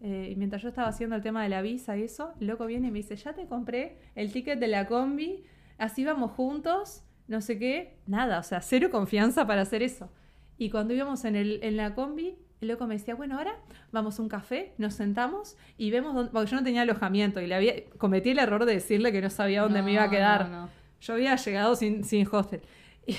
Eh, 0.01 0.29
y 0.31 0.35
mientras 0.35 0.61
yo 0.61 0.69
estaba 0.69 0.89
haciendo 0.89 1.15
el 1.15 1.21
tema 1.21 1.41
de 1.43 1.49
la 1.49 1.61
visa 1.61 1.97
y 1.97 2.03
eso, 2.03 2.33
el 2.39 2.47
loco 2.47 2.65
viene 2.65 2.89
y 2.89 2.91
me 2.91 2.99
dice, 2.99 3.15
ya 3.15 3.33
te 3.33 3.47
compré 3.47 3.97
el 4.15 4.31
ticket 4.31 4.59
de 4.59 4.67
la 4.67 4.87
combi, 4.87 5.45
así 5.77 6.03
vamos 6.03 6.31
juntos, 6.31 7.03
no 7.27 7.41
sé 7.41 7.57
qué, 7.57 7.97
nada, 8.07 8.39
o 8.39 8.43
sea, 8.43 8.61
cero 8.61 8.89
confianza 8.91 9.47
para 9.47 9.61
hacer 9.61 9.81
eso. 9.83 10.09
Y 10.57 10.69
cuando 10.69 10.93
íbamos 10.93 11.25
en, 11.25 11.35
el, 11.35 11.59
en 11.63 11.77
la 11.77 11.95
combi, 11.95 12.37
el 12.61 12.69
loco 12.69 12.87
me 12.87 12.95
decía, 12.95 13.15
bueno, 13.15 13.37
ahora 13.37 13.55
vamos 13.91 14.19
a 14.19 14.21
un 14.21 14.29
café, 14.29 14.73
nos 14.77 14.93
sentamos 14.93 15.57
y 15.77 15.91
vemos 15.91 16.15
dónde... 16.15 16.31
Porque 16.31 16.51
yo 16.51 16.57
no 16.57 16.63
tenía 16.63 16.83
alojamiento 16.83 17.41
y 17.41 17.47
le 17.47 17.55
había... 17.55 17.73
cometí 17.97 18.29
el 18.29 18.39
error 18.39 18.65
de 18.65 18.73
decirle 18.73 19.11
que 19.11 19.21
no 19.21 19.29
sabía 19.29 19.61
dónde 19.61 19.81
me 19.81 19.93
iba 19.93 20.03
a 20.03 20.09
quedar. 20.09 20.49
no, 20.49 20.61
no. 20.61 20.69
Yo 21.01 21.13
había 21.13 21.35
llegado 21.35 21.75
sin, 21.75 22.03
sin 22.03 22.27
hostel. 22.31 22.61
Y, 23.07 23.15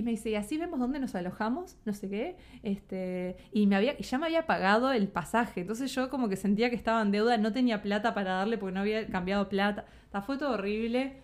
y 0.00 0.02
me 0.02 0.12
dice, 0.12 0.30
y 0.30 0.36
así 0.36 0.58
vemos 0.58 0.78
dónde 0.78 1.00
nos 1.00 1.14
alojamos, 1.14 1.76
no 1.84 1.92
sé 1.92 2.08
qué. 2.08 2.36
Este, 2.62 3.36
y, 3.52 3.66
me 3.66 3.76
había, 3.76 3.96
y 3.98 4.02
ya 4.04 4.18
me 4.18 4.26
había 4.26 4.46
pagado 4.46 4.92
el 4.92 5.08
pasaje. 5.08 5.62
Entonces 5.62 5.92
yo 5.94 6.08
como 6.08 6.28
que 6.28 6.36
sentía 6.36 6.70
que 6.70 6.76
estaba 6.76 7.02
en 7.02 7.10
deuda, 7.10 7.36
no 7.36 7.52
tenía 7.52 7.82
plata 7.82 8.14
para 8.14 8.32
darle 8.34 8.58
porque 8.58 8.74
no 8.74 8.80
había 8.80 9.06
cambiado 9.08 9.48
plata. 9.48 9.86
Ta, 10.10 10.22
fue 10.22 10.38
todo 10.38 10.52
horrible. 10.52 11.22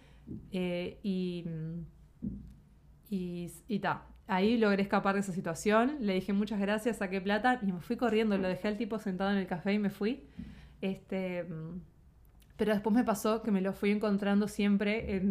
eh, 0.50 0.98
y 1.02 1.44
y, 3.12 3.78
ta. 3.80 4.06
Ahí 4.26 4.56
logré 4.56 4.82
escapar 4.82 5.14
de 5.14 5.20
esa 5.20 5.32
situación. 5.32 5.96
Le 6.00 6.14
dije 6.14 6.32
muchas 6.32 6.58
gracias, 6.58 6.98
saqué 6.98 7.20
plata 7.20 7.60
y 7.62 7.70
me 7.70 7.80
fui 7.80 7.96
corriendo. 7.96 8.38
Lo 8.38 8.48
dejé 8.48 8.68
al 8.68 8.78
tipo 8.78 8.98
sentado 8.98 9.30
en 9.30 9.36
el 9.36 9.46
café 9.46 9.74
y 9.74 9.78
me 9.78 9.90
fui. 9.90 10.24
Este, 10.80 11.44
mm, 11.44 11.80
pero 12.56 12.72
después 12.72 12.94
me 12.94 13.04
pasó 13.04 13.42
que 13.42 13.50
me 13.50 13.60
lo 13.60 13.74
fui 13.74 13.90
encontrando 13.90 14.48
siempre 14.48 15.22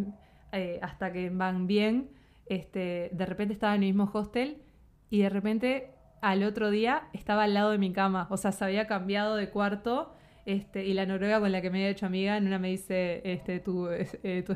eh, 0.52 0.80
hasta 0.84 1.12
que 1.12 1.32
van 1.32 1.66
bien. 1.66 2.12
Este, 2.46 3.10
de 3.14 3.26
repente 3.26 3.54
estaba 3.54 3.74
en 3.74 3.84
el 3.84 3.90
mismo 3.90 4.10
hostel 4.14 4.62
y 5.10 5.22
de 5.22 5.30
repente 5.30 5.92
al 6.22 6.44
otro 6.44 6.70
día 6.70 7.08
estaba 7.14 7.44
al 7.44 7.56
lado 7.56 7.72
de 7.72 7.80
mi 7.80 7.92
cama. 7.92 8.28
O 8.30 8.38
sea, 8.38 8.52
se 8.52 8.64
había 8.64 8.86
cambiado 8.86 9.36
de 9.36 9.50
cuarto. 9.50 10.14
Este, 10.46 10.86
y 10.86 10.94
la 10.94 11.06
noruega 11.06 11.40
con 11.40 11.52
la 11.52 11.62
que 11.62 11.70
me 11.70 11.80
había 11.80 11.90
hecho 11.90 12.08
amiga, 12.08 12.36
en 12.36 12.48
una 12.48 12.58
me 12.58 12.70
dice 12.70 13.22
este, 13.24 13.60
tu, 13.60 13.88
eh, 13.90 14.44
tu 14.46 14.56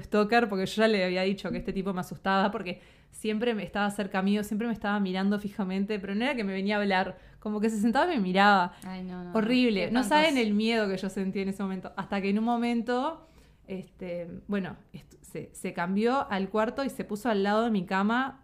porque 0.49 0.65
yo 0.65 0.81
ya 0.81 0.87
le 0.87 1.05
había 1.05 1.21
dicho 1.21 1.51
que 1.51 1.59
este 1.59 1.73
tipo 1.73 1.93
me 1.93 2.01
asustaba, 2.01 2.49
porque 2.49 2.81
siempre 3.15 3.53
me 3.55 3.63
estaba 3.63 3.89
cerca 3.91 4.21
mío, 4.21 4.43
siempre 4.43 4.67
me 4.67 4.73
estaba 4.73 4.99
mirando 4.99 5.39
fijamente, 5.39 5.97
pero 5.99 6.13
no 6.15 6.23
era 6.25 6.35
que 6.35 6.43
me 6.43 6.51
venía 6.53 6.75
a 6.77 6.81
hablar, 6.81 7.17
como 7.39 7.59
que 7.61 7.69
se 7.69 7.79
sentaba 7.79 8.11
y 8.11 8.17
me 8.17 8.21
miraba. 8.21 8.73
Ay, 8.85 9.03
no, 9.03 9.23
no, 9.23 9.33
Horrible. 9.33 9.89
No 9.91 10.01
saben 10.03 10.37
el 10.37 10.53
miedo 10.53 10.87
que 10.89 10.97
yo 10.97 11.09
sentí 11.09 11.39
en 11.39 11.49
ese 11.49 11.63
momento. 11.63 11.93
Hasta 11.95 12.21
que 12.21 12.29
en 12.29 12.37
un 12.39 12.45
momento, 12.45 13.27
este, 13.67 14.27
bueno, 14.47 14.75
se, 15.21 15.49
se 15.53 15.73
cambió 15.73 16.29
al 16.29 16.49
cuarto 16.49 16.83
y 16.83 16.89
se 16.89 17.03
puso 17.05 17.29
al 17.29 17.41
lado 17.43 17.63
de 17.63 17.71
mi 17.71 17.85
cama. 17.85 18.43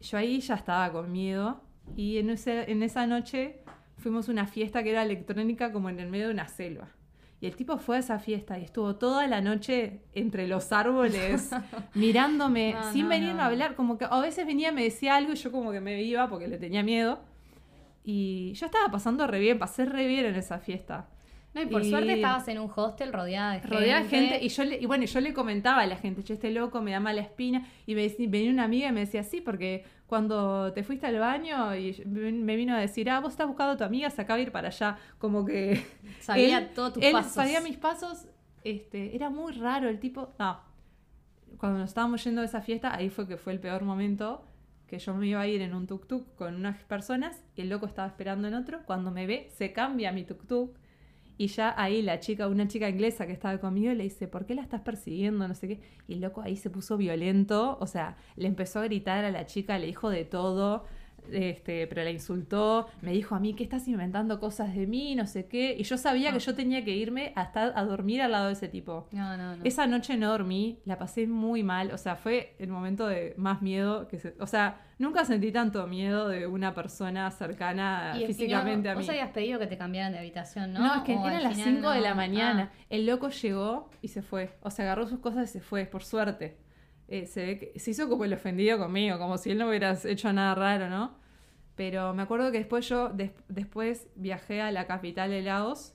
Yo 0.00 0.18
ahí 0.18 0.40
ya 0.40 0.54
estaba 0.56 0.92
con 0.92 1.10
miedo. 1.10 1.62
Y 1.96 2.18
en, 2.18 2.30
ese- 2.30 2.70
en 2.70 2.82
esa 2.82 3.06
noche 3.06 3.60
fuimos 3.96 4.28
a 4.28 4.32
una 4.32 4.46
fiesta 4.46 4.82
que 4.82 4.90
era 4.90 5.02
electrónica 5.02 5.72
como 5.72 5.88
en 5.88 5.98
el 6.00 6.08
medio 6.10 6.26
de 6.28 6.32
una 6.34 6.48
selva. 6.48 6.88
Y 7.42 7.46
el 7.46 7.56
tipo 7.56 7.76
fue 7.76 7.96
a 7.96 7.98
esa 7.98 8.18
fiesta 8.20 8.56
y 8.58 8.62
estuvo 8.62 8.94
toda 8.96 9.26
la 9.26 9.40
noche 9.40 10.00
entre 10.14 10.46
los 10.46 10.70
árboles 10.72 11.50
mirándome 11.94 12.72
No, 12.74 12.92
sin 12.92 13.02
no, 13.02 13.08
venirme 13.10 13.34
no. 13.34 13.42
a 13.42 13.46
hablar. 13.46 13.74
Como 13.74 13.98
que 13.98 14.06
a 14.08 14.20
veces 14.20 14.46
venía, 14.46 14.70
me 14.72 14.84
decía 14.84 15.16
algo 15.16 15.32
y 15.32 15.36
yo 15.36 15.50
como 15.52 15.72
que 15.72 15.80
me 15.80 16.00
iba 16.02 16.28
porque 16.28 16.46
le 16.46 16.56
tenía 16.56 16.82
miedo. 16.84 17.18
Y 18.04 18.52
yo 18.54 18.66
estaba 18.66 18.88
pasando 18.90 19.26
re 19.26 19.38
bien, 19.40 19.58
pasé 19.58 19.84
re 19.84 20.06
bien 20.06 20.24
en 20.26 20.34
esa 20.36 20.58
fiesta. 20.58 21.08
No, 21.54 21.60
y 21.62 21.66
por 21.66 21.82
Y- 21.82 21.90
suerte 21.90 22.14
estabas 22.14 22.48
en 22.48 22.58
un 22.60 22.70
hostel 22.74 23.12
rodeada 23.12 23.52
de 23.52 23.60
gente. 23.60 23.76
Rodeada 23.76 24.02
de 24.02 24.08
gente 24.08 24.38
y 24.42 24.48
yo 24.48 24.64
le, 24.64 24.78
y 24.80 24.86
bueno, 24.86 25.04
yo 25.04 25.20
le 25.20 25.34
comentaba 25.34 25.82
a 25.82 25.86
la 25.86 25.96
gente, 25.96 26.22
che, 26.24 26.34
este 26.34 26.50
loco 26.50 26.80
me 26.80 26.92
da 26.92 27.00
mala 27.00 27.20
espina 27.20 27.66
y 27.86 27.94
me 27.94 28.08
venía 28.08 28.50
una 28.50 28.64
amiga 28.64 28.88
y 28.88 28.92
me 28.92 29.00
decía, 29.00 29.22
sí, 29.22 29.40
porque 29.40 29.84
cuando 30.12 30.74
te 30.74 30.82
fuiste 30.82 31.06
al 31.06 31.18
baño 31.18 31.74
y 31.74 32.04
me 32.04 32.54
vino 32.54 32.74
a 32.74 32.78
decir, 32.78 33.08
ah, 33.08 33.20
vos 33.20 33.32
estás 33.32 33.46
buscando 33.46 33.72
a 33.72 33.76
tu 33.78 33.84
amiga, 33.84 34.10
se 34.10 34.20
acaba 34.20 34.36
de 34.36 34.42
ir 34.42 34.52
para 34.52 34.68
allá, 34.68 34.98
como 35.16 35.46
que 35.46 35.86
Sabía 36.20 36.74
todos 36.74 36.92
tus 36.92 37.02
él 37.02 37.12
pasos. 37.12 37.32
sabía 37.32 37.62
mis 37.62 37.78
pasos, 37.78 38.26
este, 38.62 39.16
era 39.16 39.30
muy 39.30 39.54
raro 39.54 39.88
el 39.88 39.98
tipo, 39.98 40.34
no, 40.38 40.60
cuando 41.56 41.78
nos 41.78 41.88
estábamos 41.88 42.22
yendo 42.24 42.42
de 42.42 42.46
esa 42.46 42.60
fiesta, 42.60 42.94
ahí 42.94 43.08
fue 43.08 43.26
que 43.26 43.38
fue 43.38 43.54
el 43.54 43.60
peor 43.60 43.84
momento, 43.84 44.44
que 44.86 44.98
yo 44.98 45.14
me 45.14 45.28
iba 45.28 45.40
a 45.40 45.46
ir 45.46 45.62
en 45.62 45.72
un 45.72 45.86
tuk-tuk 45.86 46.34
con 46.36 46.56
unas 46.56 46.76
personas 46.84 47.42
y 47.56 47.62
el 47.62 47.70
loco 47.70 47.86
estaba 47.86 48.06
esperando 48.06 48.48
en 48.48 48.52
otro, 48.52 48.82
cuando 48.84 49.12
me 49.12 49.26
ve, 49.26 49.48
se 49.56 49.72
cambia 49.72 50.12
mi 50.12 50.26
tuk-tuk 50.26 50.72
y 51.42 51.48
ya 51.48 51.74
ahí 51.76 52.02
la 52.02 52.20
chica, 52.20 52.46
una 52.46 52.68
chica 52.68 52.88
inglesa 52.88 53.26
que 53.26 53.32
estaba 53.32 53.58
conmigo, 53.58 53.92
le 53.94 54.04
dice, 54.04 54.28
¿por 54.28 54.46
qué 54.46 54.54
la 54.54 54.62
estás 54.62 54.82
persiguiendo? 54.82 55.48
No 55.48 55.56
sé 55.56 55.66
qué. 55.66 55.80
Y 56.06 56.12
el 56.12 56.20
loco 56.20 56.40
ahí 56.40 56.54
se 56.54 56.70
puso 56.70 56.96
violento, 56.96 57.78
o 57.80 57.86
sea, 57.88 58.16
le 58.36 58.46
empezó 58.46 58.78
a 58.78 58.84
gritar 58.84 59.24
a 59.24 59.30
la 59.32 59.44
chica, 59.44 59.76
le 59.76 59.86
dijo 59.86 60.08
de 60.08 60.24
todo, 60.24 60.84
este, 61.30 61.86
pero 61.86 62.02
la 62.04 62.10
insultó, 62.10 62.88
me 63.00 63.12
dijo 63.12 63.34
a 63.34 63.40
mí 63.40 63.54
que 63.54 63.64
estás 63.64 63.86
inventando 63.88 64.40
cosas 64.40 64.74
de 64.74 64.86
mí, 64.86 65.14
no 65.14 65.26
sé 65.26 65.46
qué. 65.46 65.74
Y 65.78 65.82
yo 65.84 65.96
sabía 65.96 66.30
Ah. 66.30 66.32
que 66.32 66.38
yo 66.40 66.54
tenía 66.54 66.84
que 66.84 66.90
irme 66.96 67.32
hasta 67.36 67.78
a 67.78 67.84
dormir 67.84 68.22
al 68.22 68.32
lado 68.32 68.46
de 68.48 68.54
ese 68.54 68.68
tipo. 68.68 69.06
No, 69.12 69.36
no, 69.36 69.56
no. 69.56 69.64
Esa 69.64 69.86
noche 69.86 70.16
no 70.16 70.30
dormí, 70.30 70.78
la 70.84 70.98
pasé 70.98 71.26
muy 71.26 71.62
mal, 71.62 71.90
o 71.92 71.98
sea, 71.98 72.16
fue 72.16 72.54
el 72.58 72.68
momento 72.68 73.06
de 73.06 73.34
más 73.36 73.62
miedo 73.62 74.08
que 74.08 74.18
se, 74.18 74.34
o 74.40 74.46
sea, 74.46 74.80
nunca 74.98 75.24
sentí 75.24 75.50
tanto 75.52 75.86
miedo 75.86 76.28
de 76.28 76.46
una 76.46 76.74
persona 76.74 77.30
cercana 77.30 78.14
Y, 78.20 78.26
físicamente 78.26 78.88
a 78.88 78.94
mí. 78.94 79.00
Vos 79.00 79.08
habías 79.08 79.30
pedido 79.30 79.58
que 79.58 79.66
te 79.66 79.76
cambiaran 79.76 80.12
de 80.12 80.18
habitación, 80.18 80.72
¿no? 80.72 80.80
No, 80.80 80.94
es 80.96 81.02
que 81.02 81.14
O 81.16 81.26
eran 81.28 81.42
las 81.42 81.54
final 81.54 81.74
5 81.76 81.90
de 81.90 82.00
la 82.00 82.14
mañana. 82.14 82.70
Ah. 82.72 82.84
El 82.90 83.06
loco 83.06 83.28
llegó 83.30 83.90
y 84.00 84.08
se 84.08 84.22
fue. 84.22 84.56
O 84.62 84.70
sea, 84.70 84.84
agarró 84.84 85.06
sus 85.06 85.18
cosas 85.18 85.48
y 85.50 85.52
se 85.52 85.60
fue, 85.60 85.86
por 85.86 86.04
suerte. 86.04 86.56
Eh, 87.12 87.26
se, 87.26 87.44
ve 87.46 87.58
que- 87.58 87.78
se 87.78 87.90
hizo 87.92 88.08
como 88.08 88.24
el 88.24 88.32
ofendido 88.32 88.78
conmigo, 88.78 89.18
como 89.18 89.36
si 89.38 89.50
él 89.50 89.58
no 89.58 89.68
hubiera 89.68 89.92
hecho 90.04 90.32
nada 90.32 90.54
raro, 90.54 90.88
¿no? 90.88 91.18
Pero 91.76 92.14
me 92.14 92.22
acuerdo 92.22 92.52
que 92.52 92.58
después 92.58 92.88
yo, 92.88 93.10
des- 93.10 93.32
después 93.48 94.08
viajé 94.16 94.62
a 94.62 94.70
la 94.72 94.86
capital 94.86 95.30
de 95.30 95.42
Laos 95.42 95.94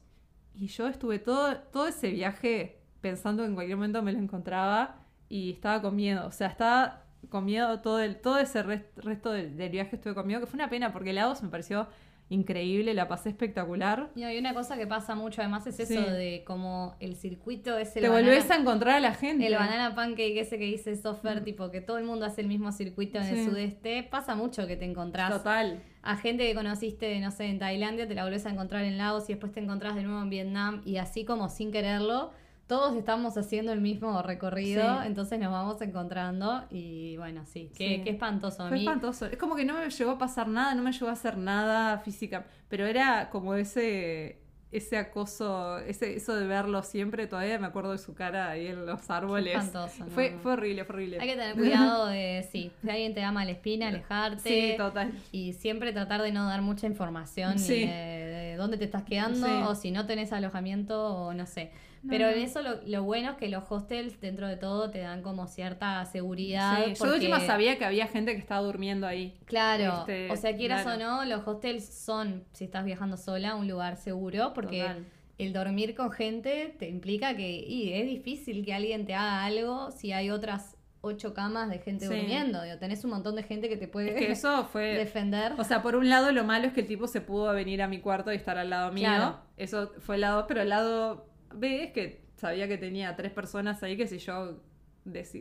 y 0.56 0.68
yo 0.68 0.88
estuve 0.88 1.20
todo, 1.20 1.58
todo 1.74 1.88
ese 1.88 2.12
viaje 2.12 2.82
pensando 3.02 3.44
que 3.44 3.50
en 3.50 3.56
cualquier 3.56 3.78
momento 3.78 4.02
me 4.04 4.12
lo 4.14 4.20
encontraba 4.20 5.06
y 5.30 5.52
estaba 5.54 5.82
con 5.82 5.96
miedo. 5.96 6.28
O 6.28 6.32
sea, 6.32 6.48
estaba 6.50 7.06
con 7.30 7.46
miedo 7.46 7.82
todo, 7.82 8.00
el, 8.00 8.20
todo 8.22 8.38
ese 8.40 8.64
rest- 8.64 8.96
resto 8.98 9.32
del, 9.32 9.56
viaje 9.70 9.96
estuve 9.98 10.14
con 10.16 10.28
que 10.28 10.46
fue 10.48 10.58
una 10.58 10.70
pena 10.70 10.92
porque 10.94 11.14
Laos 11.14 11.42
me 11.44 11.50
pareció 11.50 11.88
increíble, 12.30 12.94
la 12.94 13.08
pasé 13.08 13.30
espectacular. 13.30 14.10
No, 14.16 14.30
y 14.32 14.38
una 14.38 14.54
cosa 14.54 14.78
que 14.78 14.86
pasa 14.86 15.16
mucho 15.16 15.42
además 15.42 15.66
es 15.68 15.80
eso 15.80 15.94
Sí. 15.94 16.10
de 16.12 16.44
como 16.46 16.96
el 17.00 17.16
circuito 17.16 17.78
es 17.78 17.96
el 17.96 18.04
Te 18.04 18.10
banana- 18.10 18.28
volvés 18.28 18.52
a 18.52 18.56
encontrar 18.58 18.96
a 18.96 19.00
la 19.00 19.14
gente. 19.14 19.48
El 19.48 19.56
banana 19.56 19.96
pancake 19.96 20.38
ese 20.40 20.58
que 20.58 20.66
dice 20.66 20.96
Sofer, 20.96 21.44
tipo 21.44 21.72
que 21.72 21.80
todo 21.82 21.98
el 21.98 22.04
mundo 22.04 22.26
hace 22.26 22.42
el 22.42 22.48
mismo 22.48 22.72
circuito 22.72 23.18
en 23.20 23.26
el 23.28 23.46
sudeste, 23.46 24.04
pasa 24.04 24.36
mucho 24.36 24.68
que 24.68 24.76
te 24.76 24.86
encontrás 24.86 25.32
Total. 25.32 25.82
a 26.02 26.18
gente 26.18 26.46
que 26.46 26.54
conociste, 26.54 27.20
no 27.22 27.32
sé, 27.32 27.46
en 27.46 27.60
Tailandia, 27.60 28.08
te 28.08 28.16
la 28.16 28.24
volvés 28.24 28.46
a 28.46 28.50
encontrar 28.50 28.84
en 28.84 28.98
Laos 28.98 29.30
y 29.30 29.34
después 29.34 29.52
te 29.54 29.62
encontrás 29.62 29.96
de 29.96 30.04
nuevo 30.04 30.22
en 30.22 30.30
Vietnam 30.30 30.82
y 30.86 30.98
así 30.98 31.24
como 31.24 31.48
sin 31.50 31.72
quererlo, 31.72 32.32
todos 32.68 32.96
estamos 32.98 33.38
haciendo 33.38 33.72
el 33.72 33.80
mismo 33.82 34.22
recorrido, 34.22 35.02
Sí. 35.02 35.08
entonces 35.08 35.40
nos 35.40 35.52
vamos 35.52 35.82
encontrando 35.82 36.66
y 36.70 37.16
bueno, 37.18 37.46
sí, 37.46 37.72
qué, 37.76 37.88
Sí. 37.98 38.02
qué 38.04 38.10
espantoso 38.12 38.64
a 38.64 38.68
Fue 38.68 38.78
mí. 38.78 38.84
espantoso. 38.84 39.26
Es 39.26 39.38
como 39.38 39.56
que 39.56 39.64
no 39.66 39.74
me 39.76 39.90
llegó 39.90 40.12
a 40.12 40.18
pasar 40.18 40.48
nada, 40.50 40.76
no 40.76 40.84
me 40.84 40.92
llegó 40.92 41.08
a 41.08 41.14
hacer 41.14 41.38
nada 41.38 41.98
física. 42.00 42.46
Pero 42.70 42.86
era 42.86 43.30
como 43.30 43.54
ese 43.56 44.42
ese 44.70 44.98
acoso, 44.98 45.80
ese, 45.80 46.18
eso 46.18 46.36
de 46.36 46.46
verlo 46.46 46.84
siempre, 46.84 47.26
todavía 47.26 47.58
me 47.58 47.68
acuerdo 47.68 47.94
de 47.94 47.98
su 48.00 48.14
cara 48.14 48.50
ahí 48.50 48.68
en 48.68 48.86
los 48.86 49.10
árboles. 49.10 49.56
espantoso, 49.56 50.04
no, 50.04 50.12
fue, 50.12 50.36
fue 50.44 50.52
horrible, 50.52 50.84
fue 50.84 50.96
horrible. 50.96 51.20
Hay 51.22 51.28
que 51.30 51.36
tener 51.38 51.56
cuidado 51.56 52.08
de, 52.08 52.46
sí, 52.52 52.70
si 52.84 52.90
alguien 52.90 53.14
te 53.14 53.22
da 53.22 53.32
mala 53.32 53.52
espina, 53.52 53.88
alejarte. 53.88 54.42
Sí, 54.44 54.78
total. 54.78 55.14
Y 55.32 55.54
siempre 55.54 55.94
tratar 55.94 56.22
de 56.22 56.34
no 56.34 56.46
dar 56.50 56.62
mucha 56.62 56.86
información 56.86 57.60
Sí. 57.60 57.86
de, 57.86 57.88
de 57.88 58.56
dónde 58.58 58.78
te 58.78 58.84
estás 58.84 59.04
quedando 59.04 59.48
Sí. 59.48 59.54
o 59.66 59.74
si 59.74 59.92
no 59.92 60.06
tenés 60.06 60.34
alojamiento 60.34 61.02
o 61.16 61.34
no 61.34 61.46
sé. 61.46 61.72
No, 62.04 62.10
Pero 62.10 62.30
en 62.30 62.40
eso 62.40 62.62
lo, 62.62 62.82
lo 62.86 63.04
bueno 63.04 63.32
es 63.32 63.38
que 63.38 63.50
los 63.50 63.64
hostels 63.70 64.20
dentro 64.22 64.48
de 64.48 64.58
todo 64.58 64.90
te 64.92 65.00
dan 65.00 65.22
como 65.22 65.48
cierta 65.48 66.04
seguridad. 66.06 66.86
Sí, 66.86 66.94
Yo 66.96 67.06
de 67.06 67.14
última 67.14 67.40
sabía 67.40 67.78
que 67.78 67.86
había 67.86 68.08
gente 68.08 68.34
que 68.34 68.40
estaba 68.40 68.62
durmiendo 68.62 69.08
ahí. 69.08 69.38
Claro, 69.46 70.00
Este, 70.00 70.32
o 70.32 70.36
sea, 70.36 70.56
quieras 70.56 70.84
claro. 70.84 70.98
o 70.98 71.24
no, 71.24 71.26
los 71.26 71.48
hostels 71.48 71.86
son, 71.86 72.44
si 72.54 72.66
estás 72.66 72.86
viajando 72.86 73.18
sola, 73.18 73.56
un 73.56 73.68
lugar 73.68 73.98
seguro 73.98 74.54
porque 74.54 74.82
Total. 74.82 75.06
el 75.38 75.54
dormir 75.54 75.96
con 75.96 76.12
gente 76.12 76.76
te 76.80 76.88
implica 76.90 77.36
que 77.36 77.50
y 77.50 77.94
es 77.94 78.06
difícil 78.08 78.64
que 78.66 78.74
alguien 78.74 79.06
te 79.06 79.14
haga 79.14 79.44
algo 79.46 79.92
si 79.92 80.12
hay 80.12 80.30
otras 80.30 80.76
ocho 81.02 81.34
camas 81.34 81.70
de 81.70 81.78
gente 81.80 82.08
Sí. 82.08 82.14
durmiendo. 82.14 82.62
Digo, 82.64 82.78
tenés 82.80 83.04
un 83.06 83.12
montón 83.12 83.36
de 83.36 83.44
gente 83.44 83.70
que 83.70 83.78
te 83.78 83.88
puede 83.88 84.10
Es 84.10 84.16
que 84.26 84.32
eso 84.32 84.66
fue... 84.66 84.94
defender. 84.98 85.54
O 85.58 85.64
sea, 85.64 85.82
por 85.82 85.96
un 85.96 86.10
lado 86.10 86.32
lo 86.32 86.44
malo 86.44 86.66
es 86.68 86.74
que 86.74 86.82
el 86.82 86.88
tipo 86.88 87.08
se 87.08 87.22
pudo 87.22 87.54
venir 87.54 87.82
a 87.82 87.88
mi 87.88 88.00
cuarto 88.02 88.34
y 88.34 88.36
estar 88.36 88.58
al 88.58 88.70
lado 88.72 88.92
mío. 88.92 89.06
Claro. 89.08 89.40
Eso 89.58 89.92
fue 90.00 90.16
el 90.16 90.22
lado, 90.22 90.46
pero 90.48 90.62
el 90.62 90.70
lado 90.70 91.26
B 91.54 91.84
es 91.86 91.92
que 91.92 92.26
sabía 92.36 92.68
que 92.68 92.78
tenía 92.78 93.16
tres 93.16 93.32
personas 93.32 93.82
ahí 93.84 93.98
que 93.98 94.08
si 94.08 94.20
yo 94.20 94.60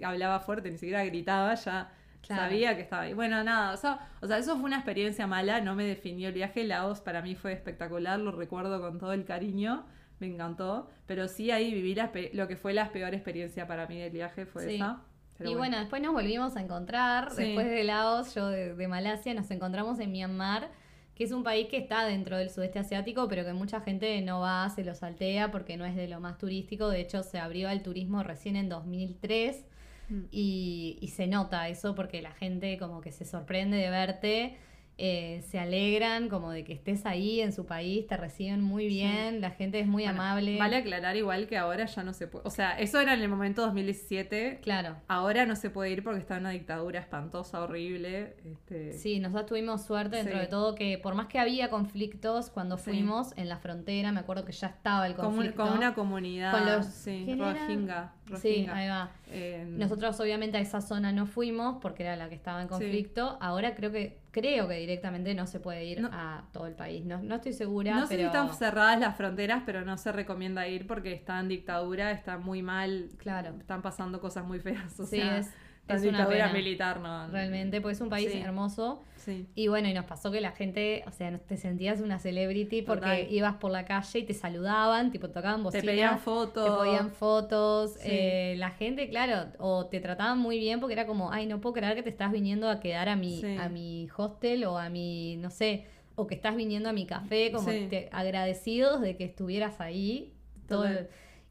hablaba 0.05 0.41
fuerte, 0.41 0.71
ni 0.71 0.79
siquiera 0.79 1.05
gritaba, 1.05 1.55
ya 1.55 1.93
Claro. 2.23 2.43
sabía 2.43 2.75
que 2.75 2.83
estaba 2.83 3.03
ahí. 3.03 3.15
Bueno, 3.15 3.45
nada, 3.45 3.73
o 3.73 3.77
sea, 3.77 4.09
o 4.21 4.27
sea, 4.27 4.39
eso 4.39 4.57
fue 4.57 4.65
una 4.65 4.77
experiencia 4.77 5.27
mala, 5.29 5.61
no 5.61 5.77
me 5.77 5.85
definió 5.85 6.29
el 6.29 6.35
viaje. 6.35 6.65
Laos 6.65 7.01
para 7.01 7.23
mí 7.23 7.37
fue 7.37 7.53
espectacular, 7.53 8.19
lo 8.19 8.33
recuerdo 8.33 8.81
con 8.81 8.99
todo 8.99 9.13
el 9.13 9.25
cariño, 9.25 9.85
me 10.19 10.27
encantó. 10.27 10.89
Pero 11.07 11.29
sí 11.29 11.53
ahí 11.53 11.73
viví 11.73 11.95
la 11.95 12.11
lo 12.33 12.49
que 12.49 12.57
fue 12.57 12.73
la 12.75 12.91
peor 12.91 13.15
experiencia 13.15 13.69
para 13.69 13.87
mí 13.87 13.99
del 14.01 14.11
viaje, 14.11 14.45
fue 14.45 14.65
Sí. 14.65 14.75
esa. 14.77 15.03
Pero 15.39 15.51
y 15.51 15.55
bueno. 15.55 15.79
después 15.79 16.03
nos 16.03 16.15
volvimos 16.15 16.57
a 16.57 16.63
encontrar. 16.63 17.31
Sí. 17.31 17.43
Después 17.45 17.69
de 17.69 17.85
Laos, 17.85 18.35
yo 18.35 18.49
de, 18.49 18.75
de 18.75 18.89
Malasia, 18.89 19.33
nos 19.35 19.49
encontramos 19.53 20.01
en 20.01 20.11
Myanmar, 20.11 20.71
que 21.17 21.25
es 21.25 21.33
un 21.33 21.43
país 21.43 21.67
que 21.69 21.79
está 21.79 22.05
dentro 22.05 22.37
del 22.37 22.51
sudeste 22.51 22.79
asiático, 22.79 23.27
pero 23.27 23.45
que 23.45 23.53
mucha 23.53 23.81
gente 23.81 24.21
no 24.21 24.41
va, 24.41 24.71
se 24.71 24.85
lo 24.85 24.95
saltea 24.95 25.51
porque 25.51 25.77
no 25.77 25.85
es 25.85 25.97
de 25.97 26.07
lo 26.07 26.21
más 26.21 26.39
turístico. 26.39 26.89
De 26.89 27.01
hecho, 27.01 27.25
se 27.25 27.39
abrió 27.39 27.69
al 27.69 27.83
turismo 27.83 28.23
recién 28.23 28.55
en 28.55 28.69
2003 28.69 29.64
Mm. 30.09 30.21
y, 30.31 30.99
y 31.01 31.09
se 31.09 31.27
nota 31.27 31.69
eso 31.69 31.95
porque 31.95 32.23
la 32.23 32.31
gente 32.33 32.79
como 32.79 33.01
que 33.01 33.12
se 33.12 33.25
sorprende 33.25 33.77
de 33.77 33.91
verte. 33.91 34.57
Eh, 34.99 35.42
se 35.49 35.59
alegran 35.59 36.28
como 36.30 36.51
de 36.53 36.64
que 36.64 36.72
estés 36.72 37.05
ahí 37.05 37.40
en 37.42 37.53
su 37.53 37.66
país, 37.66 38.07
te 38.07 38.16
reciben 38.16 38.62
muy 38.62 38.86
bien, 38.86 39.42
la 39.42 39.51
gente 39.51 39.78
es 39.78 39.86
muy 39.86 40.05
Bueno, 40.05 40.22
amable. 40.22 40.59
Vale 40.59 40.76
aclarar 40.76 41.16
igual 41.16 41.47
que 41.47 41.59
ahora 41.59 41.84
ya 41.84 42.03
no 42.03 42.14
se 42.14 42.26
puede. 42.26 42.47
O 42.47 42.51
sea, 42.51 42.78
eso 42.78 42.99
era 42.99 43.12
en 43.12 43.20
el 43.20 43.28
momento 43.28 43.61
2017. 43.62 44.61
Claro. 44.62 44.97
Ahora 45.09 45.44
no 45.47 45.55
se 45.57 45.68
puede 45.70 45.90
ir 45.90 46.03
porque 46.03 46.20
está 46.20 46.36
en 46.36 46.40
una 46.42 46.51
dictadura 46.51 47.01
espantosa, 47.01 47.61
horrible. 47.61 48.36
Este, 48.44 48.94
Sí, 48.94 49.20
nosotros 49.20 49.47
tuvimos 49.47 49.84
suerte 49.84 50.16
dentro 50.16 50.34
Sí. 50.34 50.40
de 50.40 50.47
todo 50.47 50.74
que 50.74 50.99
por 50.99 51.14
más 51.14 51.26
que 51.26 51.38
había 51.38 51.68
conflictos 51.68 52.51
cuando 52.51 52.78
Sí. 52.78 52.84
fuimos 52.90 53.32
en 53.36 53.49
la 53.51 53.59
frontera, 53.59 54.12
me 54.12 54.20
acuerdo 54.20 54.44
que 54.44 54.53
ya 54.53 54.68
estaba 54.68 55.07
el 55.07 55.14
conflicto. 55.14 55.57
como 55.62 55.74
una 55.74 55.94
comunidad. 55.94 56.53
Con 56.53 56.64
los- 56.66 56.86
sí. 56.86 57.36
Rohingya. 57.38 58.12
Sí, 58.40 58.66
ahí 58.72 58.88
va. 58.88 59.11
Eh, 59.30 59.64
Nosotros 59.68 60.18
obviamente 60.20 60.57
a 60.57 60.61
esa 60.61 60.80
zona 60.80 61.12
no 61.12 61.26
fuimos 61.26 61.76
porque 61.80 62.03
era 62.03 62.16
la 62.16 62.28
que 62.28 62.34
estaba 62.34 62.62
en 62.62 62.68
conflicto. 62.68 63.36
Ahora 63.40 63.74
creo 63.74 63.92
que 63.92 64.18
creo 64.41 64.68
que 64.68 64.74
directamente 64.74 65.34
no 65.34 65.47
se 65.47 65.61
puede 65.61 65.84
ir 65.87 66.01
No. 66.03 66.11
a 66.12 66.45
todo 66.53 66.66
el 66.66 66.74
país. 66.74 67.07
No, 67.07 67.22
no 67.22 67.37
estoy 67.37 67.55
segura, 67.55 67.95
No 67.95 68.07
sé 68.07 68.16
si 68.16 68.22
están 68.22 68.53
cerradas 68.55 69.01
las 69.01 69.16
fronteras, 69.16 69.62
pero 69.64 69.82
no 69.84 69.97
se 69.97 70.12
recomienda 70.12 70.68
ir 70.68 70.87
porque 70.87 71.12
está 71.14 71.41
en 71.41 71.49
dictadura, 71.49 72.11
está 72.11 72.37
muy 72.37 72.61
mal. 72.62 73.09
Claro. 73.16 73.55
Están 73.59 73.80
pasando 73.80 74.20
cosas 74.20 74.45
muy 74.45 74.61
feas. 74.61 74.99
O 75.01 75.07
sí, 75.07 75.16
sea, 75.20 75.39
es, 75.39 75.51
es 75.89 76.03
una 76.05 76.28
pena, 76.28 76.53
militar, 76.53 77.01
¿no? 77.01 77.28
realmente, 77.28 77.80
porque 77.80 77.95
es 77.95 78.01
un 78.01 78.09
país 78.09 78.32
Sí. 78.32 78.39
hermoso. 78.39 79.03
Sí. 79.16 79.47
Y 79.55 79.68
bueno, 79.68 79.89
y 79.89 79.95
nos 79.95 80.05
pasó 80.05 80.30
que 80.30 80.41
la 80.41 80.53
gente, 80.53 81.03
o 81.07 81.11
sea, 81.11 81.37
te 81.39 81.57
sentías 81.57 82.01
una 82.01 82.18
celebrity 82.18 82.82
porque 82.82 83.01
Total. 83.01 83.26
ibas 83.32 83.55
por 83.57 83.70
la 83.72 83.84
calle 83.84 84.20
y 84.20 84.22
te 84.24 84.34
saludaban, 84.34 85.11
tipo 85.11 85.28
tocaban 85.30 85.59
Te 85.59 85.62
bocina. 85.64 85.82
pedían 85.84 86.18
fotos. 86.20 86.64
Te 86.64 86.70
podían 86.70 87.11
fotos. 87.11 87.95
Sí. 87.95 88.09
eh, 88.11 88.55
la 88.59 88.70
gente, 88.70 89.09
claro, 89.09 89.51
o 89.59 89.87
te 89.87 90.01
trataban 90.01 90.39
muy 90.39 90.59
bien 90.59 90.78
porque 90.80 90.93
era 90.95 91.07
como, 91.07 91.32
ay, 91.32 91.47
no 91.47 91.61
puedo 91.61 91.74
creer 91.74 91.95
que 91.97 92.03
te 92.03 92.11
estás 92.11 92.30
viniendo 92.30 92.68
a 92.68 92.78
quedar 92.80 93.09
a 93.09 93.16
mi, 93.16 93.43
a 93.59 93.68
mi 93.68 94.09
hostel 94.16 94.64
o 94.64 94.78
a 94.78 94.89
mi, 94.91 95.37
no 95.39 95.51
sé, 95.51 95.87
o 96.14 96.26
que 96.26 96.34
estás 96.37 96.55
viniendo 96.57 96.89
a 96.89 96.93
mi 96.93 97.05
café, 97.07 97.51
como 97.53 97.66
te- 97.68 98.09
agradecidos 98.12 99.01
de 99.01 99.16
que 99.16 99.24
estuvieras 99.24 99.80
ahí. 99.80 100.32
Todo 100.68 100.87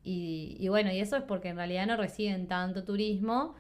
y, 0.04 0.56
y 0.60 0.68
bueno, 0.70 0.92
y 0.92 1.00
eso 1.00 1.16
es 1.18 1.24
porque 1.24 1.50
en 1.50 1.56
realidad 1.58 1.88
no 1.88 1.98
reciben 1.98 2.48
tanto 2.48 2.84
turismo, 2.84 3.56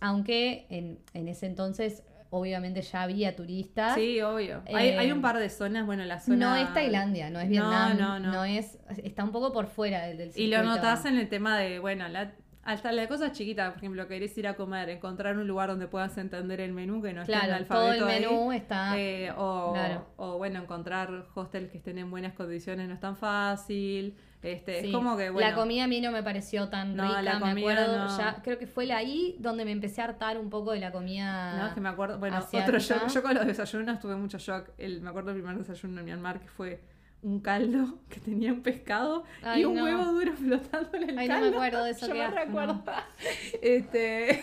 aunque 0.00 0.66
en, 0.70 0.98
en 1.14 1.28
ese 1.28 1.46
entonces 1.46 2.02
obviamente 2.32 2.80
ya 2.82 3.02
había 3.02 3.34
turistas. 3.34 3.94
Sí, 3.96 4.20
obvio. 4.20 4.62
hay, 4.72 4.90
Eh, 4.90 4.98
hay 4.98 5.10
un 5.10 5.20
par 5.20 5.36
de 5.38 5.50
zonas, 5.50 5.84
bueno, 5.84 6.04
la 6.04 6.20
zona... 6.20 6.36
No 6.36 6.54
es 6.56 6.72
Tailandia, 6.72 7.28
no 7.28 7.40
es 7.40 7.46
No, 7.46 7.50
Vietnam, 7.50 7.98
no, 7.98 8.18
no. 8.20 8.44
es, 8.44 8.78
está 9.02 9.24
un 9.24 9.32
poco 9.32 9.52
por 9.52 9.66
fuera 9.66 10.06
del, 10.06 10.16
del 10.18 10.32
Y 10.36 10.46
lo 10.46 10.62
notas 10.62 11.04
en 11.06 11.18
el 11.18 11.28
tema 11.28 11.58
de, 11.58 11.80
bueno, 11.80 12.06
la, 12.08 12.32
hasta 12.62 12.92
la 12.92 13.08
cosa 13.08 13.32
chiquita, 13.32 13.70
por 13.70 13.78
ejemplo, 13.78 14.06
querés 14.06 14.38
ir 14.38 14.46
a 14.46 14.54
comer, 14.54 14.90
encontrar 14.90 15.36
un 15.38 15.48
lugar 15.48 15.70
donde 15.70 15.88
puedas 15.88 16.16
entender 16.18 16.60
el 16.60 16.72
menú 16.72 17.02
que 17.02 17.12
no 17.12 17.22
esté 17.22 17.32
en 17.32 17.38
Claro, 17.40 17.54
alfabeto 17.56 17.98
todo 17.98 18.08
el 18.08 18.14
ahí. 18.14 18.20
menú 18.22 18.52
está... 18.52 18.96
Eh, 18.96 19.32
o, 19.36 19.72
Claro. 19.72 20.06
o 20.16 20.38
bueno, 20.38 20.60
encontrar 20.62 21.26
hostels 21.34 21.68
que 21.72 21.78
estén 21.78 21.98
en 21.98 22.12
buenas 22.12 22.34
condiciones 22.34 22.86
no 22.86 22.94
es 22.94 23.00
tan 23.00 23.16
fácil. 23.16 24.14
Este, 24.42 24.80
Sí. 24.80 24.86
Es 24.86 24.92
como 24.94 25.16
que, 25.18 25.28
bueno, 25.28 25.48
La 25.50 25.54
comida 25.54 25.84
a 25.84 25.86
mí 25.86 26.00
no 26.00 26.10
me 26.12 26.22
pareció 26.22 26.68
tan 26.70 26.96
No, 26.96 27.06
rica, 27.06 27.20
la 27.22 27.38
me 27.40 27.60
acuerdo. 27.60 27.98
no. 27.98 28.18
Ya, 28.18 28.40
creo 28.42 28.58
que 28.58 28.66
fue 28.66 28.90
ahí 28.92 29.36
donde 29.38 29.64
me 29.66 29.72
empecé 29.72 30.00
a 30.00 30.04
hartar 30.04 30.38
un 30.38 30.48
poco 30.48 30.72
de 30.72 30.80
la 30.80 30.90
comida. 30.92 31.58
no, 31.58 31.66
es 31.68 31.74
que 31.74 31.80
me 31.80 31.90
acuerdo, 31.90 32.18
bueno, 32.18 32.36
asiática. 32.38 32.64
otro 32.64 32.78
shock, 32.78 33.08
yo 33.08 33.22
con 33.22 33.34
los 33.34 33.46
desayunos 33.46 34.00
tuve 34.00 34.16
mucho 34.16 34.38
shock. 34.38 34.70
El, 34.78 35.02
me 35.02 35.10
acuerdo 35.10 35.30
el 35.32 35.36
primer 35.42 35.58
desayuno 35.58 35.98
en 36.00 36.06
Myanmar 36.06 36.40
que 36.40 36.48
fue 36.48 36.80
un 37.22 37.40
caldo 37.40 37.98
que 38.08 38.18
tenía 38.18 38.50
un 38.50 38.62
pescado 38.62 39.24
Ay, 39.42 39.60
y 39.60 39.64
un 39.66 39.74
no. 39.74 39.84
huevo 39.84 40.04
duro 40.06 40.32
flotando 40.32 40.88
en 40.96 41.10
el 41.10 41.18
Ay, 41.18 41.28
no 41.28 41.34
me 41.34 41.40
caldo. 41.42 41.56
acuerdo 41.56 41.84
de 41.84 41.90
eso, 41.90 42.06
Yo 42.06 42.14
me 42.14 42.30
recuerdo. 42.30 42.82
Este, 43.60 44.42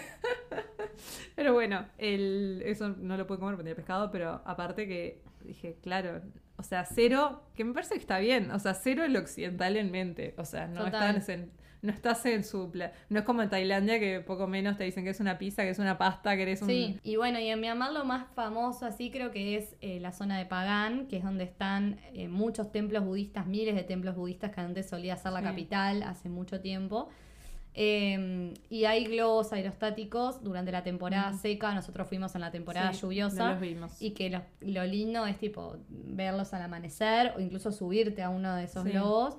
pero 1.36 1.54
bueno, 1.54 1.86
el, 1.98 2.62
eso 2.66 2.90
no 3.00 3.18
lo 3.18 3.26
pude 3.26 3.40
comer 3.40 3.56
porque 3.56 3.64
tenía 3.64 3.76
pescado, 3.76 4.12
pero 4.12 4.42
aparte 4.46 4.88
que 4.88 5.22
dije, 5.44 5.78
claro, 5.82 6.22
o 6.58 6.64
sea, 6.64 6.86
cero, 6.86 7.44
que 7.56 7.64
me 7.64 7.74
parece 7.74 7.94
que 7.96 8.00
está 8.02 8.20
bien, 8.20 8.52
o 8.52 8.60
sea, 8.60 8.74
cero 8.74 9.04
el 9.06 9.16
occidental 9.16 9.78
en 9.78 9.92
mente, 9.92 10.34
o 10.38 10.46
sea, 10.46 10.68
no 10.68 10.86
Total. 10.86 11.16
estás 11.16 11.30
en, 11.30 11.52
no 11.84 11.92
estás 11.92 12.26
en 12.26 12.44
su 12.44 12.72
no 13.10 13.20
es 13.20 13.24
como 13.26 13.44
en 13.44 13.50
Tailandia 13.50 14.00
que 14.00 14.20
poco 14.22 14.48
menos 14.48 14.76
te 14.78 14.84
dicen 14.84 15.04
que 15.04 15.12
es 15.12 15.20
una 15.20 15.38
pizza, 15.38 15.62
que 15.62 15.70
es 15.70 15.78
una 15.80 15.98
pasta, 16.00 16.36
que 16.36 16.42
eres 16.42 16.64
un 16.64 16.68
Sí, 16.68 17.00
y 17.04 17.16
bueno, 17.18 17.40
y 17.40 17.48
en 17.50 17.60
Myanmar 17.62 17.92
lo 17.94 18.04
más 18.04 18.26
famoso 18.34 18.88
así 18.88 19.12
creo 19.12 19.30
que 19.32 19.56
es 19.58 19.76
eh, 19.82 20.00
la 20.00 20.12
zona 20.12 20.40
de 20.40 20.48
Pagan, 20.48 21.08
que 21.08 21.18
es 21.18 21.24
donde 21.24 21.44
están 21.44 22.00
eh, 22.14 22.28
muchos 22.28 22.72
templos 22.72 23.06
budistas, 23.06 23.46
miles 23.46 23.76
de 23.76 23.84
templos 23.84 24.16
budistas 24.16 24.52
que 24.52 24.62
antes 24.62 24.90
solía 24.90 25.16
ser 25.18 25.34
la 25.34 25.40
Sí. 25.42 25.46
capital 25.46 26.02
hace 26.04 26.30
mucho 26.30 26.60
tiempo. 26.60 27.10
Eh, 27.80 28.56
y 28.72 28.86
hay 28.86 29.06
globos 29.06 29.54
aerostáticos 29.54 30.44
durante 30.44 30.72
la 30.72 30.82
temporada 30.82 31.32
Mm. 31.32 31.38
seca, 31.40 31.76
nosotros 31.76 32.08
fuimos 32.08 32.34
en 32.34 32.42
la 32.42 32.50
temporada 32.50 32.92
Sí, 32.92 33.02
lluviosa. 33.02 33.46
no 33.46 33.52
los 33.52 33.62
vimos. 33.62 34.02
Y 34.02 34.12
que 34.12 34.32
lo, 34.32 34.42
lo 34.62 34.84
lindo 34.86 35.28
es 35.28 35.38
tipo 35.38 35.78
verlos 35.90 36.56
al 36.56 36.64
amanecer 36.64 37.34
o 37.38 37.40
incluso 37.40 37.72
subirte 37.72 38.24
a 38.24 38.30
uno 38.30 38.56
de 38.56 38.64
esos 38.64 38.84
Sí. 38.84 38.90
globos. 38.90 39.38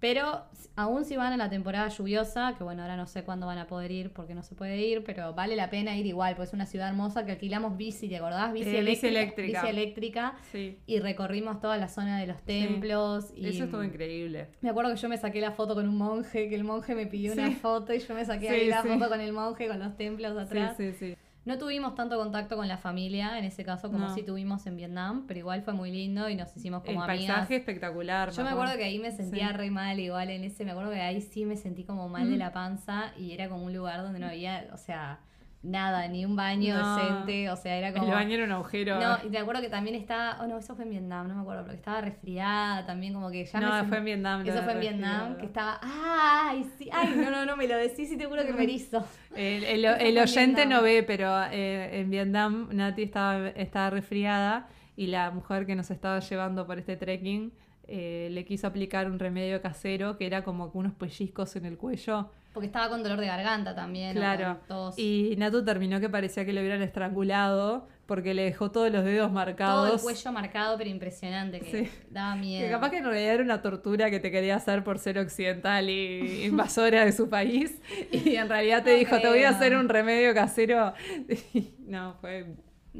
Pero 0.00 0.44
aún 0.76 1.04
si 1.04 1.16
van 1.16 1.34
a 1.34 1.36
la 1.36 1.50
temporada 1.50 1.86
lluviosa, 1.88 2.54
que 2.56 2.64
bueno, 2.64 2.80
ahora 2.82 2.96
no 2.96 3.06
sé 3.06 3.22
cuándo 3.22 3.46
van 3.46 3.58
a 3.58 3.66
poder 3.66 3.90
ir 3.90 4.12
porque 4.14 4.34
no 4.34 4.42
se 4.42 4.54
puede 4.54 4.78
ir, 4.78 5.04
pero 5.04 5.34
vale 5.34 5.56
la 5.56 5.68
pena 5.68 5.94
ir 5.96 6.06
igual, 6.06 6.34
porque 6.36 6.48
es 6.48 6.54
una 6.54 6.64
ciudad 6.64 6.88
hermosa 6.88 7.26
que 7.26 7.32
alquilamos 7.32 7.76
bici, 7.76 8.08
¿te 8.08 8.16
acordás? 8.16 8.50
Bici, 8.54 8.70
Eh, 8.70 8.78
eléctrica, 8.78 9.08
eléctrica. 9.20 9.60
bici 9.62 9.70
eléctrica. 9.70 10.34
Sí. 10.52 10.78
Y 10.86 11.00
recorrimos 11.00 11.60
toda 11.60 11.76
la 11.76 11.88
zona 11.88 12.18
de 12.18 12.26
los 12.26 12.40
templos. 12.42 13.30
Y 13.36 13.46
Eso 13.48 13.64
estuvo 13.64 13.84
increíble. 13.84 14.48
Me 14.62 14.70
acuerdo 14.70 14.90
que 14.94 14.96
yo 14.96 15.08
me 15.10 15.18
saqué 15.18 15.40
la 15.42 15.52
foto 15.52 15.74
con 15.74 15.86
un 15.86 15.98
monje, 15.98 16.48
que 16.48 16.54
el 16.54 16.64
monje 16.64 16.94
me 16.94 17.06
pidió 17.06 17.34
una 17.34 17.48
Sí. 17.48 17.54
foto 17.56 17.92
y 17.92 17.98
yo 17.98 18.14
me 18.14 18.24
saqué 18.24 18.48
Sí, 18.48 18.54
ahí 18.54 18.68
la 18.68 18.80
sí. 18.82 18.88
foto 18.88 19.08
con 19.10 19.20
el 19.20 19.32
monje, 19.34 19.68
con 19.68 19.78
los 19.78 19.96
templos 19.98 20.32
Sí, 20.32 20.38
atrás. 20.38 20.76
sí, 20.78 20.92
sí. 20.94 21.14
No 21.46 21.56
tuvimos 21.56 21.94
tanto 21.94 22.18
contacto 22.18 22.54
con 22.56 22.68
la 22.68 22.76
familia 22.76 23.38
en 23.38 23.44
ese 23.46 23.64
caso 23.64 23.90
como 23.90 24.08
No. 24.08 24.14
sí 24.14 24.22
tuvimos 24.22 24.66
en 24.66 24.76
Vietnam, 24.76 25.24
pero 25.26 25.40
igual 25.40 25.62
fue 25.62 25.72
muy 25.72 25.90
lindo 25.90 26.28
y 26.28 26.36
nos 26.36 26.54
hicimos 26.54 26.82
como 26.84 27.02
el 27.04 27.10
amigas. 27.10 27.34
paisaje 27.36 27.56
espectacular. 27.56 28.30
Yo 28.30 28.44
me 28.44 28.50
acuerdo 28.50 28.76
que 28.76 28.84
ahí 28.84 28.98
me 28.98 29.10
sentía 29.10 29.48
Sí. 29.48 29.54
re 29.56 29.70
mal 29.70 29.98
igual 29.98 30.28
en 30.30 30.44
ese, 30.44 30.64
me 30.66 30.72
acuerdo 30.72 30.90
que 30.92 31.00
ahí 31.00 31.20
sí 31.22 31.46
me 31.46 31.56
sentí 31.56 31.84
como 31.84 32.08
mal 32.10 32.28
de 32.30 32.36
la 32.36 32.52
panza 32.52 33.12
y 33.18 33.32
era 33.32 33.48
como 33.48 33.64
un 33.64 33.72
lugar 33.74 34.02
donde 34.02 34.18
no 34.18 34.26
había, 34.26 34.68
o 34.72 34.76
sea, 34.76 35.18
nada, 35.62 36.08
ni 36.08 36.24
un 36.24 36.36
baño 36.36 36.74
No. 36.74 36.96
decente, 36.96 37.50
o 37.50 37.56
sea, 37.56 37.76
era 37.76 37.92
como... 37.92 38.06
El 38.06 38.12
baño 38.12 38.34
era 38.36 38.44
un 38.44 38.52
agujero. 38.52 38.98
No, 38.98 39.18
y 39.26 39.28
te 39.30 39.36
acuerdo 39.38 39.60
que 39.60 39.68
también 39.68 39.94
estaba, 39.94 40.38
oh 40.42 40.46
no, 40.46 40.56
eso 40.58 40.74
fue 40.74 40.84
en 40.86 40.90
Vietnam, 40.92 41.28
no 41.28 41.34
me 41.34 41.40
acuerdo, 41.42 41.62
pero 41.62 41.72
que 41.74 41.78
estaba 41.78 42.00
resfriada 42.00 42.86
también, 42.86 43.12
como 43.12 43.30
que 43.30 43.44
ya 43.44 43.60
me 43.60 43.66
No, 43.66 43.72
sent- 43.72 43.88
fue 43.88 43.98
en 43.98 44.04
Vietnam. 44.06 44.46
Eso 44.46 44.62
fue 44.62 44.72
en 44.72 44.80
Vietnam, 44.80 45.36
que 45.36 45.46
estaba, 45.46 45.78
ay, 45.82 46.66
sí, 46.78 46.88
ay, 46.92 47.14
no, 47.16 47.30
no, 47.30 47.44
no, 47.44 47.56
me 47.56 47.68
lo 47.68 47.76
decís 47.76 48.10
y 48.10 48.16
te 48.16 48.24
juro 48.26 48.42
que 48.44 48.52
me 48.54 48.62
erizo. 48.64 49.04
El, 49.36 49.64
el- 49.64 49.84
el 49.84 50.16
en 50.16 50.22
oyente 50.22 50.64
no 50.66 50.80
ve, 50.82 51.02
pero 51.02 51.42
eh, 51.52 52.00
en 52.00 52.10
Vietnam 52.10 52.68
Nati 52.72 53.02
estaba, 53.02 53.48
estaba 53.50 53.90
resfriada 53.90 54.66
y 54.96 55.08
la 55.08 55.30
mujer 55.30 55.66
que 55.66 55.74
nos 55.76 55.90
estaba 55.90 56.20
llevando 56.20 56.66
por 56.66 56.78
este 56.78 56.96
trekking 56.96 57.52
eh, 57.86 58.28
le 58.30 58.44
quiso 58.44 58.66
aplicar 58.66 59.10
un 59.10 59.18
remedio 59.18 59.60
casero 59.60 60.16
que 60.16 60.24
era 60.26 60.42
como 60.44 60.70
unos 60.74 60.92
pellizcos 60.94 61.54
en 61.56 61.64
el 61.66 61.76
cuello. 61.76 62.30
Porque 62.52 62.66
estaba 62.66 62.88
con 62.88 63.02
dolor 63.02 63.20
de 63.20 63.26
garganta 63.26 63.74
también. 63.74 64.14
Claro. 64.16 64.58
tos. 64.66 64.98
Y 64.98 65.34
Natu 65.38 65.64
terminó 65.64 66.00
que 66.00 66.08
parecía 66.08 66.44
que 66.44 66.52
le 66.52 66.60
hubieran 66.60 66.82
estrangulado 66.82 67.86
porque 68.06 68.34
le 68.34 68.42
dejó 68.42 68.72
todos 68.72 68.90
los 68.90 69.04
dedos 69.04 69.28
todo 69.28 69.34
marcados. 69.34 69.94
el 69.94 70.00
cuello 70.00 70.32
marcado, 70.32 70.76
pero 70.76 70.90
impresionante, 70.90 71.60
que 71.60 71.84
Sí. 71.86 71.90
daba 72.10 72.34
miedo. 72.34 72.64
Que 72.66 72.70
capaz 72.72 72.90
que 72.90 72.96
en 72.98 73.04
realidad 73.04 73.34
era 73.34 73.42
una 73.44 73.62
tortura 73.62 74.10
que 74.10 74.18
te 74.18 74.32
quería 74.32 74.56
hacer 74.56 74.82
por 74.82 74.98
ser 74.98 75.18
occidental 75.20 75.88
y 75.88 76.44
invasora 76.46 77.04
de 77.04 77.12
su 77.12 77.28
país. 77.28 77.80
Y 78.10 78.34
en 78.34 78.48
realidad 78.48 78.82
te 78.82 78.94
No 78.94 78.98
dijo, 78.98 79.20
te 79.20 79.28
voy 79.28 79.44
a 79.44 79.50
hacer 79.50 79.76
un 79.76 79.88
remedio 79.88 80.34
casero. 80.34 80.92
Y 81.54 81.74
no, 81.86 82.14
fue. 82.20 82.46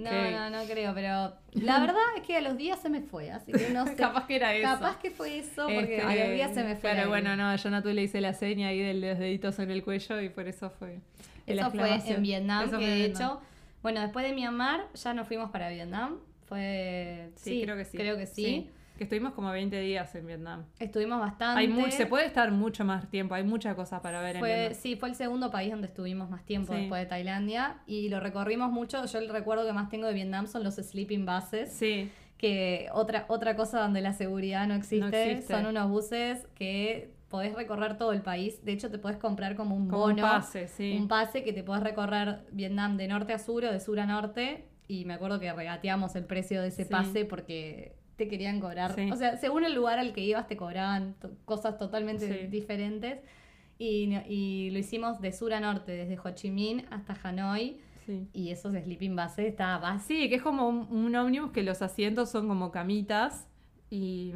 No, 0.00 0.30
no, 0.30 0.50
no 0.50 0.64
creo, 0.64 0.94
pero 0.94 1.34
la 1.52 1.80
verdad 1.80 2.02
es 2.16 2.22
que 2.22 2.36
a 2.36 2.40
los 2.40 2.56
días 2.56 2.80
se 2.80 2.88
me 2.88 3.00
fue, 3.00 3.30
así 3.30 3.52
que 3.52 3.70
no 3.70 3.86
sé. 3.86 3.94
Capaz 3.96 4.26
que 4.26 4.36
era 4.36 4.54
eso. 4.54 4.68
Capaz 4.68 4.98
que 4.98 5.10
fue 5.10 5.38
eso, 5.38 5.64
porque 5.66 5.96
Este, 5.96 6.02
a 6.02 6.16
los 6.26 6.34
días 6.34 6.54
se 6.54 6.64
me 6.64 6.76
fue. 6.76 6.90
Pero 6.90 7.08
bueno, 7.08 7.36
no, 7.36 7.54
yo 7.54 7.74
a 7.74 7.82
tú 7.82 7.90
le 7.90 8.02
hice 8.02 8.20
la 8.20 8.34
seña 8.34 8.68
ahí 8.68 8.80
de 8.80 8.94
los 8.94 9.18
deditos 9.18 9.58
en 9.58 9.70
el 9.70 9.82
cuello 9.84 10.20
y 10.20 10.28
por 10.28 10.48
eso 10.48 10.70
fue. 10.70 11.00
Eso 11.46 11.70
fue 11.70 11.94
en 12.06 12.22
Vietnam, 12.22 12.68
Eso 12.68 12.78
que 12.78 12.86
de 12.86 12.94
Vietnam. 12.96 13.22
hecho, 13.22 13.40
bueno, 13.82 14.00
después 14.00 14.26
de 14.26 14.32
Myanmar 14.34 14.86
ya 14.94 15.14
nos 15.14 15.26
fuimos 15.26 15.50
para 15.50 15.68
Vietnam. 15.68 16.18
Fue. 16.46 17.30
Sí, 17.36 17.62
creo 17.62 17.76
que 17.76 17.84
sí. 17.84 17.96
Creo 17.96 18.16
que 18.16 18.26
sí. 18.26 18.70
Que 19.00 19.04
estuvimos 19.04 19.32
como 19.32 19.50
20 19.50 19.80
días 19.80 20.14
en 20.14 20.26
Vietnam. 20.26 20.66
Estuvimos 20.78 21.18
bastante. 21.20 21.58
Hay 21.62 21.90
se 21.90 22.04
puede 22.04 22.26
estar 22.26 22.52
mucho 22.52 22.84
más 22.84 23.08
tiempo, 23.08 23.34
hay 23.34 23.42
muchas 23.44 23.74
cosas 23.74 24.00
para 24.02 24.20
ver 24.20 24.36
en 24.36 24.42
Vietnam. 24.42 24.74
sí, 24.74 24.94
fue 24.96 25.08
el 25.08 25.14
segundo 25.14 25.50
país 25.50 25.70
donde 25.70 25.86
estuvimos 25.86 26.28
más 26.28 26.44
tiempo 26.44 26.74
Sí. 26.74 26.80
después 26.80 27.00
de 27.00 27.06
Tailandia 27.06 27.78
y 27.86 28.10
lo 28.10 28.20
recorrimos 28.20 28.70
mucho. 28.70 29.02
Yo 29.06 29.18
el 29.18 29.30
recuerdo 29.30 29.64
que 29.64 29.72
más 29.72 29.88
tengo 29.88 30.06
de 30.06 30.12
Vietnam 30.12 30.46
son 30.48 30.64
los 30.64 30.74
sleeping 30.74 31.24
buses. 31.24 31.72
Sí, 31.72 32.10
que 32.36 32.88
otra, 32.92 33.24
otra 33.28 33.56
cosa 33.56 33.80
donde 33.80 34.02
la 34.02 34.12
seguridad 34.12 34.66
no 34.68 34.74
existe, 34.74 35.30
existe. 35.32 35.54
son 35.54 35.64
unos 35.64 35.88
buses 35.88 36.46
que 36.54 37.14
podés 37.30 37.54
recorrer 37.54 37.96
todo 37.96 38.12
el 38.12 38.20
país. 38.20 38.62
De 38.66 38.72
hecho, 38.72 38.90
te 38.90 38.98
podés 38.98 39.16
comprar 39.16 39.56
como 39.56 39.76
un 39.76 39.88
Como 39.88 40.04
un 40.04 40.10
bono, 40.16 40.22
pase, 40.24 40.68
sí. 40.68 40.94
un 41.00 41.08
pase 41.08 41.42
que 41.42 41.54
te 41.54 41.62
podés 41.62 41.82
recorrer 41.82 42.40
Vietnam 42.52 42.98
de 42.98 43.08
norte 43.08 43.32
a 43.32 43.38
sur 43.38 43.64
o 43.64 43.72
de 43.72 43.80
sur 43.80 43.98
a 43.98 44.04
norte. 44.04 44.66
Y 44.88 45.06
me 45.06 45.14
acuerdo 45.14 45.40
que 45.40 45.50
regateamos 45.52 46.16
el 46.16 46.26
precio 46.26 46.60
de 46.60 46.68
ese 46.68 46.84
Sí. 46.84 46.90
pase 46.90 47.24
porque 47.24 47.94
te 48.20 48.28
querían 48.28 48.60
cobrar. 48.60 48.94
Sí. 48.94 49.10
O 49.10 49.16
sea, 49.16 49.38
según 49.38 49.64
el 49.64 49.74
lugar 49.74 49.98
al 49.98 50.12
que 50.12 50.20
ibas, 50.20 50.46
te 50.46 50.54
cobraban 50.56 51.14
to- 51.14 51.30
cosas 51.46 51.78
totalmente 51.78 52.26
Sí. 52.28 52.46
diferentes. 52.48 53.18
Y, 53.78 54.68
lo 54.72 54.78
hicimos 54.78 55.22
de 55.22 55.32
sur 55.32 55.54
a 55.54 55.60
norte, 55.60 55.92
desde 55.92 56.18
Ho 56.22 56.30
Chi 56.34 56.50
Minh 56.50 56.84
hasta 56.90 57.16
Hanoi. 57.22 57.78
Sí. 58.04 58.26
Y 58.34 58.50
esos 58.50 58.74
sleeping 58.74 59.16
buses 59.16 59.46
estaba. 59.46 59.98
Sí, 60.00 60.28
que 60.28 60.34
es 60.34 60.42
como 60.42 60.68
un, 60.68 60.86
un 60.90 61.16
ómnibus 61.16 61.50
que 61.52 61.62
los 61.62 61.80
asientos 61.80 62.28
son 62.30 62.46
como 62.46 62.70
camitas 62.70 63.48
y, 63.88 64.32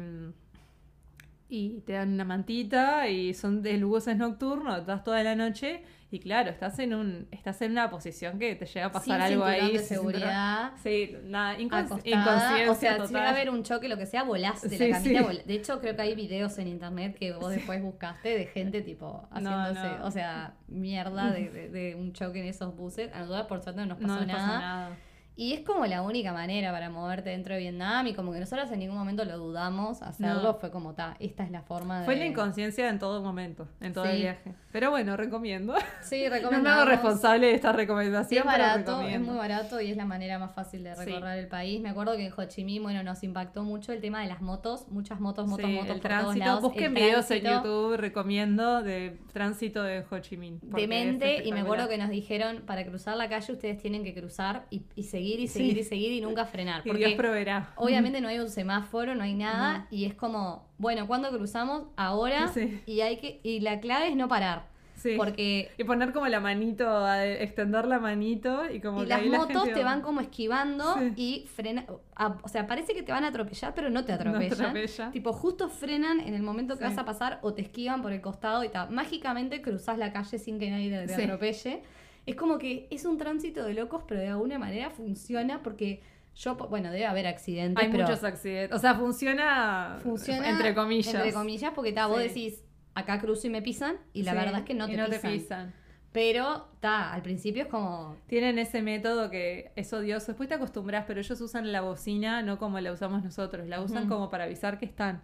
y 1.47 1.81
te 1.85 1.93
dan 1.93 2.13
una 2.13 2.25
mantita 2.25 3.07
y 3.07 3.33
son 3.35 3.61
de 3.61 3.77
luces 3.77 4.17
nocturnos, 4.17 4.79
estás 4.79 5.03
toda 5.03 5.21
la 5.23 5.35
noche 5.35 5.83
y 6.11 6.19
claro, 6.19 6.49
estás 6.51 6.77
en 6.79 6.93
un 6.93 7.27
estás 7.31 7.61
en 7.61 7.71
una 7.71 7.89
posición 7.89 8.37
que 8.39 8.55
te 8.55 8.65
llega 8.65 8.85
a 8.85 8.91
pasar 8.91 9.21
Sin 9.21 9.33
algo 9.33 9.43
ahí. 9.43 9.73
de 9.73 9.79
seguridad. 9.79 10.71
Sí, 10.81 11.15
nada, 11.23 11.59
inconsciencia 11.59 12.71
O 12.71 12.75
sea, 12.75 12.93
si 12.93 12.97
total. 12.99 13.07
llega 13.07 13.27
a 13.27 13.29
haber 13.31 13.49
un 13.49 13.63
choque, 13.63 13.89
lo 13.89 13.97
que 13.97 14.05
sea, 14.05 14.23
volás 14.23 14.61
de 14.61 14.69
Sí, 14.77 14.87
la 14.87 14.97
camita. 15.01 15.31
sí. 15.31 15.41
De 15.45 15.53
hecho, 15.55 15.81
creo 15.81 15.95
que 15.95 16.01
hay 16.03 16.15
videos 16.15 16.57
en 16.59 16.67
internet 16.67 17.17
que 17.17 17.33
vos 17.33 17.49
después 17.49 17.81
buscaste 17.81 18.29
de 18.37 18.45
gente 18.45 18.81
tipo 18.81 19.27
haciéndose, 19.31 19.97
no. 19.99 20.05
o 20.05 20.11
sea, 20.11 20.53
mierda 20.67 21.31
de, 21.31 21.49
de- 21.49 21.69
de 21.69 21.95
un 21.95 22.13
choque 22.13 22.39
en 22.39 22.45
esos 22.47 22.75
buses. 22.75 23.11
A 23.13 23.19
nosotros 23.19 23.47
por 23.47 23.61
suerte 23.61 23.81
no 23.81 23.87
nos 23.87 23.97
pasó, 23.97 24.19
no 24.21 24.25
nada. 24.25 24.33
pasa 24.39 24.59
nada. 24.59 24.89
Y 25.37 25.53
es 25.53 25.61
como 25.61 25.85
la 25.85 26.01
única 26.01 26.31
manera 26.31 26.71
para 26.71 26.89
moverte 26.89 27.29
dentro 27.31 27.53
de 27.55 27.59
Vietnam 27.59 28.07
y 28.07 28.13
como 28.13 28.31
que 28.31 28.39
nosotros 28.39 28.71
en 28.71 28.79
ningún 28.79 28.97
momento 28.97 29.25
lo 29.25 29.37
dudamos 29.37 30.01
hacerlo. 30.01 30.41
No. 30.41 30.53
Fue 30.55 30.71
como, 30.71 30.93
ta, 30.93 31.17
esta 31.19 31.43
es 31.43 31.51
la 31.51 31.61
forma 31.61 31.99
de... 31.99 32.05
Fue 32.05 32.15
la 32.15 32.25
inconsciencia 32.25 32.87
en 32.87 32.99
todo 32.99 33.21
momento, 33.21 33.67
en 33.81 33.91
todo 33.93 34.05
el 34.05 34.11
Sí. 34.15 34.21
viaje. 34.21 34.53
Pero 34.71 34.91
bueno, 34.91 35.17
recomiendo. 35.17 35.75
Sí, 36.01 36.23
No 36.51 36.61
me 36.61 36.69
hago 36.69 36.85
responsable 36.85 37.47
de 37.47 37.55
esta 37.55 37.71
Sí, 37.71 37.77
recomendación. 37.77 38.39
es 38.39 38.45
barato, 38.45 38.79
es 38.79 38.85
recomiendo. 38.97 39.31
muy 39.31 39.37
barato 39.37 39.81
y 39.81 39.91
es 39.91 39.97
la 39.97 40.05
manera 40.05 40.39
más 40.39 40.53
fácil 40.53 40.83
de 40.85 40.95
Sí. 40.95 41.03
recorrer 41.05 41.39
el 41.39 41.47
país. 41.49 41.81
Me 41.81 41.89
acuerdo 41.89 42.15
que 42.15 42.25
en 42.27 42.33
Ho 42.35 42.45
Chi 42.45 42.63
Minh, 42.63 42.81
bueno, 42.83 43.03
nos 43.03 43.21
impactó 43.23 43.63
mucho 43.65 43.91
el 43.91 43.99
tema 43.99 44.21
de 44.21 44.27
las 44.27 44.41
motos, 44.41 44.87
muchas 44.89 45.19
motos, 45.19 45.47
motos, 45.47 45.65
Sí, 45.65 45.73
motos 45.73 45.95
el 45.95 46.01
por 46.01 46.09
todos 46.11 46.21
tránsito. 46.23 46.45
lados. 46.45 46.61
Busquen 46.61 46.83
el 46.85 46.93
videos 46.93 47.29
en 47.31 47.41
tránsito 47.41 47.63
YouTube, 47.63 47.97
recomiendo, 47.97 48.83
de 48.83 49.17
tránsito 49.33 49.83
de 49.83 50.05
Ho 50.09 50.19
Chi 50.19 50.37
Minh. 50.37 50.59
Demente, 50.61 51.43
y 51.45 51.51
me 51.51 51.59
acuerdo 51.59 51.89
que 51.89 51.97
nos 51.97 52.09
dijeron, 52.09 52.63
para 52.65 52.85
cruzar 52.85 53.17
la 53.17 53.27
calle 53.27 53.51
ustedes 53.51 53.77
tienen 53.81 54.03
que 54.05 54.13
cruzar 54.13 54.65
y, 54.69 54.83
y 54.95 55.03
seguir 55.03 55.24
y 55.39 55.47
Sí. 55.47 55.59
seguir 55.59 55.77
y 55.77 55.83
seguir 55.83 56.11
y 56.11 56.21
nunca 56.21 56.45
frenar. 56.45 56.81
Y 56.85 56.89
Porque 56.89 57.05
Dios 57.05 57.17
proveerá. 57.17 57.71
obviamente 57.75 58.21
no 58.21 58.27
hay 58.27 58.39
un 58.39 58.49
semáforo, 58.49 59.15
no 59.15 59.23
hay 59.23 59.33
nada, 59.33 59.79
No. 59.79 59.85
y 59.91 60.05
es 60.05 60.13
como, 60.13 60.67
bueno, 60.77 61.07
¿cuándo 61.07 61.29
cruzamos? 61.29 61.83
Ahora, 61.95 62.47
Sí. 62.49 62.81
y 62.85 63.01
hay 63.01 63.17
que, 63.17 63.39
y 63.43 63.59
la 63.61 63.79
clave 63.79 64.09
es 64.09 64.15
no 64.15 64.27
parar. 64.27 64.73
Sí. 64.95 65.15
Porque 65.17 65.69
Y 65.77 65.83
poner 65.83 66.13
como 66.13 66.25
la 66.29 66.39
manito, 66.39 67.05
extender 67.15 67.85
la 67.85 67.99
manito 67.99 68.63
y 68.71 68.79
como 68.79 69.01
y 69.01 69.03
que 69.03 69.09
las 69.09 69.25
la 69.25 69.37
motos 69.39 69.63
gente 69.63 69.73
te 69.79 69.83
va- 69.83 69.91
van 69.91 70.01
como 70.01 70.21
esquivando 70.21 70.95
Sí. 70.97 71.13
y 71.17 71.47
frena 71.47 71.85
a- 72.15 72.37
o 72.41 72.47
sea, 72.47 72.65
parece 72.65 72.93
que 72.93 73.03
te 73.03 73.11
van 73.11 73.23
a 73.25 73.27
atropellar, 73.27 73.73
pero 73.75 73.89
no 73.89 74.05
te 74.05 74.13
No 74.13 74.15
atropellan. 74.15 74.53
atropella. 74.61 75.11
Tipo, 75.11 75.33
justo 75.33 75.67
frenan 75.69 76.21
en 76.21 76.33
el 76.33 76.41
momento 76.41 76.75
que 76.75 76.85
Sí. 76.85 76.89
vas 76.89 76.97
a 76.97 77.03
pasar 77.05 77.39
o 77.41 77.53
te 77.53 77.61
esquivan 77.61 78.01
por 78.01 78.13
el 78.13 78.21
costado 78.21 78.63
y 78.63 78.69
ta, 78.69 78.87
mágicamente 78.87 79.61
cruzas 79.61 79.97
la 79.97 80.13
calle 80.13 80.39
sin 80.39 80.59
que 80.59 80.71
nadie 80.71 80.89
te, 81.07 81.13
atropelle. 81.13 81.83
Es 82.25 82.35
como 82.35 82.57
que 82.57 82.87
es 82.91 83.05
un 83.05 83.17
tránsito 83.17 83.63
de 83.63 83.73
locos, 83.73 84.03
pero 84.07 84.19
de 84.19 84.29
alguna 84.29 84.57
manera 84.57 84.89
funciona 84.89 85.61
porque 85.61 86.01
yo, 86.35 86.55
bueno, 86.55 86.91
debe 86.91 87.05
haber 87.05 87.27
accidentes, 87.27 87.83
Hay 87.83 87.91
pero 87.91 88.03
muchos 88.07 88.23
accidentes. 88.23 88.75
O 88.75 88.79
sea, 88.79 88.95
funciona, 88.95 89.99
funciona 90.03 90.49
entre 90.49 90.73
comillas. 90.73 91.13
Entre 91.13 91.31
comillas, 91.33 91.71
porque 91.73 91.93
ta, 91.93 92.07
vos 92.07 92.17
Sí. 92.21 92.27
decís, 92.27 92.63
acá 92.93 93.19
cruzo 93.19 93.47
y 93.47 93.49
me 93.51 93.61
pisan, 93.61 93.97
y 94.13 94.23
la 94.23 94.31
Sí, 94.31 94.37
verdad 94.37 94.59
es 94.59 94.65
que 94.65 94.73
no 94.73 94.87
te 94.87 95.19
pisan. 95.19 95.73
Pero, 96.11 96.69
ta, 96.79 97.11
al 97.13 97.21
principio 97.21 97.63
es 97.63 97.67
como, 97.67 98.15
Tienen 98.27 98.57
ese 98.57 98.81
método 98.81 99.29
que 99.29 99.71
es 99.75 99.91
odioso. 99.91 100.27
Después 100.27 100.47
te 100.47 100.55
acostumbras, 100.55 101.03
pero 101.05 101.19
ellos 101.19 101.39
usan 101.41 101.73
la 101.73 101.81
bocina 101.81 102.41
no 102.41 102.57
como 102.57 102.79
la 102.79 102.93
usamos 102.93 103.21
nosotros. 103.21 103.67
La 103.67 103.81
usan 103.81 104.07
como 104.07 104.29
para 104.29 104.45
avisar 104.45 104.77
que 104.79 104.85
están. 104.85 105.21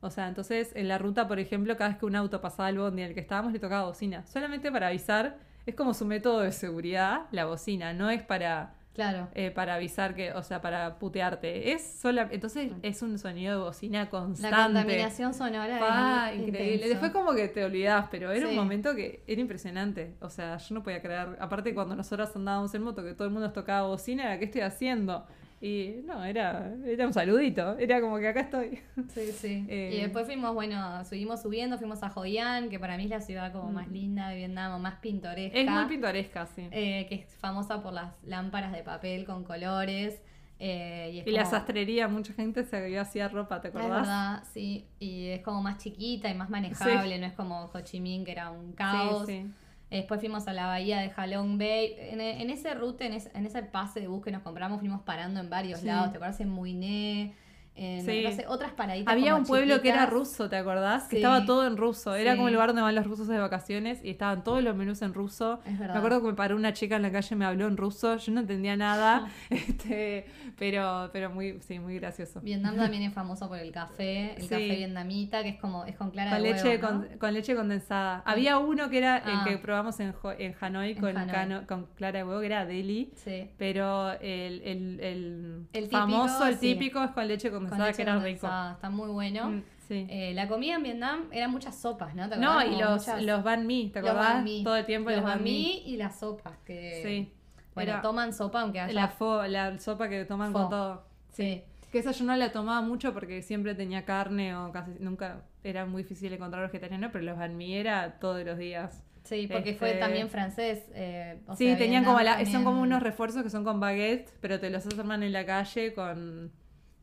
O 0.00 0.08
sea, 0.08 0.28
entonces 0.28 0.70
en 0.76 0.86
la 0.86 0.98
ruta, 0.98 1.26
por 1.26 1.40
ejemplo, 1.40 1.76
cada 1.76 1.90
vez 1.90 1.98
que 1.98 2.06
un 2.06 2.14
auto 2.14 2.40
pasaba 2.40 2.68
al 2.68 2.78
bondi 2.78 3.02
en 3.02 3.08
el 3.08 3.14
que 3.14 3.20
estábamos, 3.20 3.52
le 3.52 3.58
tocaba 3.58 3.86
bocina. 3.86 4.24
Solamente 4.24 4.70
para 4.70 4.86
avisar. 4.88 5.36
Es 5.70 5.76
como 5.76 5.94
su 5.94 6.04
método 6.04 6.40
de 6.40 6.50
seguridad, 6.50 7.22
la 7.30 7.44
bocina. 7.44 7.92
No 7.92 8.10
es 8.10 8.24
para, 8.24 8.74
claro. 8.92 9.28
eh, 9.34 9.52
para 9.52 9.74
avisar 9.74 10.16
que, 10.16 10.32
o 10.32 10.42
sea, 10.42 10.60
para 10.60 10.98
putearte. 10.98 11.70
Es 11.72 11.98
sola, 12.00 12.28
entonces 12.32 12.72
es 12.82 13.02
un 13.02 13.16
sonido 13.20 13.56
de 13.56 13.64
bocina 13.64 14.00
La 14.00 14.10
constante. 14.10 14.56
contaminación 14.56 15.32
sonora 15.32 16.32
es 16.32 16.40
increíble. 16.40 16.72
intenso. 16.74 16.88
Después 16.88 17.12
como 17.12 17.34
que 17.34 17.46
te 17.46 17.64
olvidás, 17.64 18.06
pero 18.10 18.32
era 18.32 18.46
Sí. 18.46 18.50
un 18.50 18.56
momento 18.56 18.96
que 18.96 19.22
era 19.28 19.40
impresionante. 19.40 20.16
O 20.20 20.28
sea, 20.28 20.56
yo 20.56 20.74
no 20.74 20.82
podía 20.82 21.00
creer. 21.00 21.36
Aparte 21.38 21.72
cuando 21.72 21.94
nosotros 21.94 22.34
andábamos 22.34 22.74
en 22.74 22.82
moto, 22.82 23.04
que 23.04 23.14
todo 23.14 23.28
el 23.28 23.32
mundo 23.32 23.52
tocaba 23.52 23.86
bocina, 23.86 24.24
era 24.24 24.38
¿qué 24.40 24.46
estoy 24.46 24.62
haciendo? 24.62 25.24
Y 25.62 26.00
no, 26.06 26.24
era, 26.24 26.72
era 26.86 27.06
un 27.06 27.12
saludito. 27.12 27.76
Era 27.78 28.00
como 28.00 28.18
que 28.18 28.28
acá 28.28 28.40
estoy. 28.40 28.80
Sí, 29.08 29.32
sí. 29.32 29.66
Eh, 29.68 29.94
y 29.98 30.00
después 30.00 30.24
fuimos, 30.26 30.54
bueno, 30.54 31.04
seguimos 31.04 31.42
subiendo, 31.42 31.76
fuimos 31.78 32.02
a 32.02 32.10
Hoi 32.14 32.38
An, 32.38 32.70
que 32.70 32.78
para 32.78 32.96
mí 32.96 33.04
es 33.04 33.10
la 33.10 33.20
ciudad 33.20 33.52
como 33.52 33.70
más 33.70 33.88
linda 33.88 34.28
de 34.30 34.36
Vietnam, 34.36 34.72
o 34.72 34.78
más 34.78 34.94
pintoresca. 35.00 35.58
Mm. 35.58 35.60
Es 35.68 35.70
muy 35.70 35.84
pintoresca, 35.84 36.46
sí. 36.46 36.66
eh, 36.70 37.06
que 37.08 37.16
es 37.16 37.36
famosa 37.36 37.82
por 37.82 37.92
las 37.92 38.14
lámparas 38.24 38.72
de 38.72 38.82
papel 38.82 39.24
con 39.26 39.44
colores. 39.44 40.22
eh, 40.58 41.10
y 41.14 41.18
es 41.20 41.26
y 41.26 41.30
la 41.30 41.42
como- 41.44 41.50
sastrería, 41.56 42.08
mucha 42.08 42.32
gente 42.34 42.64
se 42.64 42.98
hacía 42.98 43.28
ropa, 43.28 43.60
¿te 43.60 43.68
Es 43.68 43.74
acordás? 43.74 44.00
verdad, 44.02 44.42
sí. 44.52 44.86
Y 44.98 45.28
es 45.28 45.42
como 45.42 45.62
más 45.62 45.78
chiquita 45.78 46.28
y 46.30 46.34
más 46.34 46.48
manejable, 46.50 47.18
no 47.18 47.26
es 47.26 47.32
como 47.34 47.64
Ho 47.72 47.80
Chi 47.82 48.00
Minh, 48.00 48.24
que 48.24 48.32
era 48.32 48.50
un 48.50 48.72
caos. 48.72 49.26
Sí, 49.26 49.42
sí. 49.42 49.50
Después 49.90 50.20
fuimos 50.20 50.46
a 50.46 50.52
la 50.52 50.66
bahía 50.66 51.00
de 51.00 51.10
Halong 51.16 51.58
Bay. 51.58 51.94
En, 51.98 52.20
en 52.20 52.48
ese 52.50 52.74
route, 52.74 53.06
en, 53.06 53.12
ese- 53.14 53.30
en 53.34 53.44
ese 53.46 53.62
pase 53.62 54.00
de 54.00 54.06
bus 54.08 54.22
que 54.22 54.30
nos 54.30 54.42
compramos, 54.42 54.78
fuimos 54.80 55.02
parando 55.02 55.40
en 55.40 55.50
varios 55.50 55.80
Sí. 55.80 55.86
lados. 55.86 56.10
¿Te 56.12 56.16
acuerdas? 56.18 56.40
En 56.40 56.48
Muiné, 56.50 57.34
en 57.82 58.04
Sí. 58.04 58.22
no 58.24 58.30
sé, 58.32 58.44
otras 58.46 58.72
paraditas. 58.72 59.10
Había 59.12 59.30
como 59.32 59.42
un 59.42 59.46
pueblo 59.46 59.80
que 59.80 59.88
era 59.88 60.06
ruso, 60.06 60.48
¿te 60.48 60.56
acordás? 60.56 61.04
Que 61.08 61.16
estaba 61.16 61.44
todo 61.46 61.66
en 61.66 61.76
ruso. 61.76 62.14
Era 62.14 62.32
Sí. 62.32 62.36
como 62.36 62.48
el 62.48 62.54
lugar 62.54 62.68
donde 62.68 62.82
van 62.82 62.94
los 62.94 63.06
rusos 63.06 63.26
de 63.26 63.38
vacaciones 63.38 64.00
y 64.04 64.10
estaban 64.10 64.44
todos 64.44 64.62
los 64.62 64.76
menús 64.76 65.00
en 65.02 65.14
ruso. 65.14 65.60
Es 65.66 65.78
verdad. 65.78 65.94
Me 65.94 65.98
acuerdo 65.98 66.20
que 66.20 66.26
me 66.28 66.34
paró 66.34 66.56
una 66.56 66.72
chica 66.74 66.96
en 66.96 67.02
la 67.02 67.10
calle 67.10 67.34
y 67.34 67.38
me 67.38 67.44
habló 67.46 67.66
en 67.66 67.76
ruso. 67.76 68.16
Yo 68.18 68.32
no 68.32 68.40
entendía 68.40 68.76
nada, 68.76 69.28
este, 69.50 70.26
pero, 70.58 71.10
pero 71.12 71.30
muy, 71.30 71.58
sí, 71.60 71.78
muy 71.78 71.98
gracioso. 71.98 72.40
Vietnam 72.40 72.76
también 72.76 73.02
es 73.04 73.14
famoso 73.14 73.48
por 73.48 73.58
el 73.58 73.72
café, 73.72 74.34
el 74.36 74.48
café 74.48 74.76
vietnamita, 74.76 75.42
que 75.42 75.50
es 75.50 75.60
como, 75.60 75.84
es 75.84 75.96
con 75.96 76.10
clara 76.10 76.30
Con 76.32 76.42
de 76.42 76.52
leche, 76.52 76.68
huevo, 76.68 76.90
¿no? 76.90 77.06
con, 77.08 77.18
con 77.18 77.34
leche 77.34 77.54
condensada. 77.54 78.22
Había 78.26 78.58
uno 78.58 78.90
que 78.90 78.98
era 78.98 79.22
Ah. 79.24 79.44
el 79.44 79.50
que 79.52 79.58
probamos 79.58 79.98
en, 80.00 80.14
en 80.38 80.54
Hanoi, 80.60 80.92
En 80.92 80.98
con, 81.00 81.16
Hanoi. 81.16 81.32
cano- 81.34 81.66
con 81.66 81.86
clara 81.96 82.18
de 82.18 82.24
huevo, 82.24 82.40
que 82.40 82.46
era 82.46 82.66
deli. 82.66 83.10
Sí. 83.16 83.48
Pero 83.58 84.12
el, 84.20 84.60
el, 84.62 85.00
el, 85.00 85.66
El 85.72 85.84
típico, 85.84 85.98
famoso, 85.98 86.46
el 86.46 86.58
típico 86.58 87.02
es 87.02 87.10
con 87.12 87.26
leche 87.28 87.50
Con 87.50 87.69
leche 87.78 87.96
que 87.96 88.02
era 88.02 88.18
rico. 88.18 88.46
Está 88.74 88.90
muy 88.90 89.08
bueno. 89.08 89.48
Mm, 89.50 89.62
sí. 89.88 90.06
Eh, 90.08 90.32
la 90.34 90.48
comida 90.48 90.74
en 90.76 90.82
Vietnam 90.82 91.28
eran 91.32 91.50
muchas 91.50 91.76
sopas, 91.76 92.14
¿no? 92.14 92.28
¿Te 92.28 92.36
no, 92.36 92.62
y 92.64 92.76
los, 92.76 93.06
muchas- 93.06 93.22
los 93.22 93.42
banh 93.44 93.66
mi, 93.66 93.88
¿te 93.90 93.98
acordás? 94.00 94.44
Todo 94.64 94.76
el 94.76 94.86
tiempo 94.86 95.10
los 95.10 95.20
los 95.20 95.28
banh 95.28 95.42
mi. 95.42 95.82
y 95.86 95.96
las 95.96 96.18
sopas 96.18 96.54
que 96.64 97.00
Sí. 97.04 97.32
bueno 97.74 97.92
Era 97.92 98.02
toman 98.02 98.32
sopa 98.32 98.60
aunque 98.62 98.80
haya 98.80 98.92
La, 98.92 99.08
fo, 99.08 99.42
la 99.46 99.78
sopa 99.78 100.08
que 100.08 100.24
toman 100.24 100.52
Fo. 100.52 100.60
con 100.60 100.70
todo. 100.70 101.04
sí 101.30 101.62
Que 101.92 101.98
esa 101.98 102.12
yo 102.12 102.24
no 102.24 102.36
la 102.36 102.52
tomaba 102.52 102.80
mucho 102.82 103.12
porque 103.12 103.42
siempre 103.42 103.74
tenía 103.74 104.04
carne 104.04 104.54
o 104.56 104.70
casi 104.72 104.92
nunca 105.00 105.42
era 105.64 105.84
muy 105.86 106.02
difícil 106.02 106.32
encontrar 106.32 106.62
vegetariano, 106.62 107.10
pero 107.12 107.24
los 107.24 107.36
banh 107.38 107.56
mi 107.56 107.74
era 107.74 108.18
todos 108.20 108.44
los 108.44 108.56
días. 108.58 109.02
sí 109.24 109.46
porque 109.52 109.74
fue 109.74 109.88
Este- 109.90 110.00
también 110.00 110.28
francés 110.30 110.84
eh, 110.94 111.40
o 111.46 111.54
sí, 111.54 111.66
sea, 111.66 111.76
tenían 111.76 112.02
Vietnam 112.02 112.04
como 112.14 112.20
la, 112.24 112.30
también- 112.36 112.52
son 112.52 112.64
como 112.64 112.80
unos 112.80 113.02
refuerzos 113.02 113.42
que 113.42 113.50
son 113.50 113.64
con 113.64 113.78
baguette, 113.78 114.32
pero 114.40 114.58
te 114.58 114.70
los 114.70 114.86
arman 114.98 115.22
en 115.22 115.32
la 115.32 115.44
calle 115.44 115.92
con, 115.94 116.50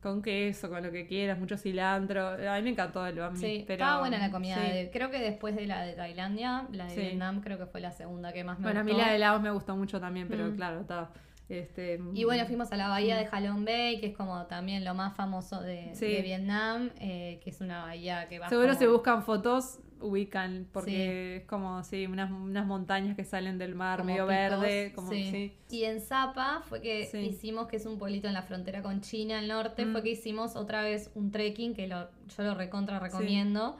con 0.01 0.21
queso, 0.21 0.69
con 0.69 0.83
lo 0.83 0.91
que 0.91 1.07
quieras, 1.07 1.39
mucho 1.39 1.57
cilantro. 1.57 2.27
A 2.27 2.55
mí 2.57 2.61
me 2.61 2.69
encantó 2.69 3.05
el 3.05 3.17
banh 3.17 3.33
mi. 3.33 3.39
sí 3.39 3.63
pero, 3.67 3.83
estaba 3.83 3.99
buena 3.99 4.19
la 4.19 4.31
comida 4.31 4.55
sí. 4.55 4.61
de- 4.71 4.89
creo 4.91 5.09
que 5.09 5.19
después 5.19 5.55
de 5.55 5.65
la 5.67 5.81
de 5.83 5.93
Tailandia 5.93 6.67
la 6.71 6.85
de 6.85 6.91
Sí. 6.91 7.01
Vietnam 7.01 7.41
creo 7.41 7.57
que 7.57 7.65
fue 7.65 7.81
la 7.81 7.91
segunda 7.91 8.31
que 8.31 8.43
más 8.43 8.59
me 8.59 8.63
Bueno, 8.63 8.79
a 8.81 8.83
mí 8.83 8.91
gustó 8.91 9.05
la 9.07 9.13
de 9.13 9.19
Laos 9.19 9.41
me 9.41 9.51
gustó 9.51 9.75
mucho 9.75 9.99
también, 9.99 10.27
pero 10.27 10.45
Mm. 10.47 10.55
claro, 10.55 10.81
está. 10.81 11.09
Este, 11.49 11.97
y 12.13 12.25
bueno, 12.25 12.45
fuimos 12.45 12.69
a 12.73 12.75
la 12.75 12.89
bahía 12.89 13.15
de 13.17 13.25
Halong 13.31 13.63
Bay, 13.63 14.01
que 14.01 14.07
es 14.07 14.17
como 14.17 14.45
también 14.47 14.83
lo 14.83 14.93
más 14.93 15.15
famoso 15.15 15.61
de, 15.61 15.91
Sí. 15.95 16.05
de 16.05 16.21
Vietnam, 16.21 16.89
eh, 16.99 17.39
que 17.41 17.49
es 17.49 17.61
una 17.61 17.83
bahía 17.83 18.27
que 18.27 18.37
va 18.39 18.49
Seguro 18.49 18.67
como- 18.69 18.79
si 18.79 18.85
buscan 18.85 19.23
fotos, 19.23 19.79
ubican, 20.01 20.67
porque 20.71 20.91
Sí. 20.91 21.41
es 21.41 21.47
como, 21.47 21.83
sí, 21.83 22.05
unas, 22.07 22.31
unas 22.31 22.65
montañas 22.65 23.15
que 23.15 23.23
salen 23.23 23.57
del 23.57 23.75
mar, 23.75 23.99
como 23.99 24.11
medio 24.11 24.25
picos, 24.27 24.35
verde, 24.61 24.91
como, 24.95 25.09
sí. 25.11 25.29
sí. 25.31 25.53
Y 25.75 25.83
en 25.83 26.01
Zapa 26.01 26.61
fue 26.67 26.81
que 26.81 27.09
hicimos, 27.23 27.67
que 27.67 27.77
es 27.77 27.85
un 27.85 27.97
pueblito 27.97 28.27
en 28.27 28.33
la 28.33 28.41
frontera 28.43 28.81
con 28.81 29.01
China 29.01 29.39
al 29.39 29.47
norte, 29.47 29.85
Mm. 29.85 29.91
fue 29.91 30.03
que 30.03 30.09
hicimos 30.11 30.55
otra 30.55 30.81
vez 30.81 31.11
un 31.15 31.31
trekking 31.31 31.73
que 31.73 31.87
lo, 31.87 32.07
yo 32.35 32.43
lo 32.43 32.53
recontra 32.55 32.99
recomiendo. 32.99 33.77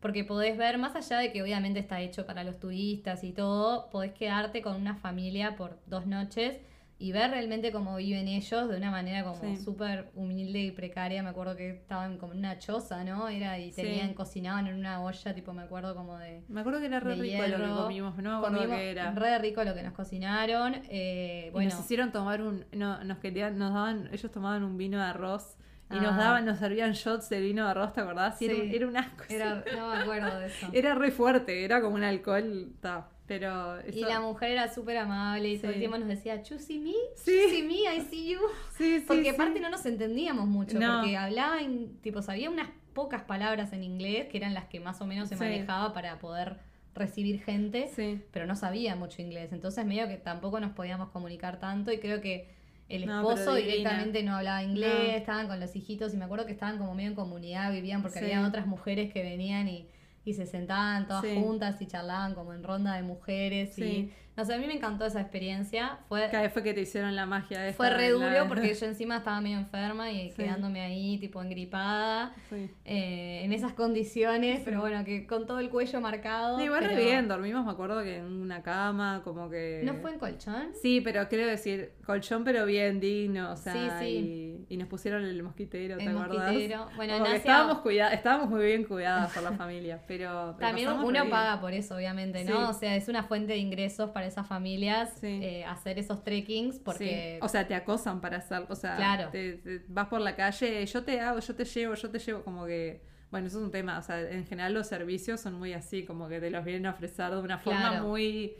Porque 0.00 0.24
podés 0.24 0.56
ver, 0.56 0.78
más 0.78 0.96
allá 0.96 1.18
de 1.18 1.30
que 1.30 1.42
obviamente 1.42 1.78
está 1.78 2.00
hecho 2.00 2.24
para 2.24 2.42
los 2.42 2.58
turistas 2.58 3.22
y 3.22 3.32
todo, 3.32 3.90
podés 3.90 4.12
quedarte 4.12 4.62
con 4.62 4.76
una 4.76 4.94
familia 4.96 5.56
por 5.56 5.78
dos 5.86 6.06
noches 6.06 6.56
y 7.02 7.12
ver 7.12 7.30
realmente 7.30 7.72
cómo 7.72 7.96
viven 7.96 8.28
ellos 8.28 8.68
de 8.68 8.76
una 8.76 8.90
manera 8.90 9.24
como 9.24 9.40
Sí. 9.40 9.56
súper 9.56 10.10
humilde 10.14 10.58
y 10.60 10.70
precaria. 10.70 11.22
Me 11.22 11.30
acuerdo 11.30 11.56
que 11.56 11.70
estaban 11.70 12.18
como 12.18 12.34
en 12.34 12.40
una 12.40 12.58
choza, 12.58 13.02
¿no? 13.04 13.28
Era 13.30 13.58
y 13.58 13.72
Sí. 13.72 13.80
tenían, 13.82 14.12
cocinaban 14.12 14.66
en 14.66 14.74
una 14.76 15.00
olla, 15.02 15.34
tipo, 15.34 15.54
me 15.54 15.62
acuerdo 15.62 15.94
como 15.94 16.18
de... 16.18 16.44
Me 16.48 16.60
acuerdo 16.60 16.78
que 16.78 16.86
era 16.86 17.00
re 17.00 17.14
rico 17.14 17.42
lo 17.48 17.56
que 17.56 17.70
comimos, 17.82 18.16
no 18.18 18.30
me 18.30 18.36
acuerdo 18.36 18.56
Comimos 18.58 18.76
qué 18.78 18.90
era. 18.90 19.12
Re 19.12 19.38
rico 19.38 19.64
lo 19.64 19.74
que 19.74 19.82
nos 19.82 19.94
cocinaron. 19.94 20.74
eh, 20.90 21.46
Y 21.48 21.50
bueno, 21.52 21.70
nos 21.70 21.80
hicieron 21.80 22.12
tomar 22.12 22.42
un. 22.42 22.66
No, 22.72 23.02
nos 23.02 23.16
querían, 23.18 23.56
nos 23.58 23.72
daban, 23.72 24.10
ellos 24.12 24.30
tomaban 24.30 24.62
un 24.62 24.76
vino 24.76 24.98
de 24.98 25.04
arroz 25.04 25.56
y 25.90 25.96
Ah. 25.96 26.00
nos 26.02 26.16
daban, 26.18 26.44
nos 26.44 26.58
servían 26.58 26.92
shots 26.92 27.30
de 27.30 27.40
vino 27.40 27.64
de 27.64 27.70
arroz, 27.70 27.94
¿te 27.94 28.02
acordás? 28.02 28.40
Y 28.42 28.44
era, 28.44 28.54
un- 28.56 28.60
Sí. 28.60 28.76
era 28.76 28.86
un 28.86 28.96
asco. 28.98 29.24
era, 29.30 29.64
no 29.74 29.90
me 29.90 29.96
acuerdo 30.02 30.38
de 30.38 30.46
eso. 30.48 30.66
Era 30.74 30.94
re 30.94 31.10
fuerte, 31.10 31.64
era 31.64 31.80
como 31.80 31.94
un 31.96 32.04
alcohol, 32.04 32.72
ta, 32.82 33.08
pero 33.30 33.78
eso- 33.78 33.96
Y 33.96 34.02
la 34.02 34.18
mujer 34.18 34.50
era 34.50 34.74
súper 34.74 34.96
amable 34.96 35.50
y 35.50 35.58
todo 35.58 35.70
el 35.70 35.78
tiempo 35.78 35.96
nos 35.98 36.08
decía, 36.08 36.42
Choosy 36.42 36.80
me, 36.80 36.90
Sí. 37.14 37.30
choosy 37.44 37.62
me, 37.62 37.74
I 37.96 38.00
see 38.10 38.30
you. 38.32 38.40
sí, 38.76 38.98
sí, 38.98 39.04
Porque 39.06 39.30
aparte 39.30 39.60
no 39.60 39.70
nos 39.70 39.86
entendíamos 39.86 40.48
mucho, 40.48 40.80
No. 40.80 40.98
porque 40.98 41.16
hablaba, 41.16 41.62
en, 41.62 41.96
tipo, 42.00 42.22
sabía 42.22 42.50
unas 42.50 42.68
pocas 42.92 43.22
palabras 43.22 43.72
en 43.72 43.84
inglés 43.84 44.26
que 44.26 44.36
eran 44.38 44.52
las 44.52 44.64
que 44.64 44.80
más 44.80 45.00
o 45.00 45.06
menos 45.06 45.28
se 45.28 45.36
manejaba 45.36 45.92
para 45.92 46.18
poder 46.18 46.56
recibir 46.92 47.40
gente, 47.44 47.88
Sí. 47.94 48.20
pero 48.32 48.46
no 48.46 48.56
sabía 48.56 48.96
mucho 48.96 49.22
inglés. 49.22 49.52
Entonces 49.52 49.86
medio 49.86 50.08
que 50.08 50.16
tampoco 50.16 50.58
nos 50.58 50.72
podíamos 50.72 51.10
comunicar 51.10 51.60
tanto 51.60 51.92
y 51.92 51.98
creo 52.00 52.20
que 52.20 52.48
el 52.88 53.04
esposo 53.04 53.54
directamente 53.54 54.24
no 54.24 54.34
hablaba 54.34 54.64
inglés, 54.64 54.92
No. 54.92 55.14
estaban 55.14 55.46
con 55.46 55.60
los 55.60 55.76
hijitos 55.76 56.12
y 56.14 56.16
me 56.16 56.24
acuerdo 56.24 56.46
que 56.46 56.52
estaban 56.52 56.78
como 56.78 56.96
medio 56.96 57.10
en 57.10 57.14
comunidad, 57.14 57.70
vivían 57.70 58.02
porque 58.02 58.18
había 58.18 58.44
otras 58.44 58.66
mujeres 58.66 59.12
que 59.12 59.22
venían 59.22 59.68
y, 59.68 59.86
y 60.24 60.34
se 60.34 60.46
sentaban 60.46 61.06
todas 61.06 61.22
Sí. 61.24 61.34
juntas 61.34 61.80
y 61.80 61.86
charlaban 61.86 62.34
como 62.34 62.52
en 62.52 62.62
ronda 62.62 62.94
de 62.94 63.02
mujeres 63.02 63.78
y 63.78 63.82
Sí. 63.82 64.12
no 64.36 64.44
sé, 64.44 64.54
a 64.54 64.58
mí 64.58 64.66
me 64.66 64.74
encantó 64.74 65.04
esa 65.06 65.20
experiencia. 65.20 65.98
Fue 66.08 66.28
Que 66.30 66.36
ahí 66.36 66.48
fue 66.50 66.62
que 66.62 66.72
te 66.74 66.82
hicieron 66.82 67.16
la 67.16 67.24
magia 67.26 67.66
esta 67.66 67.76
fue 67.76 67.90
re 67.90 68.04
de 68.04 68.10
duro 68.10 68.46
porque 68.48 68.72
yo 68.74 68.86
encima 68.86 69.16
estaba 69.18 69.40
medio 69.40 69.58
enferma 69.58 70.10
y 70.10 70.30
Sí. 70.30 70.36
quedándome 70.36 70.80
ahí, 70.82 71.18
tipo 71.18 71.42
engripada, 71.42 72.34
Sí. 72.50 72.70
eh, 72.84 73.40
en 73.44 73.52
esas 73.52 73.72
condiciones, 73.72 74.60
pero 74.64 74.80
bueno, 74.80 75.04
que 75.04 75.26
con 75.26 75.46
todo 75.46 75.58
el 75.58 75.70
cuello 75.70 76.00
marcado. 76.00 76.60
Igual 76.60 76.82
re 76.84 76.90
pero- 76.94 77.00
bien, 77.02 77.28
dormimos, 77.28 77.64
me 77.64 77.72
acuerdo 77.72 78.02
que 78.02 78.18
en 78.18 78.24
una 78.26 78.62
cama, 78.62 79.22
como 79.24 79.48
que... 79.48 79.80
¿No 79.84 79.94
fue 79.94 80.12
en 80.12 80.18
colchón? 80.18 80.70
Sí, 80.80 81.00
pero 81.00 81.28
quiero 81.28 81.46
decir, 81.46 81.92
colchón 82.04 82.44
pero 82.44 82.66
bien 82.66 83.00
digno, 83.00 83.52
o 83.52 83.56
sea, 83.56 83.72
Sí, 83.72 83.88
sí. 84.00 84.06
Y, 84.06 84.49
y 84.68 84.76
nos 84.76 84.88
pusieron 84.88 85.24
el 85.24 85.42
mosquitero, 85.42 85.96
¿te 85.98 86.04
El 86.04 86.16
acordás? 86.18 86.52
mosquitero. 86.52 86.86
Bueno, 86.96 87.14
en 87.16 87.22
Asia- 87.22 87.36
estábamos, 87.36 87.78
cuida- 87.78 88.12
estábamos 88.12 88.50
muy 88.50 88.64
bien 88.64 88.84
cuidadas 88.84 89.32
por 89.32 89.42
la 89.42 89.52
familia, 89.52 90.02
pero... 90.06 90.54
También 90.60 90.88
uno 90.90 91.28
paga 91.30 91.60
por 91.60 91.72
eso, 91.72 91.96
obviamente, 91.96 92.44
¿no? 92.44 92.66
Sí. 92.72 92.76
O 92.76 92.78
sea, 92.78 92.96
es 92.96 93.08
una 93.08 93.22
fuente 93.24 93.52
de 93.54 93.58
ingresos 93.58 94.10
para 94.10 94.26
esas 94.26 94.46
familias 94.46 95.12
Sí. 95.20 95.40
eh, 95.42 95.64
hacer 95.64 95.98
esos 95.98 96.22
trekkings 96.24 96.78
porque... 96.78 97.38
O 97.42 97.48
sea, 97.48 97.66
te 97.66 97.74
acosan 97.74 98.20
para 98.20 98.38
hacer, 98.38 98.64
o 98.68 98.74
sea, 98.74 98.96
Claro. 98.96 99.30
te- 99.30 99.54
te- 99.54 99.82
vas 99.88 100.08
por 100.08 100.20
la 100.20 100.36
calle, 100.36 100.84
yo 100.86 101.02
te 101.04 101.20
hago, 101.20 101.38
yo 101.40 101.54
te 101.54 101.64
llevo, 101.64 101.94
yo 101.94 102.10
te 102.10 102.18
llevo, 102.18 102.42
como 102.42 102.66
que, 102.66 103.02
bueno, 103.30 103.46
eso 103.46 103.58
es 103.58 103.64
un 103.64 103.70
tema, 103.70 103.98
o 103.98 104.02
sea, 104.02 104.20
en 104.20 104.44
general 104.46 104.74
los 104.74 104.86
servicios 104.88 105.40
son 105.40 105.54
muy 105.54 105.72
así, 105.72 106.04
como 106.04 106.28
que 106.28 106.40
te 106.40 106.50
los 106.50 106.64
vienen 106.64 106.86
a 106.86 106.90
ofrecer 106.90 107.30
de 107.30 107.38
una 107.40 107.58
forma 107.58 107.90
Claro. 107.90 108.08
muy, 108.08 108.54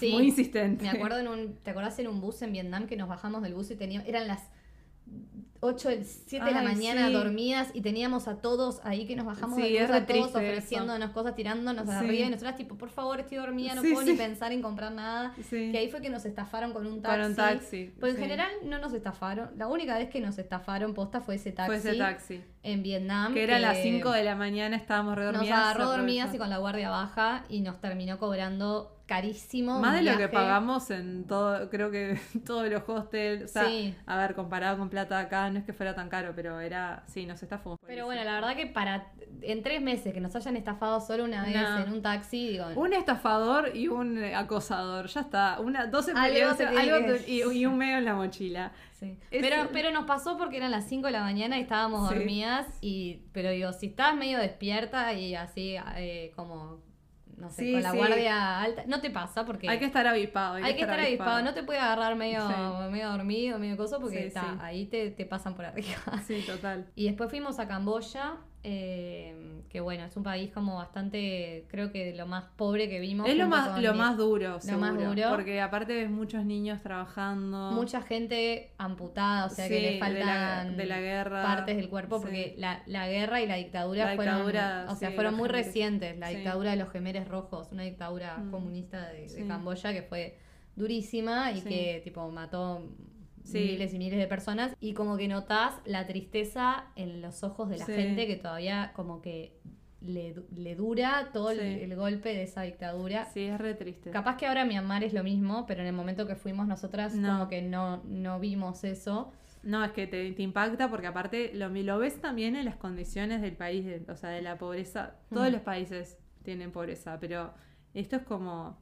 Sí. 0.00 0.10
muy 0.12 0.24
insistente. 0.24 0.82
Me 0.82 0.90
acuerdo 0.90 1.18
en 1.20 1.28
un, 1.28 1.54
¿te 1.62 1.70
acordás 1.70 1.96
en 2.00 2.08
un 2.08 2.20
bus 2.20 2.42
en 2.42 2.52
Vietnam 2.52 2.88
que 2.88 2.96
nos 2.96 3.08
bajamos 3.08 3.40
del 3.42 3.54
bus 3.54 3.70
y 3.70 3.76
teníamos, 3.76 4.08
eran 4.08 4.26
las 4.26 4.40
8, 5.66 5.90
7 6.26 6.44
de 6.44 6.50
la 6.52 6.62
mañana 6.62 7.08
sí. 7.08 7.12
dormidas 7.12 7.68
y 7.74 7.80
teníamos 7.80 8.28
a 8.28 8.36
todos 8.36 8.80
ahí 8.84 9.06
que 9.06 9.16
nos 9.16 9.26
bajamos 9.26 9.56
Sí, 9.56 9.62
re 9.62 9.80
a 9.84 10.06
todos 10.06 10.28
eso. 10.30 10.38
ofreciéndonos 10.38 11.10
cosas, 11.10 11.34
tirándonos 11.34 11.86
Sí. 11.86 11.90
arriba 11.92 12.26
y 12.26 12.30
nosotras 12.30 12.56
tipo, 12.56 12.76
por 12.76 12.90
favor, 12.90 13.20
estoy 13.20 13.38
dormida, 13.38 13.74
no 13.74 13.82
puedo 13.82 14.02
ni 14.02 14.14
pensar 14.14 14.52
en 14.52 14.62
comprar 14.62 14.92
nada. 14.92 15.34
Que 15.50 15.76
ahí 15.78 15.88
fue 15.90 16.00
que 16.00 16.10
nos 16.10 16.24
estafaron 16.24 16.72
con 16.72 16.86
un 16.86 17.02
taxi. 17.02 17.20
Con 17.20 17.30
un 17.30 17.36
taxi, 17.36 17.92
Pues 18.00 18.14
en 18.14 18.20
general 18.20 18.50
no 18.64 18.78
nos 18.78 18.92
estafaron. 18.92 19.50
La 19.56 19.66
única 19.68 19.98
vez 19.98 20.08
que 20.08 20.20
nos 20.20 20.38
estafaron 20.38 20.94
posta 20.94 21.20
fue 21.20 21.34
ese 21.36 21.52
taxi. 21.52 21.66
Fue 21.80 21.90
ese 21.90 21.98
taxi. 21.98 22.40
En 22.62 22.82
Vietnam. 22.82 23.32
Que 23.34 23.44
era 23.44 23.56
a 23.56 23.60
las 23.60 23.78
5 23.78 24.10
de 24.12 24.24
la 24.24 24.34
mañana, 24.36 24.76
estábamos 24.76 25.10
Nos 25.16 25.18
redormidas. 25.18 25.58
agarró 25.58 25.86
dormidas 25.90 26.34
y 26.34 26.38
con 26.38 26.50
la 26.50 26.58
guardia 26.58 26.90
baja 26.90 27.44
y 27.48 27.60
nos 27.60 27.80
terminó 27.80 28.18
cobrando 28.18 28.95
carísimo. 29.06 29.78
Más 29.80 29.94
de 29.94 30.02
lo 30.02 30.16
que 30.18 30.28
pagamos 30.28 30.90
en 30.90 31.24
todo, 31.26 31.70
creo 31.70 31.90
que 31.90 32.18
todos 32.46 32.68
los 32.68 32.82
hostels. 32.88 33.44
O 33.44 33.48
sea, 33.48 33.64
Sí. 33.66 33.94
a 34.06 34.16
ver, 34.16 34.34
comparado 34.34 34.78
con 34.78 34.90
plata 34.90 35.18
acá, 35.18 35.48
no 35.50 35.58
es 35.58 35.64
que 35.64 35.72
fuera 35.72 35.94
tan 35.94 36.08
caro, 36.08 36.32
pero 36.34 36.60
era, 36.60 37.04
sí, 37.06 37.24
nos 37.26 37.40
por 37.62 37.78
Pero 37.86 38.04
bueno, 38.06 38.24
la 38.24 38.34
verdad 38.34 38.56
que 38.56 38.66
para 38.66 39.12
en 39.42 39.62
tres 39.62 39.80
meses 39.80 40.12
que 40.12 40.20
nos 40.20 40.34
hayan 40.34 40.56
estafado 40.56 41.00
solo 41.00 41.24
una 41.24 41.44
vez 41.44 41.54
No. 41.54 41.78
en 41.78 41.92
un 41.92 42.02
taxi, 42.02 42.48
digo, 42.48 42.66
Un 42.74 42.92
estafador 42.92 43.76
y 43.76 43.88
un 43.88 44.18
eh, 44.18 44.34
acosador, 44.34 45.06
ya 45.06 45.20
está. 45.20 45.60
Una, 45.60 45.86
dos 45.86 46.08
experiencias, 46.08 47.28
y, 47.28 47.42
y 47.42 47.66
un 47.66 47.78
medio 47.78 47.98
en 47.98 48.04
la 48.04 48.14
mochila. 48.14 48.72
sí. 48.92 49.18
Es- 49.30 49.42
pero, 49.42 49.68
pero 49.72 49.90
nos 49.92 50.04
pasó 50.06 50.36
porque 50.38 50.56
eran 50.56 50.70
las 50.70 50.88
5 50.88 51.06
de 51.06 51.12
la 51.12 51.20
mañana 51.22 51.58
y 51.58 51.62
estábamos 51.62 52.08
Sí. 52.08 52.14
dormidas 52.14 52.66
y 52.80 53.20
pero 53.32 53.50
digo, 53.50 53.72
si 53.72 53.86
estás 53.86 54.16
medio 54.16 54.38
despierta 54.38 55.12
y 55.12 55.34
así 55.34 55.76
eh, 55.96 56.32
como 56.34 56.80
no 57.36 57.50
sé, 57.50 57.62
Sí, 57.64 57.72
con 57.72 57.82
la 57.82 57.90
sí. 57.92 57.96
guardia 57.98 58.60
alta, 58.62 58.84
no 58.86 59.00
te 59.00 59.10
pasa 59.10 59.44
porque 59.44 59.68
Hay 59.68 59.78
que 59.78 59.84
estar 59.84 60.06
avispado. 60.06 60.54
hay 60.56 60.74
que 60.74 60.82
estar 60.82 60.98
avispado, 60.98 61.42
no 61.42 61.52
te 61.54 61.62
puede 61.62 61.78
agarrar 61.78 62.16
medio, 62.16 62.46
Sí. 62.48 62.54
medio 62.90 63.10
dormido, 63.10 63.58
medio 63.58 63.76
coso, 63.76 64.00
porque 64.00 64.26
está, 64.26 64.56
ahí 64.64 64.86
te, 64.86 65.10
te 65.10 65.24
pasan 65.26 65.54
por 65.54 65.64
arriba. 65.66 65.98
Sí, 66.26 66.42
total. 66.46 66.86
Y 66.94 67.06
después 67.06 67.30
fuimos 67.30 67.58
a 67.58 67.68
Camboya, 67.68 68.36
eh, 68.68 69.62
que 69.70 69.80
bueno, 69.80 70.04
es 70.04 70.16
un 70.16 70.22
país 70.22 70.50
como 70.52 70.76
bastante, 70.76 71.66
creo 71.68 71.92
que 71.92 72.14
lo 72.14 72.26
más 72.26 72.44
pobre 72.56 72.88
que 72.88 72.98
vimos. 72.98 73.28
Es 73.28 73.36
lo 73.36 73.46
más, 73.46 73.80
lo 73.80 73.92
mi- 73.92 73.98
más 73.98 74.16
duro, 74.16 74.58
lo 74.68 74.78
más 74.78 74.94
duro. 74.98 75.28
Porque 75.30 75.60
aparte 75.60 75.94
ves 75.94 76.10
muchos 76.10 76.44
niños 76.44 76.82
trabajando. 76.82 77.70
Mucha 77.72 78.02
gente 78.02 78.72
amputada, 78.78 79.46
o 79.46 79.50
sea 79.50 79.68
que 79.68 79.80
le 79.80 79.92
de 79.92 79.98
la- 79.98 80.06
faltan 80.06 80.76
de 80.76 80.86
la 80.86 81.00
guerra. 81.00 81.42
partes 81.42 81.76
del 81.76 81.88
cuerpo, 81.88 82.16
Sí. 82.18 82.22
porque 82.22 82.54
la, 82.58 82.82
la 82.86 83.08
guerra 83.08 83.40
y 83.40 83.46
la 83.46 83.56
dictadura 83.56 84.04
La 84.06 84.16
fueron, 84.16 84.34
dictadura, 84.36 84.86
o 84.90 84.96
sea, 84.96 85.10
sí, 85.10 85.14
fueron 85.14 85.34
muy 85.36 85.48
gemeres. 85.48 85.66
recientes. 85.66 86.18
La 86.18 86.28
dictadura 86.30 86.70
de 86.72 86.76
los 86.76 86.90
gemeres 86.90 87.28
rojos, 87.28 87.68
una 87.72 87.82
dictadura 87.84 88.38
Mm. 88.38 88.50
comunista 88.50 89.08
de. 89.12 89.46
Camboya 89.46 89.92
que 89.92 90.02
fue 90.02 90.38
durísima 90.74 91.52
y 91.52 91.60
que 91.62 92.00
tipo 92.04 92.28
mató 92.30 92.82
Sí. 93.46 93.58
miles 93.60 93.94
y 93.94 93.98
miles 93.98 94.18
de 94.18 94.26
personas 94.26 94.76
y 94.80 94.92
como 94.94 95.16
que 95.16 95.28
notás 95.28 95.74
la 95.84 96.06
tristeza 96.06 96.86
en 96.96 97.20
los 97.20 97.42
ojos 97.44 97.68
de 97.68 97.78
la 97.78 97.86
Sí. 97.86 97.92
gente 97.92 98.26
que 98.26 98.36
todavía 98.36 98.92
como 98.94 99.22
que 99.22 99.58
le, 100.00 100.34
le 100.54 100.74
dura 100.76 101.30
todo 101.32 101.50
el, 101.50 101.96
golpe 101.96 102.28
de 102.28 102.42
esa 102.44 102.62
dictadura. 102.62 103.24
Sí, 103.32 103.40
es 103.44 103.58
re 103.58 103.74
triste. 103.74 104.10
Capaz 104.10 104.36
que 104.36 104.46
ahora 104.46 104.64
Myanmar 104.64 105.02
es 105.02 105.12
lo 105.12 105.24
mismo, 105.24 105.64
pero 105.66 105.80
en 105.80 105.86
el 105.88 105.94
momento 105.94 106.26
que 106.26 106.36
fuimos 106.36 106.66
nosotras 106.68 107.14
No. 107.14 107.28
como 107.38 107.48
que 107.48 107.62
no, 107.62 108.02
no 108.04 108.38
vimos 108.38 108.84
eso. 108.84 109.32
No, 109.62 109.84
es 109.84 109.90
que 109.92 110.06
te, 110.06 110.30
te 110.32 110.42
impacta 110.42 110.88
porque 110.90 111.08
aparte 111.08 111.50
lo, 111.54 111.68
lo 111.70 111.98
ves 111.98 112.20
también 112.20 112.54
en 112.54 112.66
las 112.66 112.76
condiciones 112.76 113.40
del 113.42 113.56
país, 113.56 113.84
de- 113.84 114.04
o 114.12 114.16
sea, 114.16 114.30
de 114.30 114.42
la 114.42 114.58
pobreza. 114.58 115.16
Todos 115.30 115.48
Mm. 115.48 115.52
los 115.52 115.62
países 115.62 116.18
tienen 116.44 116.70
pobreza, 116.70 117.18
pero 117.18 117.52
esto 117.94 118.16
es 118.16 118.22
como... 118.22 118.78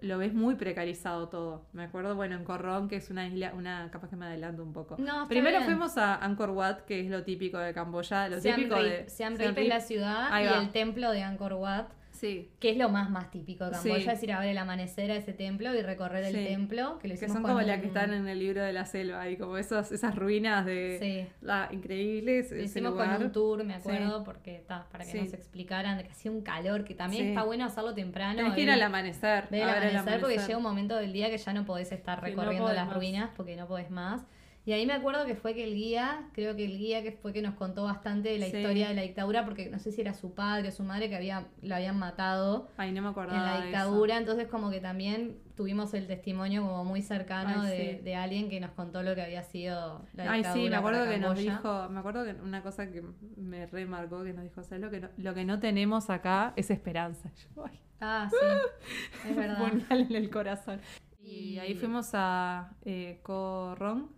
Lo 0.00 0.18
ves 0.18 0.34
muy 0.34 0.56
precarizado 0.56 1.28
todo. 1.28 1.64
Me 1.72 1.84
acuerdo, 1.84 2.14
bueno, 2.14 2.36
en 2.36 2.44
Corrón, 2.44 2.88
que 2.88 2.96
es 2.96 3.10
una 3.10 3.26
isla, 3.26 3.52
una 3.54 3.90
capaz 3.90 4.10
que 4.10 4.16
me 4.16 4.26
adelanto 4.26 4.62
un 4.62 4.72
poco. 4.72 4.96
No, 4.98 5.22
está 5.22 5.28
Primero 5.28 5.58
bien. 5.58 5.64
fuimos 5.64 5.96
a 5.96 6.16
Angkor 6.16 6.50
Wat, 6.50 6.80
que 6.80 7.00
es 7.00 7.10
lo 7.10 7.22
típico 7.22 7.58
de 7.58 7.72
Camboya, 7.72 8.28
lo 8.28 8.40
típico 8.40 8.76
de 8.76 9.06
es 9.06 9.68
la 9.68 9.80
ciudad 9.80 10.40
y 10.40 10.46
el 10.46 10.70
templo 10.70 11.10
de 11.12 11.22
Angkor 11.22 11.54
Wat, 11.54 11.86
Sí, 12.16 12.50
que 12.60 12.70
es 12.70 12.76
lo 12.78 12.88
más 12.88 13.10
más 13.10 13.30
típico 13.30 13.64
de 13.66 13.72
Camboya, 13.72 14.00
Sí. 14.02 14.08
es 14.10 14.22
ir 14.22 14.32
a 14.32 14.40
ver 14.40 14.48
el 14.50 14.58
amanecer 14.58 15.10
a 15.10 15.16
ese 15.16 15.32
templo 15.32 15.74
y 15.74 15.82
recorrer 15.82 16.24
el 16.24 16.34
Sí. 16.34 16.44
templo, 16.44 16.98
que 16.98 17.08
lo 17.08 17.14
que 17.16 17.28
son 17.28 17.42
como 17.42 17.60
las 17.60 17.76
un- 17.76 17.80
que 17.82 17.86
están 17.88 18.14
en 18.14 18.26
el 18.26 18.38
libro 18.38 18.62
de 18.62 18.72
la 18.72 18.86
selva, 18.86 19.28
y 19.28 19.36
como 19.36 19.58
esos, 19.58 19.92
esas 19.92 20.14
ruinas 20.14 20.64
de... 20.64 20.98
Sí. 21.00 21.32
La, 21.42 21.68
increíbles, 21.70 22.50
Lo 22.50 22.62
hicimos 22.62 22.92
lugar. 22.92 23.16
con 23.16 23.26
un 23.26 23.32
tour, 23.32 23.64
me 23.64 23.74
acuerdo, 23.74 24.24
porque 24.24 24.64
ta, 24.66 24.86
para 24.90 25.04
que 25.04 25.20
nos 25.22 25.32
explicaran 25.34 26.02
que 26.02 26.08
hacía 26.10 26.30
un 26.30 26.40
calor, 26.42 26.84
que 26.84 26.94
también 26.94 27.28
está 27.28 27.42
bueno 27.44 27.64
hacerlo 27.66 27.92
temprano. 27.94 28.36
Tenés 28.36 28.54
que 28.54 28.62
ir 28.62 28.70
al 28.70 28.82
amanecer. 28.82 29.48
ver 29.50 29.62
el 29.62 29.68
amanecer, 29.96 30.20
porque 30.20 30.38
llega 30.38 30.56
un 30.56 30.62
momento 30.62 30.96
del 30.96 31.12
día 31.12 31.28
que 31.30 31.38
ya 31.38 31.52
no 31.52 31.64
podés 31.64 31.92
estar 31.92 32.18
no 32.18 32.24
recorriendo 32.24 32.62
podés 32.64 32.76
las 32.76 32.86
más. 32.86 32.96
ruinas 32.96 33.30
porque 33.36 33.56
no 33.56 33.66
podés 33.66 33.90
más. 33.90 34.24
Y 34.66 34.72
ahí 34.72 34.84
me 34.84 34.94
acuerdo 34.94 35.24
que 35.26 35.36
fue 35.36 35.54
que 35.54 35.62
el 35.62 35.74
guía, 35.76 36.28
creo 36.32 36.56
que 36.56 36.64
el 36.64 36.76
guía 36.76 37.00
que 37.04 37.12
fue 37.12 37.32
que 37.32 37.40
nos 37.40 37.54
contó 37.54 37.84
bastante 37.84 38.30
de 38.30 38.38
la 38.40 38.46
Sí. 38.46 38.56
historia 38.56 38.88
de 38.88 38.94
la 38.94 39.02
dictadura, 39.02 39.44
porque 39.44 39.70
no 39.70 39.78
sé 39.78 39.92
si 39.92 40.00
era 40.00 40.12
su 40.12 40.34
padre 40.34 40.70
o 40.70 40.72
su 40.72 40.82
madre 40.82 41.08
que 41.08 41.14
había, 41.14 41.46
lo 41.62 41.76
habían 41.76 41.96
matado 41.96 42.68
Ay, 42.76 42.90
no 42.90 43.00
me 43.00 43.08
en 43.10 43.30
la 43.32 43.62
dictadura, 43.62 44.16
entonces 44.18 44.48
como 44.48 44.68
que 44.70 44.80
también 44.80 45.38
tuvimos 45.54 45.94
el 45.94 46.08
testimonio 46.08 46.62
como 46.62 46.84
muy 46.84 47.00
cercano 47.00 47.62
Ay, 47.62 47.70
de, 47.70 47.96
sí. 47.98 48.02
de 48.02 48.16
alguien 48.16 48.50
que 48.50 48.58
nos 48.58 48.72
contó 48.72 49.04
lo 49.04 49.14
que 49.14 49.22
había 49.22 49.44
sido 49.44 50.04
la 50.14 50.24
eso. 50.24 50.32
Ay, 50.32 50.38
dictadura. 50.40 50.64
sí, 50.64 50.70
me 50.70 50.76
acuerdo 50.76 51.08
que 51.08 51.18
nos 51.18 51.38
dijo, 51.38 51.88
me 51.88 51.98
acuerdo 52.00 52.24
que 52.24 52.32
una 52.42 52.62
cosa 52.64 52.90
que 52.90 53.04
me 53.36 53.66
remarcó 53.66 54.24
que 54.24 54.32
nos 54.32 54.42
dijo, 54.42 54.64
¿sabes 54.64 54.80
lo 54.82 54.90
que 54.90 55.00
no, 55.00 55.08
lo 55.16 55.32
que 55.32 55.44
no 55.44 55.60
tenemos 55.60 56.10
acá 56.10 56.52
es 56.56 56.70
esperanza? 56.72 57.30
Yo, 57.56 57.64
Ah, 58.00 58.28
sí, 58.28 59.28
es 59.30 59.36
verdad. 59.36 59.72
en 59.90 60.12
el 60.14 60.28
corazón. 60.28 60.80
Y, 61.22 61.56
ahí 61.58 61.74
fuimos 61.74 62.10
a 62.14 62.74
eh, 62.84 63.20
Korong, 63.22 64.08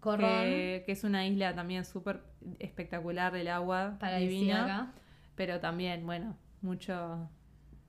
Corrón, 0.00 0.20
que, 0.20 0.82
que 0.86 0.92
es 0.92 1.04
una 1.04 1.26
isla 1.26 1.54
también 1.54 1.84
súper 1.84 2.22
espectacular, 2.58 3.34
el 3.36 3.48
agua 3.48 3.98
divina. 4.18 4.92
Pero 5.34 5.60
también, 5.60 6.04
bueno, 6.04 6.36
mucho 6.60 7.28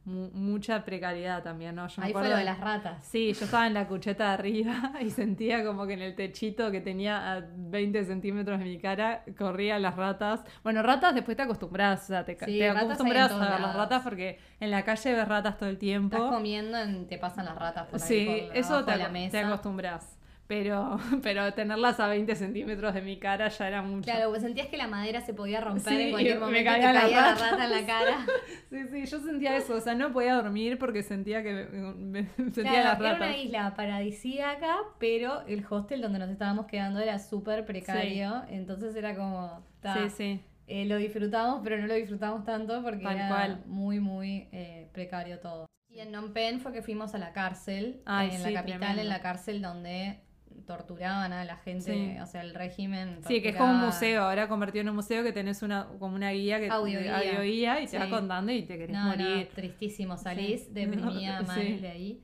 mu- 0.05 0.32
mucha 0.32 0.84
precariedad 0.84 1.43
también, 1.43 1.76
¿no? 1.76 1.88
Yo 1.88 2.01
me 2.01 2.07
Ahí 2.07 2.14
fue 2.14 2.30
lo 2.30 2.38
de 2.38 2.43
las 2.43 2.59
ratas. 2.59 3.03
Sí, 3.05 3.34
yo 3.34 3.45
estaba 3.45 3.68
en 3.68 3.74
la 3.74 3.88
cucheta 3.88 4.28
de 4.28 4.34
arriba 4.34 4.93
y 5.01 5.09
sentía 5.09 5.64
como 5.66 5.86
que 5.86 5.93
en 5.93 6.01
el 6.01 6.16
techito 6.16 6.72
que 6.72 6.82
tenía 6.82 7.34
a 7.34 7.43
20 7.55 8.03
centímetros 8.05 8.59
de 8.59 8.66
mi 8.66 8.78
cara 8.80 9.24
corrían 9.38 9.82
las 9.82 9.95
ratas. 9.95 10.43
Bueno, 10.64 10.82
ratas 10.82 11.14
después 11.14 11.36
te 11.38 11.43
acostumbras, 11.43 12.03
o 12.03 12.07
sea, 12.07 12.26
te, 12.26 12.38
Sí, 12.45 12.64
acostumbras 12.64 13.32
a 13.32 13.38
ver 13.51 13.59
las 13.62 13.76
ratas 13.76 14.03
porque 14.03 14.39
en 14.59 14.72
la 14.72 14.84
calle 14.84 15.14
ves 15.14 15.28
ratas 15.28 15.57
todo 15.57 15.70
el 15.70 15.78
tiempo. 15.78 16.16
Estás 16.16 16.32
comiendo 16.32 16.84
y 16.84 17.05
te 17.05 17.18
pasan 17.18 17.45
las 17.45 17.57
ratas 17.57 17.88
por 17.88 18.01
ahí 18.01 18.07
Sí, 18.07 18.26
por 18.47 18.57
eso 18.57 18.86
te, 18.86 18.97
la 18.97 19.09
mesa. 19.09 19.32
te 19.32 19.39
acostumbras. 19.45 20.18
Pero, 20.52 20.99
pero 21.24 21.54
tenerlas 21.54 22.02
a 22.02 22.10
20 22.10 22.36
centímetros 22.36 22.93
de 22.93 23.02
mi 23.02 23.18
cara 23.18 23.47
ya 23.47 23.68
era 23.70 23.82
mucho. 23.82 24.04
Claro, 24.12 24.32
pues 24.32 24.41
sentías 24.41 24.68
que 24.68 24.76
la 24.76 24.88
madera 24.88 25.22
se 25.22 25.34
podía 25.34 25.62
romper 25.62 25.93
Sí, 25.93 26.02
en 26.02 26.12
cualquier 26.12 26.39
me 26.39 26.45
momento. 26.45 26.70
caía 26.72 26.88
te 26.88 26.93
la 26.93 27.02
caía 27.04 27.16
la 27.22 27.32
rata. 27.36 27.52
rata 27.52 27.64
en 27.64 27.72
la 27.72 27.86
cara. 27.86 28.26
Sí, 28.70 28.78
sí, 28.91 29.06
yo 29.06 29.20
sentía 29.20 29.56
eso. 29.56 29.76
O 29.76 29.80
sea, 29.80 29.95
no 29.95 30.12
podía 30.12 30.34
dormir 30.34 30.78
porque 30.78 31.04
sentía 31.04 31.41
que 31.41 31.54
me, 31.72 31.93
me- 31.93 32.26
sentía 32.36 32.64
Claro, 32.64 32.84
las 32.84 32.99
era 32.99 33.12
ratas. 33.14 33.28
una 33.30 33.38
isla 33.38 33.74
paradisíaca, 33.78 34.76
pero 34.99 35.41
el 35.47 35.66
hostel 35.70 36.02
donde 36.02 36.20
nos 36.20 36.30
estábamos 36.30 36.66
quedando 36.66 36.99
era 36.99 37.18
súper 37.18 37.64
precario. 37.64 38.43
Entonces 38.49 38.93
era 38.97 39.16
como. 39.16 39.66
ta, 39.80 39.93
Sí, 39.93 40.10
sí. 40.10 40.41
eh, 40.68 40.86
lo 40.86 40.97
disfrutamos, 40.97 41.62
pero 41.64 41.78
no 41.80 41.88
lo 41.88 41.93
disfrutamos 41.93 42.43
tanto 42.43 42.84
porque 42.84 43.04
Tal 43.06 43.16
era 43.16 43.28
cual. 43.30 43.64
muy, 43.68 44.02
muy 44.02 44.49
eh, 44.52 44.89
precario 44.91 45.39
todo. 45.39 45.66
Y 45.88 45.99
en 45.99 46.10
Phnom 46.10 46.34
Penh 46.34 46.60
fue 46.60 46.72
que 46.74 46.82
fuimos 46.82 47.16
a 47.16 47.18
la 47.20 47.32
cárcel, 47.32 48.02
Ay, 48.06 48.32
en 48.32 48.41
sí, 48.43 48.52
la 48.52 48.60
capital, 48.60 48.80
tremendo. 48.80 49.02
en 49.04 49.10
la 49.10 49.22
cárcel 49.22 49.62
donde 49.62 50.20
torturaban 50.66 51.34
a 51.34 51.43
la 51.45 51.57
gente, 51.57 51.93
Sí. 51.93 52.20
o 52.22 52.26
sea, 52.26 52.41
el 52.41 52.53
régimen. 52.53 53.20
Sí, 53.28 53.41
que 53.41 53.49
es 53.49 53.55
como 53.55 53.72
un 53.72 53.80
museo, 53.82 54.24
ahora 54.24 54.47
convertido 54.47 54.82
en 54.82 54.89
un 54.89 54.95
museo 54.95 55.24
que 55.24 55.32
tenés 55.32 55.62
una 55.62 55.88
como 55.99 56.16
una 56.16 56.32
guía 56.32 56.59
que 56.59 56.70
Audioguía. 56.70 57.18
audioguía 57.18 57.82
y 57.82 57.88
te 57.88 57.97
va 57.97 58.05
Sí. 58.05 58.12
contando 58.12 58.51
y 58.51 58.64
te 58.64 58.78
querés 58.78 58.95
No, 58.95 59.03
no, 59.03 59.24
morir. 59.24 59.49
tristísimo, 59.53 60.18
salís 60.18 60.74
deprimida 60.74 61.41
mal 61.41 61.62
Sí. 61.62 61.74
de 61.78 61.88
ahí. 61.88 62.22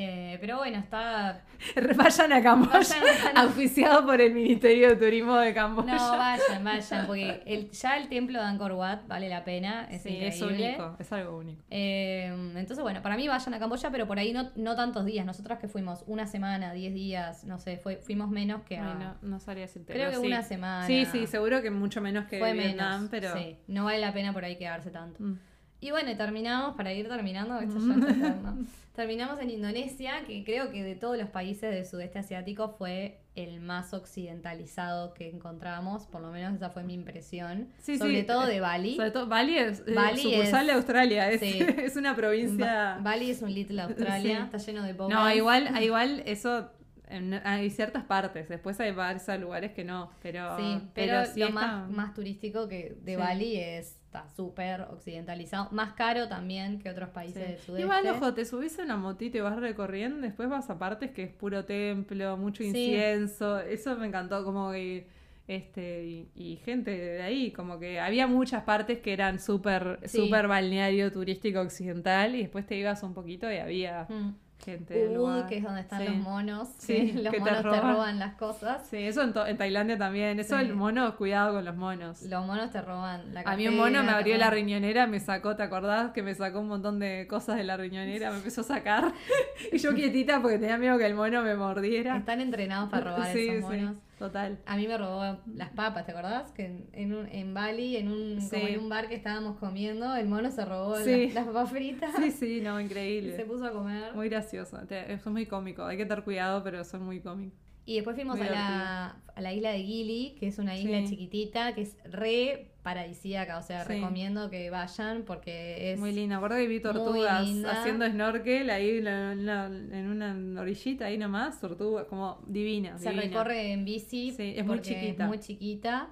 Eh, 0.00 0.38
pero 0.40 0.58
bueno, 0.58 0.78
está... 0.78 1.42
Vayan 1.96 2.32
a 2.32 2.40
Camboya, 2.40 2.78
Vayan 2.78 3.36
auspiciado 3.36 4.06
por 4.06 4.20
el 4.20 4.32
Ministerio 4.32 4.90
de 4.90 4.96
Turismo 4.96 5.36
de 5.38 5.52
Camboya. 5.52 5.96
No, 5.96 6.16
vayan, 6.16 6.62
vayan, 6.62 7.06
porque 7.08 7.42
el, 7.46 7.72
ya 7.72 7.96
el 7.96 8.08
templo 8.08 8.38
de 8.38 8.44
Angkor 8.44 8.72
Wat 8.74 9.08
vale 9.08 9.28
la 9.28 9.42
pena, 9.42 9.88
es 9.90 10.02
sí, 10.02 10.16
es 10.20 10.40
increíble. 10.40 10.76
único, 10.76 10.96
es 11.00 11.12
algo 11.12 11.38
único. 11.38 11.64
Eh, 11.68 12.26
entonces, 12.54 12.80
bueno, 12.80 13.02
para 13.02 13.16
mí 13.16 13.26
vayan 13.26 13.54
a 13.54 13.58
Camboya, 13.58 13.90
pero 13.90 14.06
por 14.06 14.20
ahí 14.20 14.32
no, 14.32 14.52
no 14.54 14.76
tantos 14.76 15.04
días. 15.04 15.26
Nosotras 15.26 15.58
que 15.58 15.66
fuimos 15.66 16.04
una 16.06 16.28
semana, 16.28 16.72
diez 16.72 16.94
días, 16.94 17.42
no 17.42 17.58
sé, 17.58 17.76
fue, 17.78 17.96
fuimos 17.96 18.30
menos 18.30 18.62
que 18.62 18.78
a... 18.78 18.94
No, 18.94 19.16
no 19.20 19.40
sabría 19.40 19.62
decirte. 19.62 19.92
Creo 19.92 20.10
que 20.10 20.18
sí. 20.18 20.26
una 20.28 20.44
semana. 20.44 20.86
Sí, 20.86 21.06
sí, 21.06 21.26
seguro 21.26 21.60
que 21.60 21.72
mucho 21.72 22.00
menos 22.00 22.26
que 22.26 22.38
fue 22.38 22.52
Vietnam, 22.52 22.92
menos, 22.92 23.10
pero... 23.10 23.32
sí, 23.36 23.56
no 23.66 23.86
vale 23.86 23.98
la 23.98 24.12
pena 24.12 24.32
por 24.32 24.44
ahí 24.44 24.54
quedarse 24.54 24.92
tanto. 24.92 25.20
Mm. 25.24 25.40
Y 25.80 25.90
bueno, 25.90 26.16
terminamos, 26.16 26.76
para 26.76 26.92
ir 26.92 27.08
terminando, 27.08 27.58
esto 27.58 27.78
ya 27.80 27.94
es 27.94 28.16
eterno. 28.16 28.58
terminamos 28.98 29.38
en 29.38 29.48
Indonesia, 29.50 30.24
que 30.26 30.42
creo 30.42 30.72
que 30.72 30.82
de 30.82 30.96
todos 30.96 31.16
los 31.16 31.28
países 31.30 31.72
del 31.72 31.86
sudeste 31.86 32.18
asiático 32.18 32.74
fue 32.76 33.20
el 33.36 33.60
más 33.60 33.94
occidentalizado 33.94 35.14
que 35.14 35.30
encontramos, 35.30 36.06
por 36.08 36.20
lo 36.20 36.32
menos 36.32 36.56
esa 36.56 36.70
fue 36.70 36.82
mi 36.82 36.94
impresión. 36.94 37.68
Sí, 37.78 37.96
Sobre 37.96 38.22
sí, 38.22 38.26
todo 38.26 38.48
eh, 38.48 38.54
de 38.54 38.60
Bali. 38.60 38.96
Sobre 38.96 39.12
todo, 39.12 39.26
Bali 39.28 39.56
es 39.56 39.84
eh, 39.86 39.94
Bali 39.94 40.20
sucursal 40.20 40.62
es- 40.62 40.66
de 40.66 40.72
Australia, 40.72 41.30
es, 41.30 41.40
sí. 41.40 41.60
es 41.78 41.94
una 41.94 42.16
provincia... 42.16 42.96
Ba- 42.96 42.98
Bali 43.00 43.30
es 43.30 43.40
un 43.40 43.54
little 43.54 43.80
Australia, 43.82 44.42
está 44.52 44.58
lleno 44.58 44.82
de 44.82 44.92
No, 44.94 44.98
bobas. 45.08 45.36
igual, 45.36 45.70
igual 45.84 46.22
eso 46.26 46.68
en- 47.10 47.34
hay 47.44 47.70
ciertas 47.70 48.04
partes, 48.04 48.48
después 48.48 48.78
hay 48.80 48.92
varios 48.92 49.26
lugares 49.40 49.72
que 49.72 49.84
no, 49.84 50.10
pero 50.22 50.56
Sí, 50.56 50.80
pero, 50.94 51.24
sí 51.26 51.40
lo 51.40 51.46
está- 51.48 51.54
más, 51.60 51.90
más 51.90 52.14
turístico 52.14 52.68
que 52.68 52.96
de 53.02 53.12
Sí. 53.14 53.16
Bali 53.18 53.56
es 53.56 53.94
está 54.08 54.26
súper 54.30 54.80
occidentalizado, 54.82 55.68
más 55.70 55.92
caro 55.92 56.28
también 56.28 56.78
que 56.78 56.88
otros 56.88 57.10
sí. 57.10 57.14
países 57.14 57.46
del 57.46 57.58
sudeste. 57.58 57.82
Igual, 57.82 58.06
ojo, 58.08 58.32
te 58.32 58.46
subís 58.46 58.78
a 58.78 58.82
una 58.84 58.96
motito 58.96 59.36
y 59.36 59.40
vas 59.42 59.56
recorriendo, 59.58 60.22
después 60.22 60.48
vas 60.48 60.70
a 60.70 60.78
partes 60.78 61.10
que 61.10 61.24
es 61.24 61.30
puro 61.30 61.66
templo, 61.66 62.36
mucho 62.38 62.62
Sí. 62.62 62.68
incienso, 62.70 63.58
eso 63.60 63.96
me 63.96 64.06
encantó, 64.06 64.44
como 64.44 64.72
que 64.72 65.06
este 65.46 66.04
y, 66.06 66.30
y 66.34 66.56
gente 66.56 66.90
de 66.90 67.22
ahí, 67.22 67.52
como 67.52 67.78
que 67.78 68.00
había 68.00 68.26
muchas 68.26 68.62
partes 68.64 68.98
que 69.00 69.12
eran 69.12 69.38
súper 69.38 69.98
Sí. 70.04 70.18
súper 70.24 70.46
balneario 70.48 71.10
turístico 71.12 71.60
occidental 71.60 72.34
y 72.34 72.40
después 72.42 72.66
te 72.66 72.76
ibas 72.76 73.02
un 73.02 73.12
poquito 73.14 73.50
y 73.52 73.56
había 73.58 74.06
Mm. 74.08 74.34
Gente 74.64 74.94
del 74.94 75.14
lugar. 75.14 75.46
que 75.46 75.58
es 75.58 75.64
donde 75.64 75.80
están 75.82 76.00
Sí. 76.00 76.06
los 76.08 76.16
monos, 76.16 76.68
Sí, 76.78 77.12
los 77.22 77.32
que 77.32 77.40
monos 77.40 77.56
te 77.56 77.62
roban. 77.62 77.92
roban 77.94 78.18
las 78.18 78.34
cosas. 78.34 78.86
Sí, 78.88 78.96
eso 78.98 79.22
en, 79.22 79.32
en 79.46 79.56
Tailandia 79.56 79.96
también. 79.98 80.38
Eso 80.40 80.56
Sí. 80.58 80.64
el 80.64 80.74
mono, 80.74 81.16
cuidado 81.16 81.54
con 81.54 81.64
los 81.64 81.76
monos. 81.76 82.22
Los 82.22 82.46
monos 82.46 82.70
te 82.70 82.80
roban 82.82 83.32
la 83.34 83.40
A 83.42 83.56
mí 83.56 83.68
un 83.68 83.76
mono 83.76 83.90
me 83.90 83.94
cartera, 83.96 84.16
abrió 84.18 84.36
la 84.38 84.50
riñonera, 84.50 85.06
me 85.06 85.20
sacó, 85.20 85.56
¿te 85.56 85.62
acordás? 85.62 86.12
Que 86.12 86.22
me 86.22 86.34
sacó 86.34 86.60
un 86.60 86.68
montón 86.68 86.98
de 86.98 87.26
cosas 87.28 87.56
de 87.56 87.64
la 87.64 87.76
riñonera, 87.76 88.30
me 88.30 88.38
empezó 88.38 88.60
a 88.62 88.64
sacar. 88.64 89.12
y 89.72 89.78
yo 89.78 89.94
quietita 89.94 90.40
porque 90.42 90.58
tenía 90.58 90.76
miedo 90.78 90.98
que 90.98 91.06
el 91.06 91.14
mono 91.14 91.42
me 91.42 91.54
mordiera. 91.54 92.16
Están 92.16 92.40
entrenados 92.40 92.90
para 92.90 93.12
robar 93.12 93.36
esos 93.36 93.40
sí, 93.56 93.60
monos. 93.62 93.96
Total. 94.18 94.58
A 94.66 94.76
mí 94.76 94.86
me 94.88 94.98
robó 94.98 95.38
las 95.54 95.70
papas, 95.70 96.04
¿te 96.06 96.12
acordás? 96.12 96.50
Que 96.52 96.66
en, 96.66 96.88
en, 96.92 97.14
un- 97.14 97.26
en 97.28 97.54
Bali, 97.54 97.96
en 97.96 98.08
un, 98.08 98.40
Sí. 98.40 98.50
como 98.56 98.66
en 98.66 98.80
un 98.80 98.88
bar 98.88 99.08
que 99.08 99.14
estábamos 99.14 99.56
comiendo, 99.58 100.14
el 100.16 100.26
mono 100.28 100.50
se 100.50 100.64
robó 100.64 100.96
Sí. 100.96 101.26
las, 101.26 101.34
las 101.34 101.46
papas 101.46 101.70
fritas 101.70 102.10
Sí, 102.16 102.30
sí, 102.30 102.60
no, 102.60 102.78
y 102.80 102.82
se 102.84 102.88
increíble. 102.88 103.44
puso 103.46 103.64
a 103.66 103.70
comer. 103.72 104.14
Muy 104.14 104.28
gracioso. 104.28 104.78
Eso 104.80 104.94
es 105.08 105.26
muy 105.26 105.46
cómico. 105.46 105.84
Hay 105.84 105.96
que 105.96 106.04
tener 106.06 106.24
cuidado, 106.24 106.62
pero 106.62 106.80
eso 106.80 106.96
es 106.96 107.02
muy 107.02 107.20
cómico. 107.20 107.56
Y 107.88 107.94
después 107.94 108.16
fuimos 108.16 108.38
a 108.38 108.44
la, 108.50 109.16
a 109.34 109.40
la 109.40 109.52
isla 109.54 109.70
de 109.70 109.82
Gili, 109.82 110.36
que 110.38 110.48
es 110.48 110.58
una 110.58 110.76
isla 110.76 110.98
Sí. 111.00 111.08
chiquitita, 111.08 111.74
que 111.74 111.80
es 111.82 111.96
re 112.04 112.66
paradisíaca, 112.82 113.56
o 113.56 113.62
sea, 113.62 113.84
Sí. 113.86 113.94
recomiendo 113.94 114.50
que 114.50 114.68
vayan 114.68 115.22
porque 115.22 115.92
es... 115.92 115.98
Muy 115.98 116.12
linda. 116.12 116.38
Que 116.46 116.66
vi 116.66 116.80
tortugas 116.80 117.46
haciendo 117.66 118.06
snorkel 118.06 118.68
ahí 118.68 118.98
en, 118.98 120.06
una 120.10 120.60
orillita, 120.60 121.06
ahí 121.06 121.16
nomás. 121.16 121.60
Tortugas, 121.62 122.04
como 122.08 122.42
divina. 122.46 122.98
Se 122.98 123.08
divina. 123.08 123.22
recorre 123.22 123.72
en 123.72 123.86
bici. 123.86 124.32
Sí, 124.32 124.52
es 124.54 124.66
muy 124.66 124.82
chiquita. 124.82 125.26
muy 125.26 125.38
chiquita. 125.38 126.10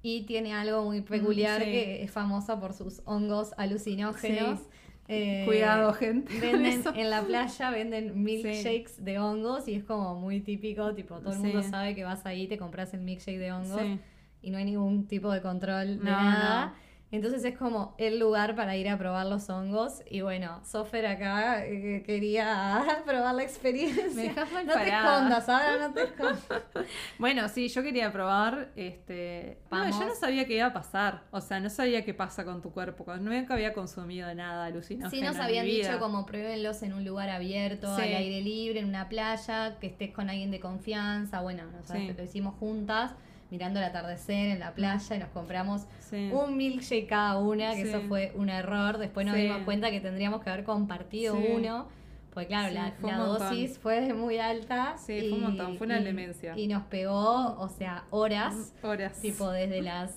Y 0.00 0.22
tiene 0.22 0.54
algo 0.54 0.84
muy 0.84 1.02
peculiar 1.02 1.60
Mm, 1.60 1.64
sí. 1.64 1.70
que 1.72 2.02
es 2.04 2.10
famosa 2.10 2.58
por 2.58 2.72
sus 2.72 3.02
hongos 3.04 3.52
alucinógenos. 3.58 4.60
Sí. 4.60 4.66
Eh, 5.08 5.42
Cuidado, 5.46 5.92
gente. 5.94 6.38
Venden 6.38 6.82
en 6.94 7.10
la 7.10 7.22
playa 7.22 7.70
venden 7.70 8.22
milkshakes 8.22 9.02
de 9.02 9.18
hongos 9.18 9.66
y 9.66 9.74
es 9.74 9.84
como 9.84 10.14
muy 10.14 10.40
típico, 10.40 10.94
tipo 10.94 11.18
todo 11.20 11.32
el 11.32 11.38
mundo 11.38 11.62
Sí. 11.62 11.70
sabe 11.70 11.94
que 11.94 12.04
vas 12.04 12.26
ahí, 12.26 12.46
te 12.46 12.58
compras 12.58 12.92
el 12.94 13.00
milkshake 13.00 13.38
de 13.38 13.52
hongos 13.52 13.80
Sí. 13.80 13.98
y 14.42 14.50
no 14.50 14.58
hay 14.58 14.64
ningún 14.66 15.06
tipo 15.06 15.32
de 15.32 15.40
control 15.40 15.98
de 15.98 16.04
nada. 16.04 16.66
no. 16.66 16.87
Entonces 17.10 17.42
es 17.44 17.56
como 17.56 17.94
el 17.96 18.18
lugar 18.18 18.54
para 18.54 18.76
ir 18.76 18.86
a 18.88 18.98
probar 18.98 19.24
los 19.26 19.48
hongos. 19.48 20.02
Y 20.10 20.20
bueno, 20.20 20.60
Sofer 20.64 21.06
acá 21.06 21.64
eh, 21.64 22.02
quería 22.04 22.84
probar 23.06 23.34
la 23.34 23.42
experiencia. 23.44 24.04
Me 24.14 24.22
dejas 24.24 24.52
mal 24.52 24.66
no 24.66 24.72
te 24.74 24.88
escondas, 24.90 25.48
ahora 25.48 25.88
no 25.88 25.94
te 25.94 26.02
escondas. 26.02 26.38
Bueno, 27.18 27.48
sí, 27.48 27.68
yo 27.68 27.82
quería 27.82 28.12
probar, 28.12 28.68
este... 28.76 29.58
No, 29.70 29.88
yo 29.90 30.06
no 30.06 30.14
sabía 30.14 30.46
qué 30.46 30.56
iba 30.56 30.66
a 30.66 30.72
pasar, 30.72 31.22
o 31.30 31.40
sea, 31.40 31.58
no 31.60 31.68
sabía 31.70 32.04
qué 32.04 32.14
pasa 32.14 32.44
con 32.44 32.62
tu 32.62 32.70
cuerpo, 32.72 33.04
nunca 33.16 33.54
había 33.54 33.72
consumido 33.72 34.32
nada 34.34 34.66
alucinógeno 34.66 35.10
Sí, 35.10 35.20
nos 35.20 35.32
en 35.32 35.38
mi 35.38 35.44
habían 35.44 35.66
vida. 35.66 35.88
dicho 35.88 35.98
como 35.98 36.24
pruébenlos 36.26 36.82
en 36.82 36.92
un 36.92 37.04
lugar 37.04 37.28
abierto, 37.30 37.94
Sí. 37.96 38.02
al 38.02 38.08
aire 38.16 38.40
libre, 38.42 38.80
en 38.80 38.86
una 38.88 39.08
playa, 39.08 39.78
que 39.80 39.88
estés 39.88 40.12
con 40.12 40.30
alguien 40.30 40.50
de 40.50 40.60
confianza. 40.60 41.40
Bueno, 41.40 41.64
nosotros 41.72 41.98
Sí. 42.06 42.12
lo 42.16 42.22
hicimos 42.22 42.54
juntas, 42.58 43.12
mirando 43.50 43.78
el 43.80 43.84
atardecer 43.86 44.50
en 44.50 44.60
la 44.60 44.72
playa 44.74 45.16
y 45.16 45.18
nos 45.18 45.28
compramos 45.30 45.86
Sí. 46.00 46.30
un 46.32 46.56
milkshake 46.56 47.06
cada 47.06 47.38
una, 47.38 47.74
que 47.74 47.82
Sí. 47.84 47.88
eso 47.88 48.02
fue 48.02 48.32
un 48.34 48.48
error. 48.50 48.98
Después 48.98 49.26
nos 49.26 49.36
Sí. 49.36 49.42
dimos 49.42 49.62
cuenta 49.64 49.90
que 49.90 50.00
tendríamos 50.00 50.42
que 50.42 50.50
haber 50.50 50.64
compartido 50.64 51.36
uno. 51.36 51.88
Porque 52.34 52.48
claro, 52.48 52.72
la, 52.72 52.92
fue 53.00 53.12
dosis 53.14 53.78
fue 53.78 54.12
muy 54.14 54.38
alta. 54.38 54.96
Sí, 54.98 55.18
fue 55.28 55.38
un 55.38 55.42
montón, 55.44 55.76
fue 55.76 55.86
una 55.86 55.98
y- 56.00 56.04
demencia. 56.04 56.56
Y 56.56 56.68
nos 56.68 56.84
pegó, 56.84 57.56
o 57.58 57.68
sea, 57.68 58.04
horas. 58.10 58.74
Horas. 58.82 59.20
Tipo 59.20 59.50
desde 59.50 59.82
las 59.82 60.14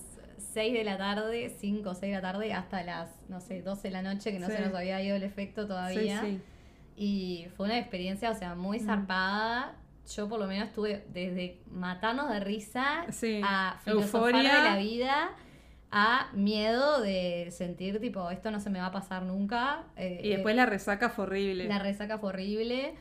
6 0.53 0.73
de 0.73 0.83
la 0.83 0.97
tarde, 0.97 1.49
5 1.57 1.91
o 1.91 1.95
6 1.95 2.11
de 2.13 2.21
la 2.21 2.21
tarde, 2.21 2.53
hasta 2.53 2.83
las, 2.83 3.09
no 3.29 3.39
sé, 3.39 3.61
12 3.61 3.87
de 3.87 3.91
la 3.93 4.01
noche, 4.03 4.31
que 4.31 4.39
no 4.39 4.47
se 4.47 4.59
nos 4.59 4.73
había 4.75 5.01
ido 5.01 5.15
el 5.15 5.23
efecto 5.23 5.65
todavía. 5.67 6.21
sí. 6.21 6.41
Y 6.97 7.47
fue 7.55 7.65
una 7.67 7.79
experiencia, 7.79 8.29
o 8.29 8.35
sea, 8.35 8.53
muy 8.53 8.79
zarpada. 8.79 9.73
Yo 10.07 10.27
por 10.27 10.39
lo 10.39 10.47
menos 10.47 10.71
tuve 10.73 11.05
desde 11.09 11.61
matarnos 11.69 12.29
de 12.29 12.39
risa 12.39 13.05
Sí. 13.11 13.41
a 13.43 13.77
filosofar 13.83 14.29
Euforia. 14.35 14.55
de 14.57 14.69
la 14.69 14.77
vida 14.77 15.29
a 15.91 16.29
miedo 16.33 17.01
de 17.01 17.49
sentir 17.51 17.99
tipo 17.99 18.29
esto 18.31 18.49
no 18.49 18.59
se 18.61 18.69
me 18.69 18.79
va 18.79 18.87
a 18.87 18.91
pasar 18.91 19.23
nunca. 19.23 19.83
Eh, 19.97 20.21
Y 20.23 20.29
después 20.29 20.55
la 20.55 20.65
resaca 20.65 21.09
fue 21.09 21.25
horrible. 21.25 21.65
la 21.67 21.79
resaca 21.79 22.17
fue 22.17 22.29
horrible. 22.29 22.95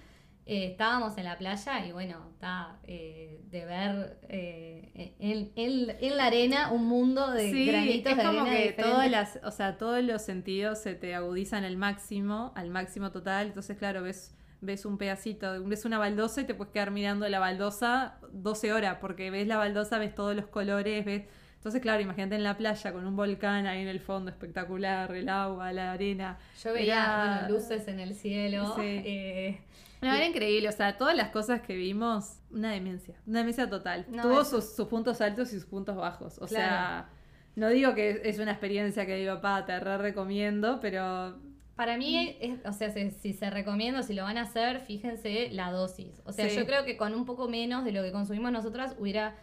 Eh, 0.46 0.64
estábamos 0.72 1.16
en 1.16 1.24
la 1.24 1.38
playa 1.38 1.86
y 1.86 1.92
bueno, 1.92 2.26
está 2.32 2.78
eh, 2.84 3.40
de 3.50 3.64
ver 3.66 4.18
eh, 4.28 5.14
en, 5.20 5.52
en- 5.54 5.96
en 6.00 6.16
la 6.16 6.24
arena 6.26 6.72
un 6.72 6.86
mundo 6.88 7.30
de 7.30 7.50
Sí, 7.52 7.66
granitos 7.66 8.10
es 8.12 8.18
de 8.18 8.24
como 8.24 8.40
arena 8.40 8.50
que 8.56 8.62
diferentes. 8.68 8.84
todas 8.84 9.10
las, 9.10 9.38
o 9.44 9.50
sea, 9.52 9.78
todos 9.78 10.02
los 10.02 10.22
sentidos 10.22 10.80
se 10.80 10.94
te 10.96 11.14
agudizan 11.14 11.62
al 11.64 11.76
máximo, 11.76 12.52
al 12.56 12.70
máximo 12.70 13.12
total. 13.12 13.48
Entonces, 13.48 13.76
claro, 13.78 14.02
ves, 14.02 14.34
ves 14.60 14.84
un 14.84 14.98
pedacito, 14.98 15.62
ves 15.64 15.84
una 15.84 15.98
baldosa 15.98 16.42
y 16.42 16.44
te 16.44 16.54
puedes 16.54 16.72
quedar 16.72 16.90
mirando 16.90 17.28
la 17.28 17.38
baldosa 17.38 18.18
12 18.32 18.72
horas, 18.72 18.98
porque 19.00 19.30
ves 19.30 19.46
la 19.46 19.56
baldosa, 19.56 19.98
ves 19.98 20.14
todos 20.14 20.34
los 20.36 20.46
colores, 20.46 21.04
ves 21.04 21.24
Entonces, 21.56 21.82
claro, 21.82 22.00
imagínate 22.00 22.36
en 22.36 22.42
la 22.44 22.56
playa 22.56 22.92
con 22.92 23.06
un 23.06 23.16
volcán 23.16 23.66
ahí 23.66 23.82
en 23.82 23.88
el 23.88 24.00
fondo 24.00 24.30
espectacular, 24.30 25.14
el 25.14 25.28
agua, 25.28 25.72
la 25.72 25.92
arena. 25.92 26.38
Yo 26.62 26.72
veía 26.72 27.42
bueno, 27.42 27.54
luces 27.58 27.86
en 27.88 28.00
el 28.00 28.14
cielo. 28.14 28.74
Sí. 28.76 28.82
eh, 29.04 29.60
No, 30.00 30.10
era 30.14 30.24
increíble, 30.24 30.68
o 30.70 30.72
sea, 30.72 30.96
todas 30.96 31.14
las 31.14 31.28
cosas 31.28 31.60
que 31.60 31.76
vimos, 31.76 32.38
una 32.50 32.70
demencia, 32.72 33.14
una 33.26 33.40
demencia 33.40 33.68
total. 33.68 34.06
No, 34.08 34.22
Tuvo 34.22 34.40
es- 34.40 34.48
sus, 34.48 34.74
sus 34.74 34.88
puntos 34.88 35.20
altos 35.20 35.52
y 35.52 35.56
sus 35.56 35.66
puntos 35.66 35.96
bajos. 35.96 36.38
O 36.38 36.46
Claro. 36.46 36.64
sea, 36.64 37.08
no 37.56 37.68
digo 37.68 37.94
que 37.94 38.22
es 38.24 38.38
una 38.38 38.52
experiencia 38.52 39.04
que 39.04 39.16
digo, 39.16 39.42
pa, 39.42 39.66
te 39.66 39.78
re 39.78 39.98
recomiendo, 39.98 40.80
pero 40.80 41.36
Para 41.80 41.96
mí, 41.96 42.36
es- 42.42 42.58
o 42.66 42.74
sea, 42.74 42.90
si, 42.92 43.10
si 43.10 43.32
se 43.32 43.48
recomienda, 43.48 44.02
si 44.02 44.12
lo 44.12 44.24
van 44.24 44.36
a 44.36 44.42
hacer, 44.42 44.80
fíjense 44.80 45.48
la 45.50 45.70
dosis. 45.72 46.20
O 46.26 46.32
sea, 46.32 46.46
Sí. 46.46 46.54
yo 46.54 46.66
creo 46.66 46.84
que 46.84 46.98
con 46.98 47.14
un 47.14 47.24
poco 47.24 47.48
menos 47.48 47.86
de 47.86 47.92
lo 47.92 48.02
que 48.02 48.12
consumimos 48.12 48.52
nosotras, 48.52 48.94
hubiera, 48.98 49.34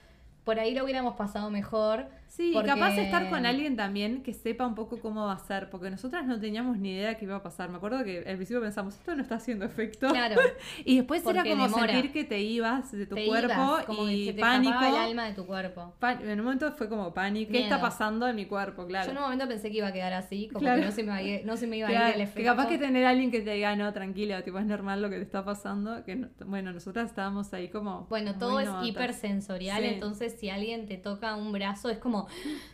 por 0.43 0.59
ahí 0.59 0.75
lo 0.75 0.83
hubiéramos 0.83 1.15
pasado 1.15 1.49
mejor. 1.49 2.05
Sí, 2.28 2.51
porque- 2.53 2.69
y 2.69 2.73
capaz 2.73 2.95
de 2.95 3.03
estar 3.03 3.30
con 3.30 3.45
alguien 3.45 3.75
también 3.75 4.21
que 4.21 4.34
sepa 4.34 4.67
un 4.67 4.75
poco 4.75 4.99
cómo 4.99 5.25
va 5.25 5.34
a 5.34 5.39
ser, 5.39 5.69
porque 5.69 5.89
nosotras 5.89 6.25
no 6.25 6.39
teníamos 6.39 6.78
ni 6.78 6.91
idea 6.91 7.15
qué 7.17 7.25
iba 7.25 7.38
a 7.38 7.41
pasar. 7.43 7.69
Me 7.69 7.78
acuerdo 7.78 8.03
que 8.03 8.19
al 8.19 8.36
principio 8.36 8.61
pensamos, 8.61 8.95
esto 8.95 9.15
no 9.15 9.21
está 9.21 9.36
haciendo 9.36 9.65
efecto. 9.65 10.09
Claro. 10.09 10.36
Y 10.86 10.97
después 10.97 11.25
era 11.25 11.43
como 11.43 11.63
demora. 11.63 11.91
sentir 11.93 12.11
que 12.11 12.23
te 12.23 12.39
ibas 12.41 12.91
de 12.91 13.05
tu 13.05 13.15
te 13.15 13.25
cuerpo 13.25 13.53
ibas, 13.53 13.86
como 13.86 14.09
y 14.09 14.25
que 14.25 14.34
te 14.34 14.41
pánico. 14.41 14.80
el 14.84 14.95
alma 14.95 15.25
de 15.25 15.34
tu 15.34 15.45
cuerpo. 15.45 15.93
En 16.01 16.39
un 16.39 16.45
momento 16.45 16.71
fue 16.73 16.88
como 16.89 17.13
pánico. 17.13 17.51
¿Qué 17.51 17.63
está 17.63 17.80
pasando 17.82 18.28
en 18.28 18.36
mi 18.36 18.45
cuerpo? 18.45 18.86
Claro. 18.86 19.05
Yo 19.07 19.11
en 19.11 19.17
un 19.17 19.23
momento 19.23 19.47
pensé 19.47 19.71
que 19.71 19.78
iba 19.78 19.88
a 19.88 19.93
quedar 19.93 20.13
así, 20.13 20.47
como 20.47 20.59
Claro. 20.59 20.80
que 20.82 20.86
no 20.86 20.91
se 20.91 21.03
me, 21.03 21.07
iba 21.07 21.15
a 21.15 21.21
ir- 21.21 21.45
no 21.45 21.57
se 21.57 21.67
me 21.67 21.78
iba 21.78 21.88
a 21.88 21.91
ir 21.91 21.97
el 21.97 22.13
que 22.15 22.23
efecto. 22.23 22.43
capaz 22.51 22.67
que 22.67 22.78
tener 22.78 23.05
a 23.05 23.09
alguien 23.09 23.32
que 23.32 23.41
te 23.41 23.51
diga, 23.53 23.75
no, 23.75 23.91
tranquila, 23.93 24.43
tipo, 24.43 24.59
es 24.59 24.65
normal 24.65 25.01
lo 25.01 25.09
que 25.09 25.15
te 25.17 25.23
está 25.23 25.43
pasando. 25.43 26.03
Que 26.03 26.15
no- 26.15 26.28
bueno, 26.45 26.71
nosotras 26.73 27.09
estábamos 27.09 27.53
ahí 27.53 27.69
como. 27.69 28.05
Bueno, 28.09 28.38
todo 28.38 28.59
es 28.59 28.69
hipersensorial, 28.84 29.82
Sí. 29.82 29.89
entonces 29.89 30.36
si 30.39 30.49
alguien 30.49 30.86
te 30.88 30.97
toca 30.97 31.36
un 31.36 31.51
brazo 31.51 31.89
es 31.89 31.97
como, 31.97 32.16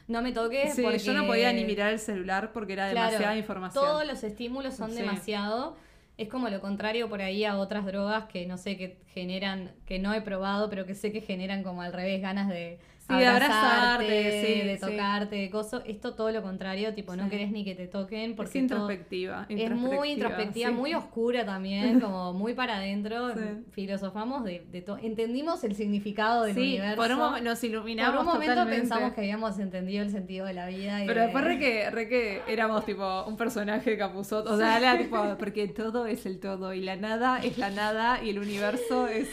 no 0.08 0.22
me 0.22 0.32
toques 0.32 0.74
Sí, 0.76 0.82
porque... 0.84 1.00
yo 1.00 1.14
no 1.14 1.26
podía 1.26 1.52
ni 1.52 1.66
mirar 1.66 1.92
el 1.92 2.00
celular 2.00 2.52
porque 2.54 2.74
era 2.74 2.90
Claro, 2.92 3.08
demasiada 3.12 3.38
información. 3.38 3.84
Todos 3.84 4.06
los 4.06 4.24
estímulos 4.24 4.76
son 4.76 4.92
Sí. 4.92 4.98
demasiado. 4.98 5.76
Es 6.18 6.30
como 6.30 6.48
lo 6.50 6.62
contrario 6.62 7.10
por 7.10 7.22
ahí 7.24 7.44
a 7.44 7.58
otras 7.58 7.86
drogas 7.86 8.26
que 8.26 8.46
no 8.46 8.58
sé, 8.58 8.78
que 8.78 8.98
generan, 9.14 9.72
que 9.88 9.98
no 9.98 10.14
he 10.14 10.22
probado, 10.22 10.70
pero 10.70 10.86
que 10.86 10.94
sé 10.94 11.12
que 11.12 11.22
generan 11.22 11.64
como 11.64 11.82
al 11.82 11.92
revés 11.92 12.22
ganas 12.22 12.50
de 12.50 12.78
Sí, 13.08 13.16
de 13.18 13.28
abrazarte, 13.28 13.66
abrazarte, 13.66 14.46
sí, 14.46 14.68
de 14.68 14.76
sí. 14.76 14.82
tocarte, 14.82 15.36
de 15.36 15.50
coso. 15.50 15.84
Esto 15.86 16.14
todo 16.14 16.32
lo 16.32 16.42
contrario, 16.42 16.94
tipo, 16.94 17.16
no 17.18 17.26
Sí. 17.26 17.30
querés 17.32 17.52
ni 17.52 17.66
que 17.66 17.76
te 17.76 17.88
toquen 17.88 18.36
porque 18.36 18.60
es 18.60 18.68
todo- 18.68 18.80
introspectiva. 18.90 19.46
es 19.50 19.72
muy 19.72 20.12
introspectiva, 20.12 20.70
sí. 20.70 20.76
muy 20.76 20.94
oscura 20.94 21.46
también, 21.46 22.00
como 22.00 22.32
muy 22.34 22.54
para 22.54 22.78
adentro. 22.78 23.34
Sí. 23.34 23.40
Filosofamos 23.72 24.46
de, 24.46 24.66
de 24.72 24.82
todo. 24.82 24.98
Entendimos 25.00 25.64
el 25.66 25.76
significado 25.76 26.44
del 26.44 26.56
Sí, 26.56 26.62
universo. 26.62 26.96
por 26.96 27.12
un 27.12 27.18
momento 27.18 27.50
nos 27.50 27.64
iluminamos 27.64 28.16
Por 28.16 28.22
un 28.22 28.26
momento 28.34 28.54
totalmente. 28.54 28.82
pensamos 28.82 29.14
que 29.14 29.22
habíamos 29.22 29.60
entendido 29.60 30.04
el 30.04 30.10
sentido 30.10 30.46
de 30.46 30.54
la 30.54 30.68
vida. 30.68 31.04
y 31.04 31.08
Pero 31.08 31.20
de- 31.20 31.26
después 31.28 31.44
re 31.44 31.60
que, 31.60 31.90
re 31.92 32.08
que 32.08 32.42
éramos 32.48 32.86
tipo 32.86 33.24
un 33.26 33.36
personaje 33.36 33.98
Capuzot. 33.98 34.48
O 34.48 34.58
sea, 34.58 34.78
era 34.78 34.98
tipo, 34.98 35.36
porque 35.38 35.68
todo 35.68 36.06
es 36.06 36.26
el 36.26 36.40
todo 36.40 36.74
y 36.74 36.80
la 36.82 36.96
nada 36.96 37.40
es 37.44 37.58
la 37.58 37.70
nada 37.70 38.24
y 38.24 38.30
el 38.30 38.40
universo 38.40 39.08
es 39.08 39.28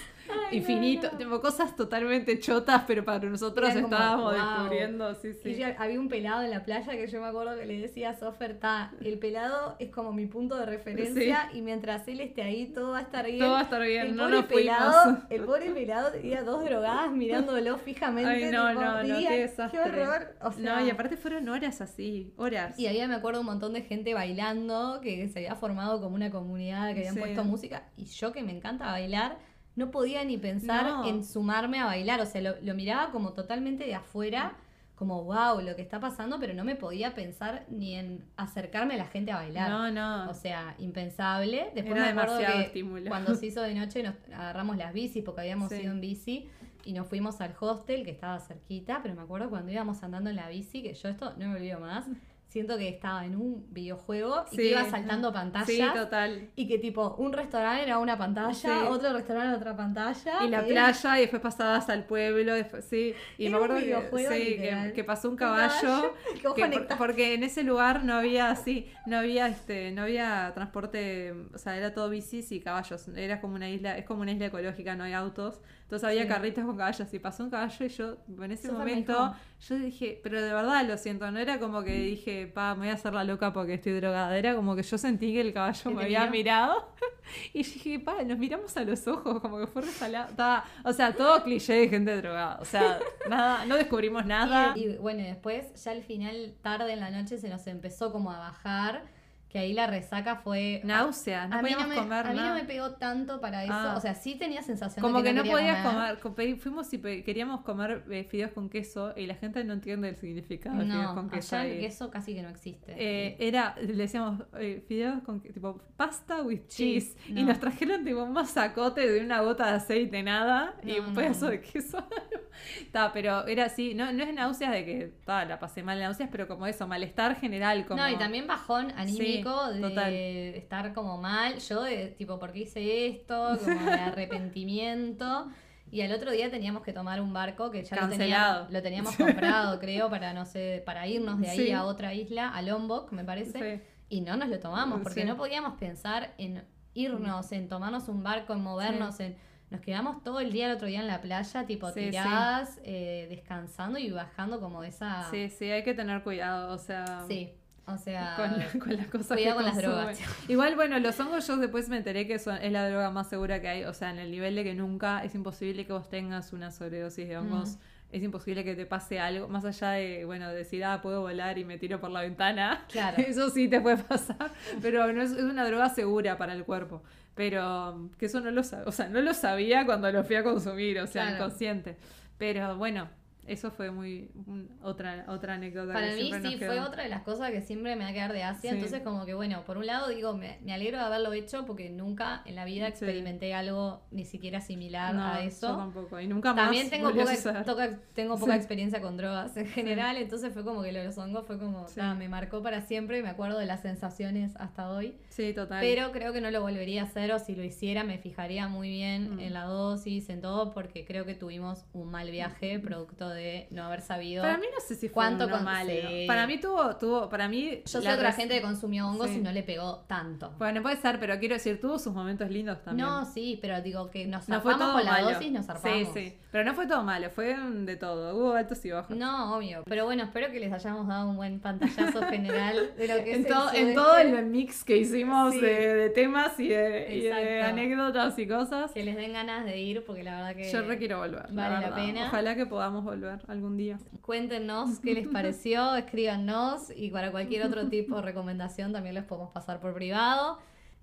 infinito. 0.53 1.09
Tipo, 1.17 1.41
cosas 1.41 1.75
totalmente 1.77 2.39
chotas, 2.41 2.85
pero 2.87 3.05
para 3.05 3.29
nosotros 3.29 3.71
Era 3.71 3.83
como, 3.83 3.95
estábamos 3.95 4.33
wow. 4.35 4.43
descubriendo. 4.43 5.15
Sí, 5.15 5.33
Y 5.45 5.55
ya 5.55 5.77
había 5.79 6.01
un 6.01 6.09
pelado 6.09 6.43
en 6.43 6.51
la 6.51 6.65
playa 6.65 6.93
que 6.93 7.07
yo 7.07 7.21
me 7.21 7.27
acuerdo 7.27 7.57
que 7.59 7.67
le 7.67 7.81
decía 7.81 8.11
a 8.11 8.15
Sofer, 8.15 8.59
el 9.05 9.19
pelado 9.19 9.77
es 9.79 9.91
como 9.91 10.13
mi 10.13 10.27
punto 10.27 10.57
de 10.57 10.67
referencia 10.67 11.51
y 11.55 11.63
mientras 11.63 12.07
él 12.09 12.21
esté 12.21 12.43
ahí 12.43 12.67
todo 12.67 12.91
va 12.93 12.99
a 12.99 13.03
estar 13.03 13.25
bien. 13.27 13.39
Todo 13.39 13.53
va 13.53 13.61
a 13.61 13.63
estar 13.63 13.83
bien, 13.83 14.07
El 14.09 14.17
no 14.17 14.29
nos 14.29 14.45
fuimos. 14.47 14.63
pelado, 14.63 15.19
el 15.31 15.43
pobre 15.45 15.71
pelado 15.71 16.11
tenía 16.13 16.43
dos 16.43 16.65
drogadas 16.65 17.11
mirándolo 17.13 17.79
fijamente. 17.79 18.31
Ay, 18.31 18.45
no, 18.51 18.69
tipo, 18.69 18.81
no, 18.81 18.95
no, 18.97 19.03
diría, 19.03 19.29
qué 19.31 19.39
desastre. 19.41 19.81
horror. 19.81 20.35
O 20.43 20.53
sea, 20.53 20.77
no, 20.81 20.87
y 20.87 20.91
aparte 20.91 21.17
fueron 21.17 21.49
horas 21.49 21.81
así, 21.81 22.33
horas. 22.37 22.79
y 22.79 22.87
había, 22.87 23.07
me 23.09 23.15
acuerdo, 23.15 23.41
un 23.41 23.47
montón 23.47 23.73
de 23.73 23.83
gente 23.83 24.15
bailando, 24.15 25.01
que 25.01 25.29
se 25.29 25.39
había 25.41 25.55
formado 25.55 26.01
como 26.01 26.15
una 26.17 26.31
comunidad, 26.31 26.87
que 26.93 27.01
habían 27.01 27.15
Sí. 27.15 27.21
puesto 27.21 27.45
música. 27.45 27.85
Y 27.97 28.05
yo 28.07 28.33
que 28.33 28.43
me 28.43 28.53
encanta 28.53 28.87
bailar, 28.87 29.39
no 29.77 29.91
podía 29.91 30.25
ni 30.25 30.37
pensar 30.39 30.85
No. 30.85 31.07
en 31.09 31.25
sumarme 31.25 31.79
a 31.79 31.87
bailar. 31.87 32.21
O 32.21 32.27
sea, 32.27 32.41
lo, 32.41 32.55
lo 32.61 32.75
miraba 32.75 33.11
como 33.13 33.33
totalmente 33.33 33.85
de 33.85 33.95
afuera, 33.95 34.55
como 34.95 35.25
wow, 35.25 35.61
lo 35.63 35.75
que 35.77 35.83
está 35.83 35.99
pasando, 35.99 36.39
pero 36.39 36.53
no 36.53 36.63
me 36.63 36.77
podía 36.77 37.15
pensar 37.15 37.65
ni 37.71 37.95
en 37.95 38.23
acercarme 38.37 38.95
a 38.95 38.99
la 38.99 39.07
gente 39.07 39.33
a 39.33 39.37
bailar. 39.37 39.71
No, 39.71 39.91
no. 39.91 40.31
O 40.31 40.35
sea, 40.35 40.75
impensable. 40.79 41.71
Después 41.75 41.97
Era 41.97 42.07
me 42.07 42.11
acuerdo 42.11 42.35
demasiado 42.37 42.61
que 42.63 42.67
estímulo. 42.67 43.09
cuando 43.09 43.35
se 43.35 43.47
hizo 43.47 43.63
de 43.63 43.75
noche 43.75 44.03
nos 44.03 44.15
agarramos 44.35 44.77
las 44.77 44.93
bicis 44.93 45.25
porque 45.25 45.41
habíamos 45.41 45.71
Sí. 45.71 45.77
ido 45.83 45.93
en 45.93 46.01
bici 46.03 46.49
y 46.85 46.93
nos 46.93 47.07
fuimos 47.07 47.41
al 47.41 47.55
hostel 47.61 48.05
que 48.05 48.11
estaba 48.11 48.39
cerquita, 48.41 49.01
pero 49.03 49.15
me 49.15 49.23
acuerdo 49.23 49.49
cuando 49.51 49.71
íbamos 49.73 50.03
andando 50.03 50.31
en 50.31 50.37
la 50.37 50.49
bici, 50.49 50.83
que 50.83 50.93
yo 50.95 51.09
esto 51.09 51.33
no 51.39 51.49
me 51.49 51.57
olvido 51.57 51.79
más, 51.81 52.07
siento 52.51 52.77
que 52.77 52.89
estaba 52.89 53.25
en 53.25 53.37
un 53.37 53.65
videojuego 53.73 54.45
y 54.51 54.57
que 54.57 54.65
iba 54.73 54.85
saltando 54.91 55.33
pantallas. 55.33 55.69
Sí, 55.69 55.81
total. 55.95 56.51
Y 56.57 56.67
que 56.67 56.79
tipo, 56.79 57.15
un 57.17 57.33
restaurante 57.33 57.85
era 57.85 57.99
una 57.99 58.19
pantalla, 58.19 58.53
Sí. 58.53 58.69
otro 58.89 59.13
restaurante 59.13 59.49
era 59.51 59.57
otra 59.57 59.77
pantalla. 59.77 60.45
Y 60.45 60.49
la 60.49 60.65
que 60.65 60.73
era- 60.73 60.87
playa, 60.91 61.19
y 61.19 61.21
después 61.23 61.41
pasabas 61.43 61.89
al 61.89 62.05
pueblo, 62.07 62.53
después, 62.55 62.85
sí. 62.85 63.15
Y 63.39 63.47
Era 63.47 63.51
me 63.53 63.65
acuerdo 63.65 63.77
un 63.77 64.11
que, 64.11 64.29
sí, 64.29 64.57
que, 64.57 64.93
que 64.97 65.05
pasó 65.05 65.29
un 65.29 65.35
Un 65.35 65.39
caballo. 65.39 66.15
que 66.57 66.67
por- 66.67 66.99
porque 66.99 67.35
en 67.35 67.45
ese 67.45 67.63
lugar 67.63 68.03
no 68.05 68.15
había, 68.15 68.55
sí, 68.57 68.91
no 69.07 69.19
había 69.19 69.47
este, 69.47 69.93
no 69.93 70.03
había 70.03 70.51
transporte, 70.53 71.33
o 71.55 71.59
sea, 71.59 71.77
era 71.77 71.95
todo 71.95 72.11
bicis 72.11 72.51
y 72.51 72.59
caballos. 72.61 73.07
Era 73.17 73.41
como 73.41 73.55
una 73.55 73.71
isla, 73.71 73.97
es 73.97 74.05
como 74.05 74.23
una 74.23 74.33
isla 74.33 74.47
ecológica, 74.47 74.97
no 74.97 75.05
hay 75.05 75.13
autos. 75.13 75.61
Entonces 75.91 76.09
había 76.09 76.23
Sí. 76.23 76.29
carritos 76.29 76.65
con 76.65 76.77
caballos 76.77 77.13
y 77.13 77.19
pasó 77.19 77.43
un 77.43 77.51
caballo 77.51 77.85
y 77.85 77.89
yo 77.89 78.17
en 78.45 78.53
ese 78.53 78.71
momento 78.71 79.35
yo 79.69 79.75
dije, 79.75 80.21
pero 80.23 80.41
de 80.41 80.53
verdad 80.53 80.87
lo 80.87 80.97
siento, 80.97 81.29
no 81.33 81.41
era 81.41 81.59
como 81.59 81.83
que 81.83 81.93
dije, 81.93 82.47
pa, 82.47 82.75
me 82.77 82.83
voy 82.83 82.89
a 82.91 82.93
hacer 82.95 83.13
la 83.13 83.25
loca 83.25 83.53
porque 83.53 83.75
estoy 83.75 83.95
drogada, 83.95 84.39
era 84.39 84.55
como 84.55 84.77
que 84.77 84.85
yo 84.85 84.97
sentí 84.99 85.33
que 85.33 85.41
el 85.41 85.53
caballo 85.53 85.83
¿Que 85.91 85.97
me 85.97 86.05
había 86.05 86.27
mirado 86.31 86.95
y 87.53 87.65
dije, 87.65 87.99
pa, 87.99 88.23
nos 88.23 88.39
miramos 88.39 88.77
a 88.77 88.85
los 88.85 89.05
ojos, 89.09 89.41
como 89.41 89.59
que 89.59 89.67
fue 89.67 89.83
resalado. 89.83 90.29
Estaba- 90.31 90.65
O 90.85 90.93
sea, 90.93 91.13
todo 91.13 91.43
cliché 91.43 91.73
de 91.73 91.89
gente 91.89 92.17
drogada. 92.23 92.59
O 92.61 92.65
sea, 92.65 93.01
nada, 93.29 93.65
no 93.67 93.75
descubrimos 93.75 94.25
nada. 94.25 94.75
Y, 94.77 94.85
y, 94.85 94.97
bueno, 94.99 95.25
después 95.25 95.75
ya 95.83 95.91
al 95.91 96.05
final, 96.05 96.55
tarde 96.63 96.93
en 96.93 97.01
la 97.01 97.11
noche, 97.11 97.37
se 97.37 97.49
nos 97.49 97.67
empezó 97.67 98.13
como 98.13 98.31
a 98.31 98.39
bajar, 98.39 99.03
que 99.51 99.59
ahí 99.59 99.73
la 99.73 99.89
resaca 99.89 100.37
fue... 100.37 100.81
Náusea, 100.85 101.49
no 101.49 101.57
a 101.57 101.63
mí 101.63 101.71
podíamos 101.73 101.89
me, 101.89 101.95
comer 101.97 102.27
a 102.27 102.31
mí 102.33 102.39
no 102.39 102.55
me 102.55 102.65
pegó 102.65 102.93
tanto 102.93 103.41
para 103.41 103.65
eso. 103.65 103.73
Ah. 103.75 103.95
O 103.97 104.01
sea, 104.01 104.15
sí 104.15 104.37
tenía 104.37 104.63
sensación 104.63 105.03
Como 105.03 105.19
de 105.19 105.25
que 105.25 105.33
no 105.35 105.43
quería 105.43 105.83
podías 105.83 106.19
comer. 106.21 106.57
Fuimos 106.59 106.93
y 106.93 106.99
queríamos 107.01 107.63
comer 107.63 108.05
eh, 108.11 108.23
fideos 108.25 108.53
con 108.53 108.71
queso 108.71 109.13
y 109.17 109.27
la 109.27 109.35
gente 109.35 109.65
no 109.65 109.73
entiende 109.73 110.09
el 110.09 110.17
significado 110.17 110.79
de 110.79 110.85
fideos 110.85 111.03
No, 111.03 111.15
con 111.17 111.31
queso. 111.31 111.57
allá 111.57 111.67
el 111.67 111.81
queso 111.81 112.11
casi 112.11 112.35
que 112.35 112.43
no 112.43 112.49
existe. 112.49 112.95
Eh, 112.97 113.37
era, 113.41 113.75
le 113.81 113.93
decíamos 113.95 114.45
eh, 114.59 114.85
fideos 114.87 115.21
con 115.25 115.41
que- 115.41 115.53
tipo 115.53 115.83
pasta 115.97 116.43
with 116.43 116.69
Cheese, 116.69 117.17
cheese. 117.17 117.29
Y 117.29 117.43
no. 117.43 117.49
nos 117.49 117.59
trajeron 117.59 118.05
tipo 118.05 118.23
un 118.23 118.33
masacote 118.33 119.11
de 119.11 119.21
una 119.21 119.41
gota 119.41 119.67
de 119.67 119.73
aceite, 119.79 120.23
nada, 120.23 120.77
y 120.85 120.93
No, 120.93 120.99
un 121.01 121.07
no, 121.09 121.15
pedazo 121.15 121.47
no. 121.47 121.51
de 121.51 121.61
queso. 121.61 121.99
Ta, 122.93 123.13
pero 123.13 123.47
era 123.47 123.67
así, 123.67 123.95
no, 123.95 124.13
no 124.13 124.23
es 124.23 124.35
náuseas 124.35 124.73
de 124.73 124.85
que 124.85 125.13
ta, 125.25 125.45
la 125.45 125.59
pasé 125.59 125.83
mal 125.83 125.99
náuseas, 125.99 126.29
pero 126.31 126.47
como 126.47 126.67
eso, 126.67 126.87
malestar 126.87 127.37
general. 127.37 127.87
Como... 127.87 128.01
No, 128.01 128.09
y 128.09 128.17
también 128.17 128.47
bajón 128.47 128.93
anímico 128.97 129.25
Sí, 129.25 129.40
de 129.45 129.81
total. 129.81 130.13
estar 130.13 130.93
como 130.95 131.19
mal. 131.19 131.59
Yo, 131.59 131.83
de 131.83 132.09
tipo, 132.09 132.39
¿por 132.39 132.53
qué 132.53 132.61
hice 132.61 133.07
esto? 133.09 133.59
Como 133.65 133.91
de 133.91 133.91
arrepentimiento. 134.01 135.49
Y 135.93 136.03
al 136.03 136.13
otro 136.13 136.31
día 136.31 136.51
teníamos 136.51 136.83
que 136.83 136.93
tomar 136.93 137.21
un 137.21 137.33
barco 137.33 137.71
que 137.71 137.83
ya 137.83 137.97
lo 137.97 138.03
Cancelado. 138.03 138.67
teníamos, 138.69 138.73
lo 138.73 138.83
teníamos 138.83 139.17
comprado, 139.17 139.81
creo, 139.81 140.09
para 140.09 140.33
no 140.33 140.45
sé, 140.47 140.83
para 140.87 141.07
irnos 141.09 141.41
de 141.41 141.51
ahí 141.51 141.59
Sí. 141.67 141.73
a 141.73 141.85
otra 141.85 142.15
isla, 142.15 142.49
a 142.55 142.63
Lombok, 142.63 143.11
me 143.13 143.25
parece. 143.25 143.77
Sí. 143.79 143.83
Y 144.09 144.21
no 144.21 144.37
nos 144.37 144.49
lo 144.49 144.61
tomamos, 144.61 145.01
porque 145.03 145.23
Sí. 145.23 145.27
no 145.27 145.37
podíamos 145.37 145.79
pensar 145.79 146.33
en 146.39 146.65
irnos, 146.95 147.51
en 147.53 147.69
tomarnos 147.69 148.09
un 148.09 148.23
barco, 148.23 148.53
en 148.53 148.63
movernos, 148.63 149.19
en. 149.21 149.37
Nos 149.71 149.81
quedamos 149.83 150.25
todo 150.25 150.41
el 150.41 150.51
día 150.51 150.67
el 150.67 150.73
otro 150.75 150.89
día 150.89 150.99
en 150.99 151.07
la 151.07 151.21
playa, 151.21 151.65
tipo 151.65 151.93
tiradas, 151.93 152.81
eh, 152.83 153.27
descansando 153.31 154.01
y 154.01 154.11
bajando 154.11 154.59
como 154.61 154.83
esa. 154.83 155.29
Sí, 155.31 155.49
sí, 155.49 155.71
hay 155.71 155.85
que 155.85 155.95
tener 155.95 156.25
cuidado, 156.25 156.75
o 156.75 156.79
sea... 156.79 157.25
Sí, 157.29 157.53
O 157.95 157.99
sea, 157.99 158.35
con, 158.37 158.81
con 158.81 158.97
las 158.97 159.07
cosas 159.07 159.37
cuidado 159.37 159.59
que 159.59 159.65
con 159.65 159.65
las 159.65 159.77
drogas. 159.77 160.19
Igual, 160.49 160.75
bueno, 160.77 160.99
los 160.99 161.19
hongos 161.21 161.47
yo 161.47 161.57
después 161.57 161.89
me 161.89 161.97
enteré 161.99 162.27
que 162.27 162.39
son, 162.39 162.57
es 162.59 162.73
la 162.73 162.89
droga 162.89 163.11
más 163.11 163.29
segura 163.29 163.61
que 163.61 163.69
hay. 163.69 163.85
O 163.85 163.95
sea, 163.95 164.11
en 164.11 164.19
el 164.19 164.31
nivel 164.31 164.55
de 164.57 164.65
que 164.65 164.75
nunca 164.75 165.23
es 165.25 165.35
imposible 165.35 165.87
que 165.87 165.93
vos 165.93 166.09
tengas 166.09 166.53
una 166.53 166.71
sobredosis 166.71 167.29
de 167.29 167.39
hongos. 167.39 167.79
Es 168.13 168.25
imposible 168.25 168.65
que 168.65 168.75
te 168.75 168.87
pase 168.87 169.21
algo, 169.21 169.47
más 169.47 169.65
allá 169.65 169.91
de, 169.93 170.25
bueno, 170.25 170.51
decir, 170.51 170.85
ah, 170.85 171.01
puedo 171.01 171.21
volar 171.21 171.59
y 171.59 171.65
me 171.65 171.79
tiro 171.79 172.01
por 172.01 172.11
la 172.11 172.23
ventana. 172.23 172.85
Claro. 172.91 173.19
Eso 173.25 173.51
sí 173.51 173.69
te 173.69 173.81
puede 173.81 173.99
pasar, 173.99 174.51
pero 174.83 175.13
no 175.13 175.23
es, 175.23 175.31
es 175.31 175.45
una 175.45 175.65
droga 175.65 175.89
segura 175.91 176.37
para 176.37 176.53
el 176.55 176.65
cuerpo. 176.65 177.03
Pero 177.37 178.11
que 178.19 178.27
eso 178.27 178.41
no 178.41 178.51
lo 178.51 178.65
sabía, 178.65 178.87
o 178.89 178.93
sea, 178.93 179.09
no 179.09 179.21
lo 179.23 179.33
sabía 179.33 179.87
cuando 179.87 180.11
lo 180.11 180.25
fui 180.25 180.35
a 180.37 180.43
consumir, 180.43 180.99
o 180.99 181.07
sea, 181.07 181.23
Claro. 181.29 181.37
inconsciente. 181.37 181.97
Pero 182.37 182.77
bueno, 182.77 183.09
eso 183.53 183.71
fue 183.71 183.91
muy 183.91 184.31
un- 184.47 184.69
otra, 184.83 185.25
otra 185.29 185.55
anécdota. 185.55 185.93
Para 185.93 186.09
que 186.15 186.17
mí 186.23 186.33
sí 186.43 186.57
fue 186.59 186.81
otra 186.81 187.03
de 187.03 187.09
las 187.09 187.23
cosas 187.23 187.51
que 187.51 187.61
siempre 187.61 187.97
me 187.97 188.05
va 188.05 188.11
a 188.11 188.13
quedar 188.13 188.33
de 188.33 188.43
Asia. 188.43 188.71
Sí. 188.71 188.77
Entonces 188.77 189.03
como 189.03 189.25
que 189.27 189.35
bueno, 189.35 189.63
por 189.65 189.77
un 189.79 189.87
lado 189.87 190.09
digo, 190.09 190.37
me, 190.37 190.59
me 190.63 190.73
alegro 190.73 190.99
de 190.99 191.05
haberlo 191.05 191.33
hecho 191.33 191.67
porque 191.67 191.91
nunca 191.91 192.43
en 192.47 192.55
la 192.57 192.65
vida 192.65 192.87
Sí. 192.87 192.91
experimenté 192.91 193.55
algo 193.55 194.03
ni 194.11 194.25
siquiera 194.25 194.61
similar 194.61 195.15
No, 195.15 195.25
a 195.25 195.41
yo 195.43 195.49
eso. 195.49 195.77
tampoco. 195.77 196.21
Y 196.21 196.27
nunca 196.27 196.55
más. 196.55 196.65
También 196.65 196.91
tengo 196.91 197.11
poca, 197.13 197.65
toca- 197.65 197.99
tengo 198.15 198.39
poca 198.39 198.53
Sí. 198.53 198.59
experiencia 198.59 199.01
con 199.01 199.17
drogas 199.17 199.57
en 199.57 199.67
general, 199.67 200.17
entonces 200.17 200.53
fue 200.53 200.65
como 200.65 200.83
que 200.83 200.93
lo 200.93 201.01
de 201.01 201.07
los 201.07 201.19
hongos 201.19 201.47
fue 201.47 201.59
como, 201.59 201.87
ah, 202.01 202.15
me 202.15 202.29
marcó 202.29 202.63
para 202.63 202.81
siempre 202.83 203.19
y 203.19 203.23
me 203.23 203.29
acuerdo 203.29 203.59
de 203.59 203.67
las 203.67 203.81
sensaciones 203.83 204.55
hasta 204.57 204.91
hoy. 204.91 205.17
Sí, 205.29 205.53
total. 205.55 205.81
Pero 205.81 206.13
creo 206.13 206.33
que 206.33 206.41
no 206.41 206.51
lo 206.51 206.61
volvería 206.63 207.03
a 207.03 207.05
hacer 207.07 207.33
o 207.33 207.39
si 207.39 207.55
lo 207.55 207.65
hiciera 207.65 208.05
me 208.05 208.19
fijaría 208.19 208.69
muy 208.69 208.89
bien 208.91 209.37
Mm. 209.37 209.41
en 209.41 209.53
la 209.55 209.65
dosis, 209.65 210.29
en 210.31 210.41
todo, 210.41 210.73
porque 210.73 211.05
creo 211.05 211.25
que 211.25 211.35
tuvimos 211.35 211.85
un 211.93 212.11
mal 212.11 212.31
viaje 212.31 212.79
producto 212.79 213.29
de 213.29 213.40
no 213.71 213.85
haber 213.85 214.01
sabido. 214.03 214.43
Para 214.43 214.59
mí 214.59 214.67
no 214.73 214.81
sé 214.81 214.95
si 214.95 215.09
fue 215.09 215.15
¿Cuánto 215.15 215.47
sí. 215.47 216.25
Para 216.27 216.47
mí 216.47 216.59
tuvo, 216.59 216.97
tuvo, 216.97 217.29
para 217.29 217.49
mí. 217.49 217.83
Yo 217.85 218.01
sé 218.01 218.03
la 218.09 218.15
otra 218.15 218.33
gente 218.33 218.55
que 218.55 218.63
consumió 218.63 219.07
hongos 219.09 219.29
Sí. 219.31 219.37
y 219.37 219.41
no 219.41 219.53
le 219.53 219.63
pegó 219.63 219.99
tanto. 220.07 220.53
Bueno, 220.59 220.83
puede 220.83 220.97
ser, 220.97 221.19
pero 221.21 221.39
quiero 221.39 221.55
decir, 221.55 221.81
tuvo 221.81 221.99
sus 221.99 222.13
momentos 222.13 222.51
lindos 222.51 222.83
también. 222.83 223.07
No, 223.09 223.25
sí, 223.25 223.59
pero 223.61 223.81
digo 223.83 224.11
que 224.11 224.27
nos 224.27 224.49
no 224.49 224.61
fue 224.61 224.73
zarpamos 224.73 224.79
todo 224.79 224.93
con 224.95 225.05
la 225.05 225.13
malo. 225.13 225.31
dosis, 225.35 225.53
nos 225.53 225.67
zarpamos. 225.67 225.99
Sí, 225.99 226.07
sí. 226.15 226.37
Pero 226.51 226.65
no 226.65 226.75
fue 226.75 226.87
todo 226.87 227.03
malo, 227.05 227.31
fue 227.31 227.57
de 227.57 227.97
todo. 227.97 228.37
Hubo 228.37 228.55
altos 228.55 228.85
y 228.85 228.91
bajos. 228.91 229.17
No, 229.17 229.57
obvio. 229.57 229.83
Pero 229.87 230.05
bueno, 230.05 230.25
espero 230.25 230.51
que 230.51 230.59
les 230.59 230.73
hayamos 230.73 231.07
dado 231.07 231.29
un 231.31 231.37
buen 231.37 231.61
pantallazo 231.61 232.23
general 232.29 232.91
de 232.97 233.07
lo 233.09 233.23
que 233.25 233.35
En, 233.35 233.41
es 233.43 233.47
todo, 233.47 233.73
en 233.73 233.95
todo 233.95 234.17
el 234.19 234.47
mix 234.47 234.83
que 234.85 234.97
hicimos 234.97 235.55
Sí. 235.55 235.61
de, 235.61 235.95
de 235.95 236.11
temas 236.11 236.59
y 236.59 236.69
de, 236.69 237.15
y 237.15 237.21
de 237.23 237.63
anécdotas 237.63 238.39
y 238.39 238.47
cosas. 238.49 238.91
Que 238.93 239.05
les 239.05 239.17
den 239.17 239.33
ganas 239.33 239.65
de 239.65 239.79
ir, 239.79 240.05
porque 240.05 240.23
la 240.25 240.37
verdad 240.37 240.57
que 240.57 240.71
Yo 240.73 240.83
re 240.83 240.99
quiero 240.99 241.19
volver. 241.19 241.47
vale 241.51 241.87
la 241.87 241.95
pena. 241.95 242.27
Ojalá 242.27 242.55
que 242.57 242.67
podamos 242.67 243.05
volver 243.05 243.30
algún 243.49 243.77
día. 243.77 243.99
cuéntenos 244.23 244.99
qué 245.01 245.15
les 245.15 245.29
pareció, 245.33 245.95
escríbanos 245.97 246.91
y 246.95 247.11
para 247.11 247.31
cualquier 247.31 247.65
otro 247.67 247.89
tipo 247.89 248.17
de 248.17 248.23
recomendación 248.23 248.93
también 248.93 249.15
les 249.15 249.25
podemos 249.25 249.51
pasar 249.53 249.81
por 249.81 249.95
privado. 249.95 250.59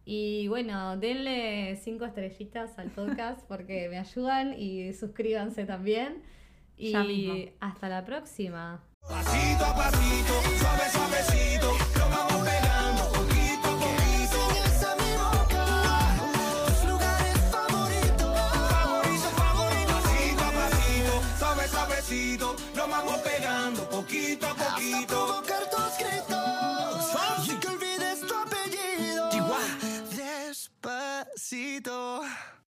Y 0.06 0.48
bueno, 0.48 0.96
denle 0.98 1.76
cinco 1.84 2.06
estrellitas 2.06 2.80
al 2.80 2.90
podcast 2.92 3.42
porque 3.48 3.90
me 3.90 3.98
ayudan 3.98 4.54
y 4.58 4.94
suscríbanse 4.94 5.66
también. 5.66 6.24
Y 6.78 6.92
Ya 6.92 7.04
mismo. 7.04 7.34
hasta 7.60 7.90
la 7.90 8.06
próxima. 8.06 8.84
Pasito 9.02 9.66
a 9.66 9.76
pasito, 9.76 10.34
suave, 10.60 10.90
suavecito, 10.92 11.72
lo 11.98 12.10
vamos 12.10 12.67
pasito, 22.08 22.56
nos 22.74 22.90
vamos 22.90 23.22
pegando 23.22 23.86
poquito 23.90 24.48
a 24.48 24.56
poquito. 24.56 25.40
Hasta 25.40 25.98
gritos, 26.00 27.12
sin 27.46 27.60
que 27.60 27.68
olvides 27.68 28.22
tu 28.22 28.34
apellido. 28.34 29.30
Despacito. 30.16 32.22